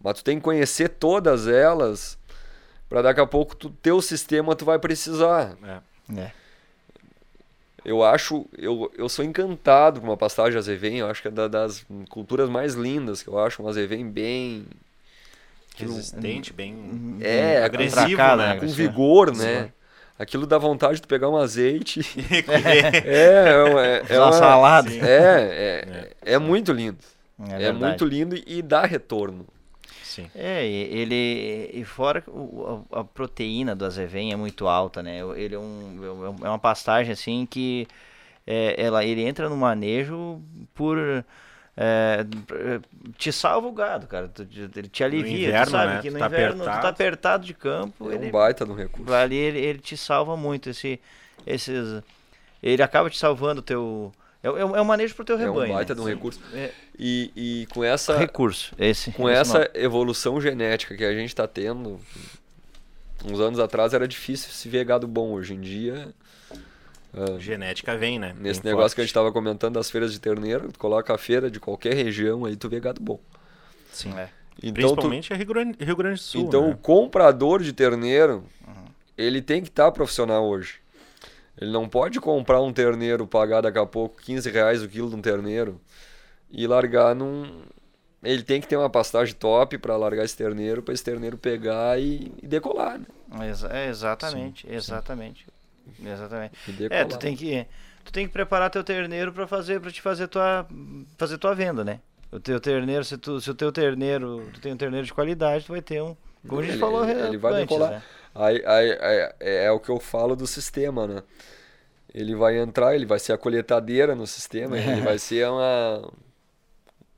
mas 0.00 0.14
tu 0.18 0.24
tem 0.24 0.38
que 0.38 0.44
conhecer 0.44 0.88
todas 0.88 1.46
elas 1.46 2.18
para 2.92 3.02
daqui 3.02 3.20
a 3.20 3.26
pouco 3.26 3.56
tu, 3.56 3.70
teu 3.70 4.02
sistema 4.02 4.54
tu 4.54 4.64
vai 4.64 4.78
precisar. 4.78 5.56
É. 5.64 6.20
É. 6.20 6.30
Eu 7.84 8.04
acho, 8.04 8.46
eu, 8.56 8.92
eu 8.96 9.08
sou 9.08 9.24
encantado 9.24 10.00
com 10.00 10.06
uma 10.06 10.16
pastagem 10.16 10.56
azevém, 10.58 10.98
eu 10.98 11.06
acho 11.10 11.20
que 11.22 11.28
é 11.28 11.30
da- 11.30 11.48
das 11.48 11.84
culturas 12.08 12.48
mais 12.48 12.74
lindas, 12.74 13.22
que 13.22 13.28
eu 13.28 13.38
acho 13.38 13.62
um 13.62 13.68
azevém 13.68 14.08
bem 14.08 14.66
Resistente, 15.74 16.52
bem 16.52 17.16
É, 17.22 17.64
agressivo, 17.64 18.02
atracado, 18.02 18.42
né? 18.42 18.54
né? 18.54 18.60
com 18.60 18.66
vigor, 18.68 19.34
né? 19.34 19.70
Aquilo 20.18 20.46
dá 20.46 20.58
vontade 20.58 20.96
de 20.96 21.02
tu 21.02 21.08
pegar 21.08 21.28
um 21.30 21.36
azeite. 21.36 22.00
E 22.30 22.42
comer. 22.42 22.94
É, 23.06 23.48
é, 23.48 23.62
uma- 23.64 23.86
é, 23.86 24.00
Fazer 24.04 24.20
uma 24.20 24.32
salada. 24.32 24.90
Sim. 24.90 25.00
é, 25.00 26.12
é, 26.24 26.34
é 26.34 26.38
muito 26.38 26.72
lindo. 26.72 26.98
É, 27.50 27.64
É, 27.64 27.72
muito 27.72 28.04
lindo 28.04 28.36
e 28.46 28.60
dá 28.62 28.84
retorno. 28.84 29.46
Sim. 30.14 30.30
É, 30.34 30.66
e- 30.66 30.98
ele 30.98 31.70
e 31.72 31.84
fora 31.84 32.22
o- 32.28 32.84
a, 32.92 33.00
a 33.00 33.04
proteína 33.04 33.74
do 33.74 33.84
azevém 33.84 34.32
é 34.32 34.36
muito 34.36 34.66
alta, 34.68 35.02
né? 35.02 35.18
Ele 35.36 35.54
é, 35.54 35.58
um, 35.58 36.36
é 36.44 36.48
uma 36.48 36.58
pastagem 36.58 37.12
assim 37.12 37.46
que 37.46 37.86
é, 38.46 38.74
ela, 38.82 39.04
ele 39.04 39.22
entra 39.22 39.48
no 39.48 39.56
manejo 39.56 40.40
por 40.74 40.98
é, 41.76 42.24
te 43.16 43.32
salva 43.32 43.66
o 43.68 43.72
gado, 43.72 44.06
cara. 44.06 44.30
Ele 44.76 44.88
te 44.88 45.02
alivia, 45.04 45.48
inverno, 45.48 45.64
tu 45.66 45.70
sabe 45.70 45.96
né? 45.96 46.02
que 46.02 46.10
no 46.10 46.18
tá 46.18 46.26
inverno 46.26 46.58
tu 46.58 46.64
tá 46.64 46.70
apertado. 46.70 46.88
apertado 46.88 47.46
de 47.46 47.54
campo, 47.54 48.10
É 48.10 48.14
ele 48.16 48.28
um 48.28 48.30
baita 48.30 48.64
de 48.64 48.70
um 48.72 48.74
recurso. 48.74 49.12
ali 49.14 49.36
ele, 49.36 49.58
ele 49.58 49.78
te 49.78 49.96
salva 49.96 50.36
muito 50.36 50.70
esse 50.70 51.00
esses 51.46 52.02
ele 52.62 52.82
acaba 52.82 53.10
te 53.10 53.18
salvando 53.18 53.60
o 53.60 53.64
teu 53.64 54.12
é, 54.42 54.46
é 54.48 54.64
um 54.64 54.76
é 54.76 54.80
um 54.80 54.84
manejo 54.84 55.14
pro 55.14 55.24
teu 55.24 55.38
É 55.38 55.48
um 55.50 55.52
rebanho. 55.54 55.74
baita 55.74 55.94
né? 55.94 56.00
de 56.00 56.06
um 56.06 56.08
recurso. 56.08 56.40
É, 56.52 56.70
E, 56.98 57.30
e 57.36 57.66
com 57.72 57.82
essa, 57.84 58.16
recurso, 58.16 58.74
esse. 58.78 59.10
com 59.12 59.28
esse 59.28 59.40
essa 59.40 59.58
nome. 59.58 59.70
evolução 59.74 60.40
genética 60.40 60.96
que 60.96 61.04
a 61.04 61.12
gente 61.14 61.28
está 61.28 61.46
tendo, 61.46 61.98
uns 63.24 63.40
anos 63.40 63.58
atrás 63.60 63.94
era 63.94 64.06
difícil 64.08 64.50
se 64.50 64.68
ver 64.68 64.84
gado 64.84 65.06
bom. 65.06 65.32
Hoje 65.32 65.54
em 65.54 65.60
dia, 65.60 66.08
ah, 67.14 67.38
Genética 67.38 67.96
vem, 67.96 68.18
né? 68.18 68.34
nesse 68.38 68.60
Bem 68.62 68.72
negócio 68.72 68.94
que 68.94 69.00
a 69.00 69.02
forte. 69.02 69.08
gente 69.08 69.10
estava 69.10 69.30
comentando 69.32 69.74
das 69.74 69.90
feiras 69.90 70.12
de 70.12 70.18
terneiro, 70.18 70.72
tu 70.72 70.78
coloca 70.78 71.14
a 71.14 71.18
feira 71.18 71.50
de 71.50 71.60
qualquer 71.60 71.94
região 71.94 72.44
aí 72.44 72.56
tu 72.56 72.68
vê 72.68 72.80
gado 72.80 73.00
bom. 73.00 73.20
Sim. 73.92 74.12
É. 74.16 74.28
Então, 74.62 74.72
tu, 74.72 74.74
Principalmente 74.74 75.32
é 75.32 75.36
Rio 75.36 75.46
Grande, 75.46 75.84
Rio 75.84 75.96
Grande 75.96 76.20
do 76.20 76.22
Sul. 76.22 76.44
então 76.46 76.66
o 76.66 76.68
né? 76.70 76.78
comprador 76.82 77.62
de 77.62 77.72
terneiro, 77.72 78.44
ele 79.16 79.40
tem 79.40 79.62
que 79.62 79.68
estar 79.68 79.90
profissional 79.92 80.44
hoje. 80.46 80.81
Ele 81.60 81.70
não 81.70 81.88
pode 81.88 82.20
comprar 82.20 82.60
um 82.60 82.72
terneiro, 82.72 83.26
pagar 83.26 83.60
daqui 83.60 83.78
a 83.78 83.86
pouco 83.86 84.20
15 84.22 84.50
reais 84.50 84.82
o 84.82 84.88
quilo 84.88 85.10
de 85.10 85.16
um 85.16 85.20
terneiro 85.22 85.80
e 86.50 86.66
largar 86.66 87.14
num. 87.14 87.62
Ele 88.22 88.42
tem 88.42 88.60
que 88.60 88.68
ter 88.68 88.76
uma 88.76 88.88
pastagem 88.88 89.34
top 89.34 89.76
para 89.78 89.96
largar 89.96 90.24
esse 90.24 90.36
terneiro, 90.36 90.82
para 90.82 90.94
esse 90.94 91.02
terneiro 91.04 91.36
pegar 91.36 91.98
e, 92.00 92.32
e 92.42 92.46
decolar, 92.46 92.98
né? 92.98 93.06
É, 93.70 93.88
exatamente, 93.88 94.66
exatamente. 94.70 95.46
Exatamente. 96.04 96.52
E 96.68 96.72
decolar. 96.72 97.02
É, 97.02 97.04
tu 97.04 97.18
tem 97.18 97.36
que 97.36 97.66
tu 98.04 98.12
tem 98.12 98.26
que 98.26 98.32
preparar 98.32 98.70
teu 98.70 98.84
terneiro 98.84 99.32
para 99.32 99.46
fazer 99.46 99.80
para 99.80 99.90
te 99.90 100.00
fazer 100.00 100.28
tua 100.28 100.66
fazer 101.18 101.38
tua 101.38 101.54
venda, 101.54 101.84
né? 101.84 102.00
O 102.30 102.40
teu 102.40 102.58
terneiro, 102.60 103.04
se 103.04 103.18
tu 103.18 103.40
se 103.40 103.50
o 103.50 103.54
teu 103.54 103.70
terneiro, 103.72 104.48
tu 104.54 104.60
tem 104.60 104.72
um 104.72 104.76
terneiro 104.76 105.04
de 105.06 105.12
qualidade, 105.12 105.66
tu 105.66 105.72
vai 105.72 105.82
ter 105.82 106.00
um, 106.02 106.16
como 106.46 106.60
a 106.60 106.64
gente 106.64 106.72
Ele- 106.74 106.80
falou 106.80 107.04
ele- 107.08 107.20
ele 107.28 107.36
vai 107.38 107.52
antes, 107.54 107.62
decolar. 107.68 107.90
né? 107.90 108.02
Aí, 108.34 108.62
aí- 108.64 108.98
aí- 109.00 109.32
é, 109.40 109.70
o 109.70 109.80
que 109.80 109.90
eu 109.90 110.00
falo 110.00 110.34
do 110.34 110.46
sistema, 110.46 111.06
né? 111.06 111.22
ele 112.14 112.34
vai 112.34 112.58
entrar, 112.58 112.94
ele 112.94 113.06
vai 113.06 113.18
ser 113.18 113.32
a 113.32 113.38
colheitadeira 113.38 114.14
no 114.14 114.26
sistema, 114.26 114.78
ele 114.78 115.00
vai 115.00 115.18
ser 115.18 115.48
uma 115.48 116.10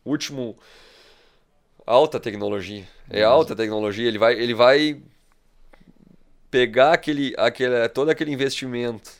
último 0.04 0.56
alta 1.86 2.20
tecnologia. 2.20 2.84
É 3.10 3.22
alta 3.22 3.56
tecnologia, 3.56 4.06
ele 4.06 4.18
vai 4.18 4.34
ele 4.34 4.54
vai 4.54 5.02
pegar 6.50 6.92
aquele 6.92 7.34
aquele 7.36 7.88
todo 7.88 8.10
aquele 8.10 8.32
investimento, 8.32 9.10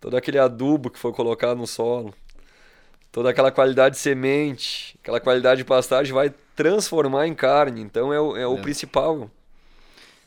todo 0.00 0.16
aquele 0.16 0.38
adubo 0.38 0.90
que 0.90 0.98
foi 0.98 1.12
colocado 1.12 1.56
no 1.58 1.66
solo, 1.66 2.12
toda 3.12 3.30
aquela 3.30 3.52
qualidade 3.52 3.94
de 3.94 4.00
semente, 4.00 4.98
aquela 5.00 5.20
qualidade 5.20 5.58
de 5.58 5.64
pastagem 5.64 6.12
vai 6.12 6.34
transformar 6.56 7.28
em 7.28 7.34
carne. 7.34 7.80
Então 7.80 8.12
é 8.12 8.20
o, 8.20 8.36
é 8.36 8.46
o 8.46 8.58
é. 8.58 8.60
principal. 8.60 9.30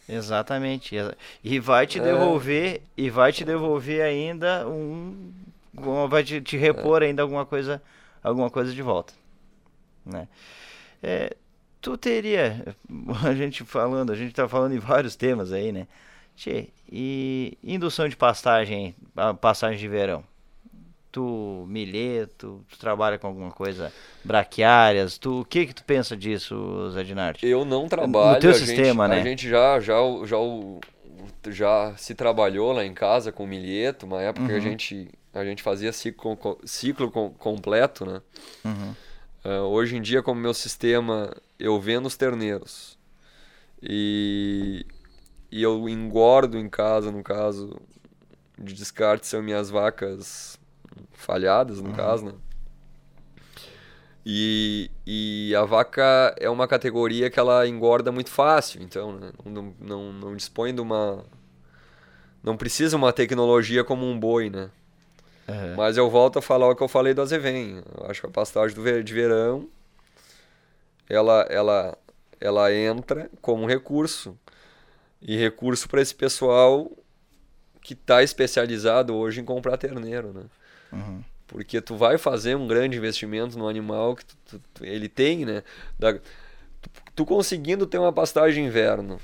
Exatamente. 0.08 0.96
E 1.44 1.60
vai 1.60 1.88
te 1.88 2.00
é. 2.00 2.04
devolver, 2.04 2.76
é. 2.76 2.82
e 2.98 3.10
vai 3.10 3.32
te 3.32 3.44
devolver 3.44 4.02
ainda 4.02 4.68
um. 4.68 5.32
Vai 6.10 6.24
te, 6.24 6.40
te 6.42 6.56
repor 6.56 7.04
é. 7.04 7.08
ainda 7.08 7.22
alguma 7.22 7.46
coisa, 7.46 7.82
alguma 8.24 8.50
coisa 8.50 8.72
de 8.74 8.82
volta. 8.82 9.14
Né? 10.06 10.28
É, 11.04 11.36
tu 11.82 11.98
teria, 11.98 12.76
a 13.26 13.34
gente 13.34 13.64
falando, 13.64 14.12
a 14.12 14.16
gente 14.16 14.34
tá 14.34 14.48
falando 14.48 14.74
em 14.74 14.80
vários 14.80 15.16
temas 15.16 15.52
aí, 15.52 15.72
né? 15.72 15.88
Tchê, 16.36 16.70
e 16.92 17.58
indução 17.64 18.08
de 18.08 18.16
pastagem, 18.16 18.96
pastagem 19.40 19.80
de 19.80 19.88
verão? 19.88 20.24
Tu 21.16 21.66
milheto, 21.70 22.66
tu 22.70 22.78
trabalha 22.78 23.18
com 23.18 23.26
alguma 23.26 23.50
coisa 23.50 23.90
braquiárias, 24.22 25.18
tu 25.18 25.40
o 25.40 25.46
que 25.46 25.68
que 25.68 25.74
tu 25.74 25.86
pensa 25.86 26.16
disso, 26.18 26.92
Zé 26.92 27.04
Dinarte? 27.04 27.48
Eu 27.48 27.64
não 27.64 27.88
trabalho, 27.88 28.34
no 28.34 28.40
teu 28.42 28.54
sistema, 28.54 29.08
gente, 29.08 29.16
né? 29.16 29.22
A 29.22 29.24
gente 29.24 29.50
já 29.50 29.80
já 29.80 29.96
já 30.26 30.38
já 31.48 31.94
se 31.96 32.14
trabalhou 32.14 32.74
lá 32.74 32.84
em 32.84 32.94
casa 32.94 33.32
com 33.32 33.48
milheto, 33.48 34.06
uma 34.06 34.22
época 34.22 34.42
uhum. 34.42 34.48
que 34.50 34.56
a 34.56 34.60
gente 34.60 35.10
a 35.34 35.46
gente 35.46 35.64
fazia 35.64 35.94
ciclo, 35.94 36.38
ciclo 36.66 37.10
completo, 37.10 38.06
né? 38.06 38.22
Uhum. 38.66 38.94
Uh, 39.46 39.68
hoje 39.70 39.96
em 39.96 40.02
dia, 40.02 40.22
como 40.22 40.42
meu 40.42 40.54
sistema, 40.54 41.34
eu 41.58 41.80
vendo 41.80 42.08
os 42.08 42.18
terneiros 42.18 42.98
e, 43.82 44.86
e 45.50 45.64
eu 45.64 45.88
engordo 45.88 46.58
em 46.58 46.68
casa, 46.68 47.10
no 47.10 47.24
caso 47.24 47.80
de 48.58 48.74
descarte, 48.74 49.28
são 49.28 49.42
minhas 49.42 49.70
vacas 49.70 50.60
falhadas, 51.14 51.82
no 51.82 51.90
uhum. 51.90 51.96
caso, 51.96 52.26
né? 52.26 52.34
E, 54.26 54.90
e 55.06 55.56
a 55.56 55.64
vaca 55.64 56.36
é 56.40 56.50
uma 56.50 56.68
categoria 56.68 57.30
que 57.30 57.40
ela 57.40 57.68
engorda 57.68 58.12
muito 58.12 58.32
fácil, 58.32 58.82
então 58.82 59.14
né? 59.14 59.32
não, 59.46 59.74
não, 59.80 60.14
não 60.14 60.36
dispõe 60.36 60.74
de 60.74 60.82
uma. 60.82 61.24
Não 62.42 62.58
precisa 62.58 62.98
uma 62.98 63.14
tecnologia 63.14 63.84
como 63.84 64.06
um 64.06 64.20
boi, 64.20 64.50
né? 64.50 64.70
Uhum. 65.48 65.76
Mas 65.76 65.96
eu 65.96 66.10
volto 66.10 66.40
a 66.40 66.42
falar 66.42 66.68
o 66.70 66.76
que 66.76 66.82
eu 66.82 66.88
falei 66.88 67.14
do 67.14 67.22
azevém. 67.22 67.84
Eu 67.96 68.10
acho 68.10 68.22
que 68.22 68.28
a 68.28 68.32
pastagem 68.32 68.76
do 68.76 69.04
de 69.04 69.14
verão 69.14 69.68
ela, 71.10 71.42
ela, 71.50 71.98
ela 72.40 72.74
entra 72.74 73.30
como 73.42 73.68
recurso. 73.68 74.38
E 75.22 75.38
recurso 75.38 75.88
para 75.88 76.02
esse 76.02 76.14
pessoal 76.14 76.92
que 77.82 77.94
está 77.94 78.22
especializado 78.22 79.16
hoje 79.16 79.42
em 79.42 79.46
comprar 79.46 79.78
terneiro, 79.78 80.34
né? 80.34 80.44
Uhum. 80.96 81.24
Porque 81.48 81.80
tu 81.80 81.96
vai 81.96 82.18
fazer 82.18 82.56
um 82.56 82.68
grande 82.68 82.98
investimento 82.98 83.58
no 83.58 83.68
animal 83.68 84.16
que 84.16 84.26
tu, 84.26 84.62
tu, 84.74 84.86
ele 84.86 85.08
tem, 85.08 85.46
né? 85.46 85.64
Da, 86.00 86.14
tu, 86.14 86.90
tu, 87.16 87.26
conseguindo 87.26 87.86
ter 87.86 88.00
uma 88.00 88.12
pastagem 88.12 88.66
inverno, 88.66 89.20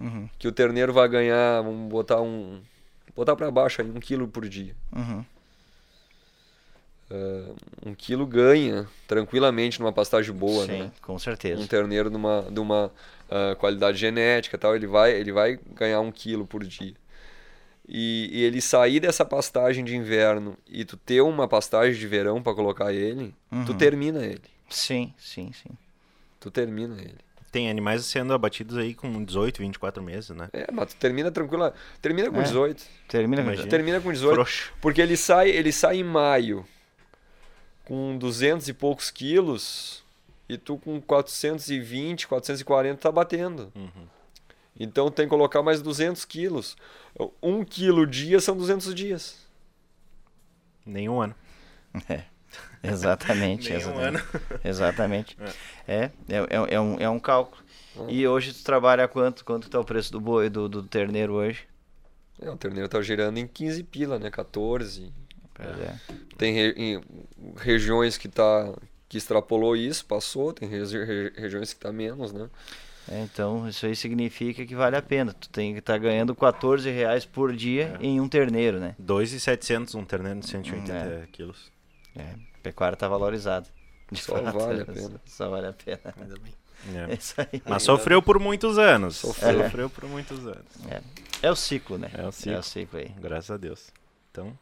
uhum. 0.00 0.28
que 0.38 0.46
o 0.46 0.52
terneiro 0.52 0.92
vai 0.92 1.08
ganhar, 1.08 1.62
vamos 1.62 1.90
botar 1.90 2.20
um. 2.20 2.60
botar 3.14 3.34
para 3.34 3.50
baixo 3.50 3.82
aí, 3.82 3.90
um 3.90 3.98
quilo 3.98 4.28
por 4.28 4.48
dia. 4.48 4.74
Uhum. 4.94 5.24
Uh, 7.08 7.56
um 7.84 7.94
quilo 7.94 8.26
ganha 8.26 8.86
tranquilamente 9.06 9.78
numa 9.78 9.92
pastagem 9.92 10.34
boa, 10.34 10.66
Sim, 10.66 10.72
né? 10.72 10.92
com 11.02 11.16
certeza. 11.18 11.60
Um 11.62 11.66
terneiro 11.66 12.10
de 12.10 12.16
uma, 12.16 12.42
de 12.50 12.58
uma 12.58 12.86
uh, 13.30 13.54
qualidade 13.56 13.96
genética 13.96 14.58
tal, 14.58 14.74
ele 14.74 14.88
vai, 14.88 15.12
ele 15.12 15.32
vai 15.32 15.58
ganhar 15.74 16.00
um 16.00 16.10
quilo 16.10 16.46
por 16.46 16.64
dia. 16.64 16.94
E, 17.88 18.28
e, 18.32 18.42
ele 18.42 18.60
sair 18.60 18.98
dessa 18.98 19.24
pastagem 19.24 19.84
de 19.84 19.94
inverno 19.94 20.56
e 20.66 20.84
tu 20.84 20.96
ter 20.96 21.20
uma 21.20 21.46
pastagem 21.46 21.98
de 21.98 22.06
verão 22.06 22.42
para 22.42 22.54
colocar 22.54 22.92
ele, 22.92 23.32
uhum. 23.50 23.64
tu 23.64 23.74
termina 23.74 24.24
ele. 24.24 24.42
Sim, 24.68 25.14
sim, 25.16 25.52
sim. 25.52 25.70
Tu 26.40 26.50
termina 26.50 27.00
ele. 27.00 27.18
Tem 27.52 27.70
animais 27.70 28.04
sendo 28.04 28.34
abatidos 28.34 28.76
aí 28.76 28.92
com 28.92 29.24
18, 29.24 29.58
24 29.58 30.02
meses, 30.02 30.30
né? 30.30 30.48
É, 30.52 30.66
mas 30.72 30.92
tu 30.92 30.96
termina 30.96 31.30
tranquila. 31.30 31.72
Termina 32.02 32.30
com 32.30 32.40
é, 32.40 32.42
18. 32.42 32.84
Termina 33.08 33.42
com 33.42 33.50
18. 33.50 33.70
Termina 33.70 34.00
com 34.00 34.12
18. 34.12 34.34
Frouxo. 34.34 34.72
Porque 34.80 35.00
ele 35.00 35.16
sai, 35.16 35.50
ele 35.50 35.72
sai 35.72 35.98
em 35.98 36.04
maio 36.04 36.66
com 37.84 38.18
200 38.18 38.68
e 38.68 38.72
poucos 38.72 39.10
quilos 39.10 40.04
e 40.48 40.58
tu 40.58 40.76
com 40.76 41.00
420, 41.00 42.28
440 42.28 43.00
tá 43.00 43.10
batendo. 43.10 43.72
Uhum. 43.74 44.06
Então 44.78 45.10
tem 45.10 45.26
que 45.26 45.30
colocar 45.30 45.62
mais 45.62 45.80
200 45.80 46.24
quilos. 46.24 46.76
Um 47.42 47.64
quilo 47.64 48.06
dia 48.06 48.40
são 48.40 48.56
200 48.56 48.94
dias. 48.94 49.38
Nenhum 50.84 51.20
ano. 51.20 51.34
É. 52.08 52.24
Exatamente. 52.82 53.68
Nenhum 53.72 53.80
exatamente. 53.80 54.06
ano. 54.06 54.40
exatamente. 54.64 55.36
É. 55.88 56.10
É, 56.28 56.36
é, 56.38 56.74
é, 56.74 56.80
um, 56.80 57.00
é 57.00 57.08
um 57.08 57.18
cálculo. 57.18 57.62
É. 57.96 58.12
E 58.12 58.28
hoje 58.28 58.52
tu 58.52 58.62
trabalha 58.62 59.08
quanto? 59.08 59.44
Quanto 59.44 59.66
está 59.66 59.80
o 59.80 59.84
preço 59.84 60.12
do 60.12 60.20
boi, 60.20 60.48
do, 60.48 60.68
do 60.68 60.82
terneiro 60.82 61.32
hoje? 61.32 61.66
É, 62.40 62.50
o 62.50 62.56
terneiro 62.56 62.88
tá 62.88 63.00
girando 63.00 63.38
em 63.38 63.46
15 63.46 63.82
pila, 63.84 64.18
né? 64.18 64.30
14. 64.30 65.12
É. 65.58 65.94
Tem 66.36 66.52
re, 66.52 67.00
regiões 67.56 68.18
que 68.18 68.28
tá 68.28 68.74
que 69.08 69.18
extrapolou 69.18 69.76
isso, 69.76 70.04
passou, 70.04 70.52
tem 70.52 70.68
re, 70.68 70.78
regiões 71.36 71.72
que 71.72 71.80
tá 71.80 71.92
menos, 71.92 72.32
né? 72.32 72.50
É, 73.08 73.22
então, 73.22 73.68
isso 73.68 73.86
aí 73.86 73.94
significa 73.94 74.66
que 74.66 74.74
vale 74.74 74.96
a 74.96 75.02
pena. 75.02 75.32
Tu 75.32 75.48
tem 75.48 75.72
que 75.72 75.78
estar 75.78 75.94
tá 75.94 75.98
ganhando 75.98 76.34
14 76.34 76.90
reais 76.90 77.24
por 77.24 77.54
dia 77.54 77.96
é. 78.00 78.06
em 78.06 78.20
um 78.20 78.28
terneiro, 78.28 78.80
né? 78.80 78.96
2,700 78.98 79.94
um 79.94 80.04
terneiro 80.04 80.40
de 80.40 80.46
180 80.46 80.92
é. 80.92 81.26
quilos. 81.30 81.70
É, 82.16 82.34
pecuária 82.62 82.94
está 82.94 83.08
valorizado. 83.08 83.68
Só 84.12 84.36
fato, 84.42 84.58
vale 84.58 84.82
a 84.82 84.86
pena. 84.86 85.20
Só 85.24 85.48
vale 85.48 85.66
a 85.68 85.72
pena. 85.72 86.14
Ainda 86.20 86.34
bem. 86.38 86.52
É. 86.94 87.08
Mas 87.68 87.82
sofreu 87.82 88.20
por 88.20 88.38
muitos 88.38 88.78
anos. 88.78 89.16
Sofreu, 89.16 89.62
sofreu 89.64 89.90
por 89.90 90.04
muitos 90.04 90.46
anos. 90.46 90.66
É. 90.90 91.00
é. 91.46 91.50
o 91.50 91.56
ciclo, 91.56 91.96
né? 91.96 92.10
É 92.12 92.24
o 92.24 92.30
ciclo. 92.30 92.52
É 92.52 92.58
o 92.58 92.62
ciclo 92.62 92.98
aí. 92.98 93.08
Graças 93.18 93.50
a 93.50 93.56
Deus. 93.56 93.90
Então. 94.30 94.56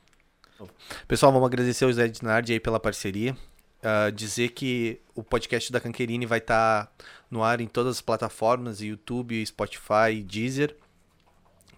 Pessoal, 1.09 1.33
vamos 1.33 1.47
agradecer 1.47 1.85
ao 1.85 1.93
Zé 1.93 2.07
Dinardi 2.07 2.53
aí 2.53 2.61
pela 2.61 2.79
parceria 2.79 3.37
uh, 3.85 4.11
dizer 4.11 4.51
que 4.51 5.01
o 5.15 5.23
podcast 5.23 5.71
da 5.71 5.81
Canquerini 5.81 6.27
vai 6.27 6.39
estar 6.39 6.87
tá 6.87 6.93
no 7.31 7.43
ar 7.43 7.61
em 7.61 7.67
todas 7.67 7.97
as 7.97 8.01
plataformas, 8.01 8.81
YouTube, 8.81 9.45
Spotify, 9.45 10.23
Deezer, 10.25 10.77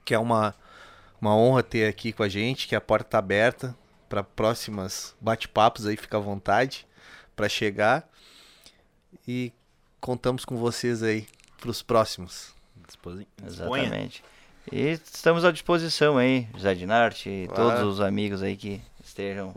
que 0.04 0.14
é 0.14 0.18
uma, 0.18 0.54
uma 1.20 1.36
honra 1.36 1.62
ter 1.62 1.88
aqui 1.88 2.12
com 2.12 2.22
a 2.22 2.28
gente, 2.28 2.68
que 2.68 2.76
a 2.76 2.80
porta 2.80 3.08
está 3.08 3.18
aberta 3.18 3.76
para 4.08 4.22
próximas 4.22 5.14
bate-papos 5.20 5.86
aí, 5.86 5.96
fica 5.96 6.16
à 6.16 6.20
vontade 6.20 6.86
para 7.34 7.48
chegar. 7.48 8.08
E 9.26 9.52
contamos 10.00 10.44
com 10.44 10.56
vocês 10.56 11.02
aí 11.02 11.26
para 11.58 11.70
os 11.70 11.82
próximos. 11.82 12.54
Exatamente. 13.44 14.22
E 14.70 14.92
estamos 14.92 15.44
à 15.44 15.50
disposição 15.50 16.18
aí, 16.18 16.48
José 16.54 16.74
Dinarte 16.74 17.28
e 17.28 17.48
claro. 17.48 17.80
todos 17.80 17.94
os 17.94 18.00
amigos 18.00 18.42
aí 18.42 18.56
que 18.56 18.80
estejam 19.04 19.54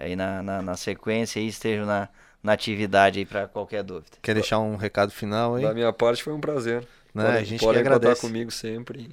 aí 0.00 0.16
na, 0.16 0.42
na, 0.42 0.62
na 0.62 0.76
sequência 0.76 1.40
e 1.40 1.48
estejam 1.48 1.86
na, 1.86 2.08
na 2.42 2.52
atividade 2.52 3.18
aí 3.18 3.26
para 3.26 3.46
qualquer 3.46 3.82
dúvida. 3.82 4.16
Quer 4.22 4.34
deixar 4.34 4.58
um 4.58 4.76
recado 4.76 5.12
final 5.12 5.54
aí? 5.54 5.62
Da 5.62 5.74
minha 5.74 5.92
parte 5.92 6.22
foi 6.22 6.32
um 6.32 6.40
prazer. 6.40 6.86
Né? 7.14 7.24
Podem, 7.24 7.40
a 7.40 7.44
gente 7.44 7.60
podem 7.60 7.84
contar 7.84 8.16
comigo 8.16 8.50
sempre. 8.50 9.10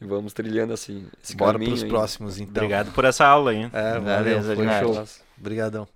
E 0.00 0.04
vamos 0.04 0.32
trilhando 0.32 0.72
assim. 0.72 1.06
Esse 1.22 1.36
Bora 1.36 1.58
para 1.58 1.68
os 1.68 1.82
próximos, 1.84 2.38
então. 2.38 2.62
Obrigado 2.62 2.92
por 2.92 3.04
essa 3.04 3.26
aula 3.26 3.50
aí. 3.50 3.68
É, 3.72 3.98
valeu, 3.98 4.42
valeu 4.42 4.56
foi 4.56 4.66
show. 4.80 5.08
Obrigadão. 5.38 5.88